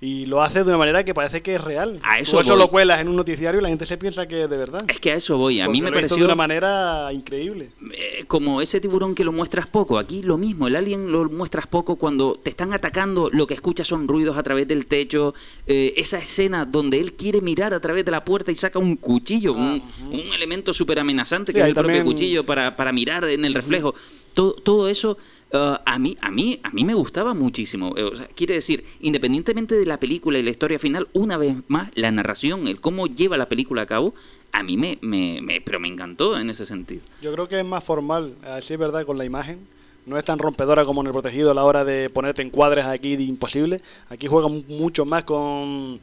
Y 0.00 0.26
lo 0.26 0.42
hace 0.42 0.64
de 0.64 0.68
una 0.70 0.78
manera 0.78 1.04
que 1.04 1.14
parece 1.14 1.42
que 1.42 1.54
es 1.54 1.60
real. 1.60 2.00
A 2.02 2.16
Tú 2.22 2.38
eso 2.40 2.56
lo 2.56 2.68
cuelas 2.68 3.00
en 3.00 3.08
un 3.08 3.16
noticiario 3.16 3.60
y 3.60 3.62
la 3.62 3.68
gente 3.68 3.86
se 3.86 3.96
piensa 3.96 4.26
que 4.28 4.44
es 4.44 4.50
de 4.50 4.56
verdad. 4.56 4.84
Es 4.88 4.98
que 5.00 5.12
a 5.12 5.14
eso 5.14 5.38
voy. 5.38 5.60
A 5.60 5.68
mí 5.68 5.78
Porque 5.78 5.82
me 5.82 5.90
lo 5.90 5.98
hizo 5.98 6.08
pareció 6.08 6.16
de 6.18 6.24
una 6.24 6.34
manera 6.34 7.12
increíble. 7.12 7.70
eh, 7.92 8.24
como 8.26 8.60
ese 8.60 8.80
tiburón 8.80 9.14
que 9.14 9.24
lo 9.24 9.32
muestras 9.32 9.66
poco. 9.66 9.98
Aquí 9.98 10.22
lo 10.22 10.36
mismo, 10.36 10.66
el 10.66 10.76
alien 10.76 11.10
lo 11.10 11.28
muestras 11.30 11.66
poco 11.66 11.96
cuando 11.96 12.34
te 12.42 12.50
están 12.50 12.72
atacando, 12.72 13.30
lo 13.32 13.46
que 13.46 13.54
escuchas 13.54 13.88
son 13.88 14.06
ruidos 14.08 14.36
a 14.36 14.42
través 14.42 14.66
del 14.68 14.86
techo, 14.86 15.34
eh, 15.66 15.94
esa 15.96 16.18
escena 16.18 16.64
donde 16.64 17.00
él 17.00 17.14
quiere 17.14 17.40
mirar 17.40 17.72
a 17.74 17.80
través 17.80 18.04
de 18.04 18.10
la 18.10 18.24
puerta 18.24 18.52
y 18.52 18.54
saca 18.56 18.78
un 18.78 18.96
cuchillo, 18.96 19.52
un, 19.54 19.82
un 20.10 20.20
elemento 20.34 20.72
súper 20.72 20.98
amenazante 20.98 21.52
que 21.52 21.58
Sí, 21.60 21.62
es 21.62 21.68
el 21.68 21.74
propio 21.74 22.04
cuchillo 22.04 22.44
para, 22.44 22.76
para 22.76 22.92
mirar 22.92 23.24
en 23.24 23.44
el 23.44 23.54
reflejo. 23.54 23.94
Todo, 24.34 24.54
todo 24.54 24.88
eso 24.88 25.16
eh, 25.54 25.78
a 25.84 25.98
mí 25.98 26.16
a 26.20 26.30
mí 26.30 26.58
a 26.62 26.70
mí 26.70 26.84
me 26.84 26.94
gustaba 26.94 27.32
muchísimo. 27.34 27.94
Eh, 27.96 28.02
o 28.02 28.14
sea, 28.16 28.26
quiere 28.28 28.54
decir, 28.54 28.84
independientemente 29.00 29.74
de 29.76 29.86
la 29.86 29.98
película 29.98 30.38
y 30.38 30.42
la 30.42 30.50
historia 30.50 30.78
final, 30.78 31.08
una 31.12 31.36
vez 31.36 31.54
más 31.68 31.90
la 31.94 32.10
narración, 32.10 32.66
el 32.68 32.80
cómo 32.80 33.06
lleva 33.06 33.36
la 33.36 33.48
película 33.48 33.82
a 33.82 33.86
cabo, 33.86 34.14
a 34.52 34.62
mí 34.62 34.76
me, 34.76 34.98
me, 35.00 35.40
me- 35.40 35.60
pero 35.60 35.80
me 35.80 35.88
encantó 35.88 36.38
en 36.38 36.50
ese 36.50 36.66
sentido. 36.66 37.02
Yo 37.22 37.32
creo 37.32 37.48
que 37.48 37.58
es 37.60 37.64
más 37.66 37.82
formal, 37.84 38.34
así 38.44 38.72
es 38.74 38.78
verdad, 38.78 39.04
con 39.06 39.16
la 39.18 39.24
imagen. 39.24 39.66
No 40.06 40.18
es 40.18 40.24
tan 40.24 40.38
rompedora 40.38 40.84
como 40.84 41.00
en 41.00 41.06
el 41.06 41.12
protegido 41.14 41.50
a 41.50 41.54
la 41.54 41.64
hora 41.64 41.82
de 41.84 42.10
ponerte 42.10 42.42
en 42.42 42.50
cuadres 42.50 42.84
aquí 42.84 43.16
de 43.16 43.22
imposible. 43.22 43.80
Aquí 44.10 44.26
juega 44.26 44.48
mu- 44.48 44.62
mucho 44.68 45.06
más 45.06 45.24
con 45.24 45.98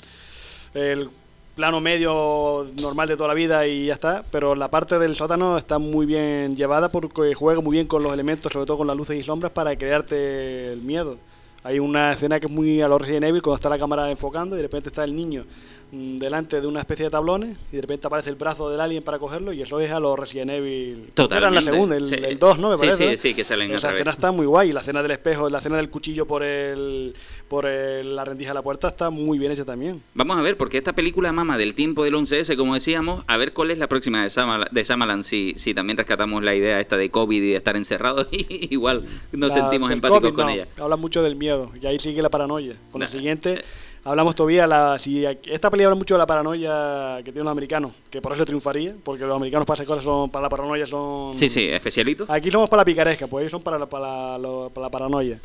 el 0.74 1.10
plano 1.56 1.82
medio 1.82 2.68
normal 2.82 3.08
de 3.08 3.18
toda 3.18 3.30
la 3.30 3.34
vida 3.34 3.68
y 3.68 3.88
ya 3.88 3.94
está. 3.94 4.24
Pero 4.32 4.56
la 4.56 4.70
parte 4.70 5.00
del 5.00 5.16
sótano 5.16 5.58
está 5.58 5.80
muy 5.80 6.06
bien 6.06 6.56
llevada 6.56 6.90
porque 6.90 7.34
juega 7.34 7.62
muy 7.62 7.74
bien 7.74 7.88
con 7.88 8.04
los 8.04 8.14
elementos, 8.14 8.52
sobre 8.52 8.66
todo 8.66 8.78
con 8.78 8.88
las 8.88 8.98
luces 8.98 9.18
y 9.18 9.24
sombras, 9.24 9.52
para 9.52 9.76
crearte 9.76 10.74
el 10.74 10.82
miedo. 10.82 11.18
Hay 11.64 11.80
una 11.80 12.14
escena 12.14 12.40
que 12.40 12.48
es 12.48 12.52
muy 12.52 12.82
a 12.82 12.88
lo 12.88 12.98
Resident 12.98 13.26
Evil 13.26 13.42
cuando 13.42 13.56
está 13.56 13.70
la 13.70 13.78
cámara 13.78 14.10
enfocando 14.10 14.56
y 14.56 14.58
de 14.58 14.64
repente 14.64 14.90
está 14.90 15.04
el 15.04 15.16
niño 15.16 15.46
delante 15.92 16.62
de 16.62 16.68
una 16.68 16.80
especie 16.80 17.04
de 17.06 17.12
tablones 17.12 17.58
y 17.72 17.76
de 17.76 17.82
repente 17.82 18.08
aparece 18.08 18.30
el 18.30 18.38
brazo 18.38 18.70
del 18.70 18.80
alien 18.80 19.04
para 19.04 19.20
cogerlo 19.20 19.52
y 19.52 19.62
eso 19.62 19.78
es 19.82 19.92
a 19.92 20.00
lo 20.00 20.16
Resident 20.16 20.52
Evil. 20.52 21.12
Totalmente. 21.14 21.38
Era 21.38 21.50
la 21.52 21.62
segunda, 21.62 21.98
el, 21.98 22.06
Sí. 22.06 22.16
el 22.16 22.40
2, 22.40 22.60
¿no? 22.60 22.70
Me 22.70 22.76
Sí, 22.78 22.82
parece. 22.86 23.18
sí, 23.18 23.30
sí, 23.30 23.34
que 23.34 23.44
salen 23.44 23.70
al 23.72 23.76
Esa 23.76 23.92
escena 23.92 24.12
está 24.12 24.32
muy 24.32 24.46
guay. 24.46 24.72
La 24.72 24.80
escena 24.80 25.02
del 25.04 25.12
espejo, 25.12 25.50
la 25.50 25.58
escena 25.60 25.76
del 25.78 25.90
cuchillo 25.90 26.26
por 26.26 26.44
el 26.44 27.14
por 27.50 27.66
el- 27.66 28.16
la 28.16 28.24
rendija 28.24 28.52
de 28.52 28.54
la 28.56 28.62
puerta 28.62 28.88
está 28.88 29.10
muy 29.10 29.38
bien 29.38 29.52
hecha 29.52 29.66
también. 29.66 30.02
Vamos 30.14 30.38
a 30.38 30.42
ver, 30.42 30.56
porque 30.56 30.78
esta 30.78 30.94
película 30.94 31.34
mama 31.34 31.58
del 31.58 31.74
tiempo 31.76 32.06
del 32.06 32.16
11S, 32.16 32.56
como 32.56 32.74
decíamos, 32.76 33.26
a 33.28 33.36
ver 33.36 33.52
cuál 33.52 33.72
es 33.72 33.78
la 33.78 33.88
próxima 33.88 34.24
de 34.24 34.30
Samalan, 34.30 34.70
de 34.72 34.86
Samalan 34.86 35.24
si, 35.26 35.54
si 35.58 35.74
también 35.74 35.98
rescatamos 35.98 36.42
la 36.42 36.56
idea 36.56 36.80
esta 36.80 36.96
de 36.96 37.10
COVID 37.12 37.44
y 37.44 37.50
de 37.50 37.56
estar 37.58 37.76
encerrados, 37.76 38.28
y 38.32 38.74
igual 38.74 39.04
nos 39.34 39.50
La- 39.54 39.56
sentimos 39.62 39.92
empáticos 39.92 40.32
con 40.32 40.46
no, 40.46 40.52
ella. 40.54 40.68
Habla 40.80 40.96
mucho 40.96 41.22
del 41.22 41.36
miedo 41.36 41.70
y 41.82 41.86
ahí 41.86 42.00
sigue 42.00 42.22
la 42.22 42.30
paranoia. 42.30 42.76
Con 42.94 43.00
Nah, 43.00 43.08
la 43.08 43.12
siguiente 43.12 43.54
eh. 43.56 43.64
Hablamos 44.04 44.34
todavía 44.36 44.66
la 44.68 44.98
si 45.00 45.26
esta 45.26 45.70
película 45.70 45.88
habla 45.90 45.96
mucho 45.96 46.16
de 46.16 46.18
la 46.20 46.26
paranoia 46.28 47.18
que 47.18 47.32
tienen 47.32 47.44
los 47.46 47.52
americanos, 47.52 47.94
que 48.10 48.22
por 48.22 48.34
eso 48.34 48.46
triunfaría, 48.46 48.96
porque 49.04 49.26
los 49.26 49.36
americanos 49.36 49.66
para 49.66 49.76
esas 49.76 49.88
cosas 49.88 50.04
son 50.04 50.30
para 50.30 50.44
la 50.44 50.50
paranoia 50.50 50.88
son 50.88 51.38
Sí, 51.38 51.50
sí, 51.50 51.68
especialito. 51.70 52.26
Aquí 52.28 52.50
somos 52.52 52.70
para 52.70 52.82
la 52.82 52.86
picaresca, 52.86 53.28
pues 53.28 53.44
ellos 53.44 53.52
son 53.52 53.62
para 53.62 53.78
la, 53.78 53.86
para 53.88 54.38
la- 54.38 54.70
para 54.74 54.86
la 54.88 54.90
paranoia. 54.92 55.40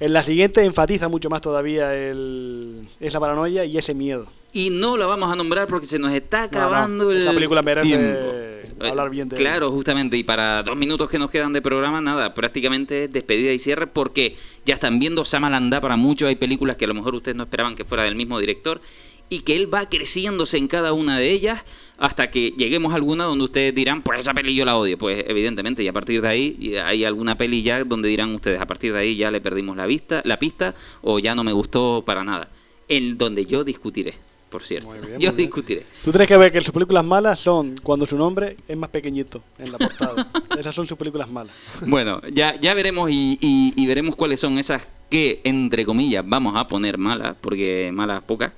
En 0.00 0.12
la 0.12 0.22
siguiente 0.22 0.64
enfatiza 0.64 1.08
mucho 1.08 1.30
más 1.30 1.40
todavía 1.40 1.94
el, 1.94 2.88
esa 3.00 3.20
paranoia 3.20 3.64
y 3.64 3.76
ese 3.76 3.94
miedo. 3.94 4.26
Y 4.52 4.70
no 4.70 4.96
la 4.96 5.06
vamos 5.06 5.30
a 5.30 5.36
nombrar 5.36 5.66
porque 5.66 5.86
se 5.86 5.98
nos 5.98 6.12
está 6.12 6.38
No, 6.38 6.42
no, 6.44 6.58
acabando 6.58 7.10
el 7.10 7.18
esa 7.18 7.32
película 7.32 7.62
merece 7.62 7.88
tiempo. 7.88 8.88
hablar 8.88 9.10
bien 9.10 9.28
de 9.28 9.36
Claro, 9.36 9.70
justamente. 9.70 10.16
Y 10.16 10.24
para 10.24 10.62
dos 10.62 10.76
minutos 10.76 11.10
que 11.10 11.18
nos 11.18 11.30
quedan 11.30 11.52
de 11.52 11.60
programa, 11.60 12.00
nada, 12.00 12.32
prácticamente 12.32 13.04
es 13.04 13.12
despedida 13.12 13.52
y 13.52 13.58
cierre 13.58 13.86
porque 13.86 14.36
ya 14.64 14.74
están 14.74 14.98
viendo 14.98 15.24
Samalanda 15.24 15.80
para 15.80 15.96
muchos. 15.96 16.28
Hay 16.28 16.36
películas 16.36 16.76
que 16.76 16.86
a 16.86 16.88
lo 16.88 16.94
mejor 16.94 17.14
ustedes 17.14 17.36
no 17.36 17.42
esperaban 17.42 17.74
que 17.74 17.84
fuera 17.84 18.04
del 18.04 18.14
mismo 18.14 18.38
director 18.38 18.80
y 19.28 19.40
que 19.40 19.56
él 19.56 19.72
va 19.72 19.88
creciéndose 19.88 20.56
en 20.56 20.68
cada 20.68 20.92
una 20.92 21.18
de 21.18 21.30
ellas 21.32 21.62
hasta 21.98 22.30
que 22.30 22.50
lleguemos 22.56 22.92
a 22.92 22.96
alguna 22.96 23.24
donde 23.24 23.44
ustedes 23.44 23.74
dirán, 23.74 24.02
pues 24.02 24.20
esa 24.20 24.34
peli 24.34 24.54
yo 24.54 24.64
la 24.64 24.76
odio. 24.76 24.96
Pues 24.98 25.24
evidentemente, 25.26 25.82
y 25.82 25.88
a 25.88 25.92
partir 25.92 26.20
de 26.22 26.28
ahí 26.28 26.74
hay 26.84 27.04
alguna 27.04 27.36
peli 27.36 27.62
ya 27.62 27.82
donde 27.84 28.08
dirán 28.08 28.34
ustedes, 28.34 28.60
a 28.60 28.66
partir 28.66 28.92
de 28.92 28.98
ahí 29.00 29.16
ya 29.16 29.30
le 29.30 29.40
perdimos 29.40 29.76
la 29.76 29.86
vista, 29.86 30.22
la 30.24 30.38
pista 30.38 30.74
o 31.02 31.18
ya 31.18 31.34
no 31.34 31.42
me 31.42 31.52
gustó 31.52 32.02
para 32.06 32.22
nada. 32.22 32.50
En 32.88 33.18
donde 33.18 33.46
yo 33.46 33.64
discutiré, 33.64 34.14
por 34.48 34.62
cierto. 34.62 34.88
Muy 34.90 34.98
bien, 34.98 35.12
yo 35.12 35.30
muy 35.30 35.36
bien. 35.36 35.36
discutiré. 35.36 35.86
Tú 36.04 36.12
tienes 36.12 36.28
que 36.28 36.36
ver 36.36 36.52
que 36.52 36.60
sus 36.60 36.70
películas 36.72 37.04
malas 37.04 37.40
son 37.40 37.74
cuando 37.82 38.06
su 38.06 38.16
nombre 38.16 38.56
es 38.68 38.76
más 38.76 38.90
pequeñito 38.90 39.42
en 39.58 39.72
la 39.72 39.78
portada. 39.78 40.30
Esas 40.56 40.72
son 40.72 40.86
sus 40.86 40.96
películas 40.96 41.28
malas. 41.28 41.52
Bueno, 41.84 42.20
ya, 42.32 42.54
ya 42.60 42.74
veremos 42.74 43.10
y, 43.10 43.38
y- 43.40 43.72
y 43.74 43.86
veremos 43.86 44.14
cuáles 44.14 44.38
son 44.38 44.56
esas 44.58 44.82
que, 45.10 45.40
entre 45.42 45.84
comillas, 45.84 46.24
vamos 46.26 46.54
a 46.56 46.68
poner 46.68 46.96
malas, 46.98 47.34
porque 47.40 47.90
malas 47.92 48.22
pocas. 48.22 48.52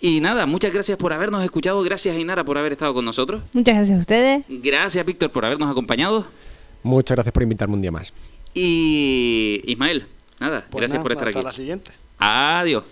Y 0.00 0.20
nada, 0.20 0.46
muchas 0.46 0.72
gracias 0.72 0.96
por 0.96 1.12
habernos 1.12 1.44
escuchado, 1.44 1.82
gracias 1.82 2.16
Ainara 2.16 2.42
por 2.44 2.56
haber 2.56 2.72
estado 2.72 2.94
con 2.94 3.04
nosotros, 3.04 3.42
Muchas 3.52 3.74
gracias 3.76 3.98
a 3.98 4.00
ustedes. 4.00 4.44
gracias 4.48 5.04
Víctor 5.04 5.30
por 5.30 5.44
habernos 5.44 5.70
acompañado 5.70 6.26
Muchas 6.82 7.14
gracias 7.16 7.32
por 7.32 7.42
invitarme 7.42 7.74
un 7.74 7.82
día 7.82 7.92
más. 7.92 8.12
y 8.54 9.62
Ismael, 9.66 10.06
nada, 10.38 10.66
Pues 10.70 10.80
gracias 10.80 10.92
nada, 10.94 11.02
por 11.02 11.12
estar 11.12 11.28
hasta 11.28 11.38
aquí. 11.40 11.44
la 11.44 11.52
siguiente. 11.52 11.90
Adiós. 12.18 12.84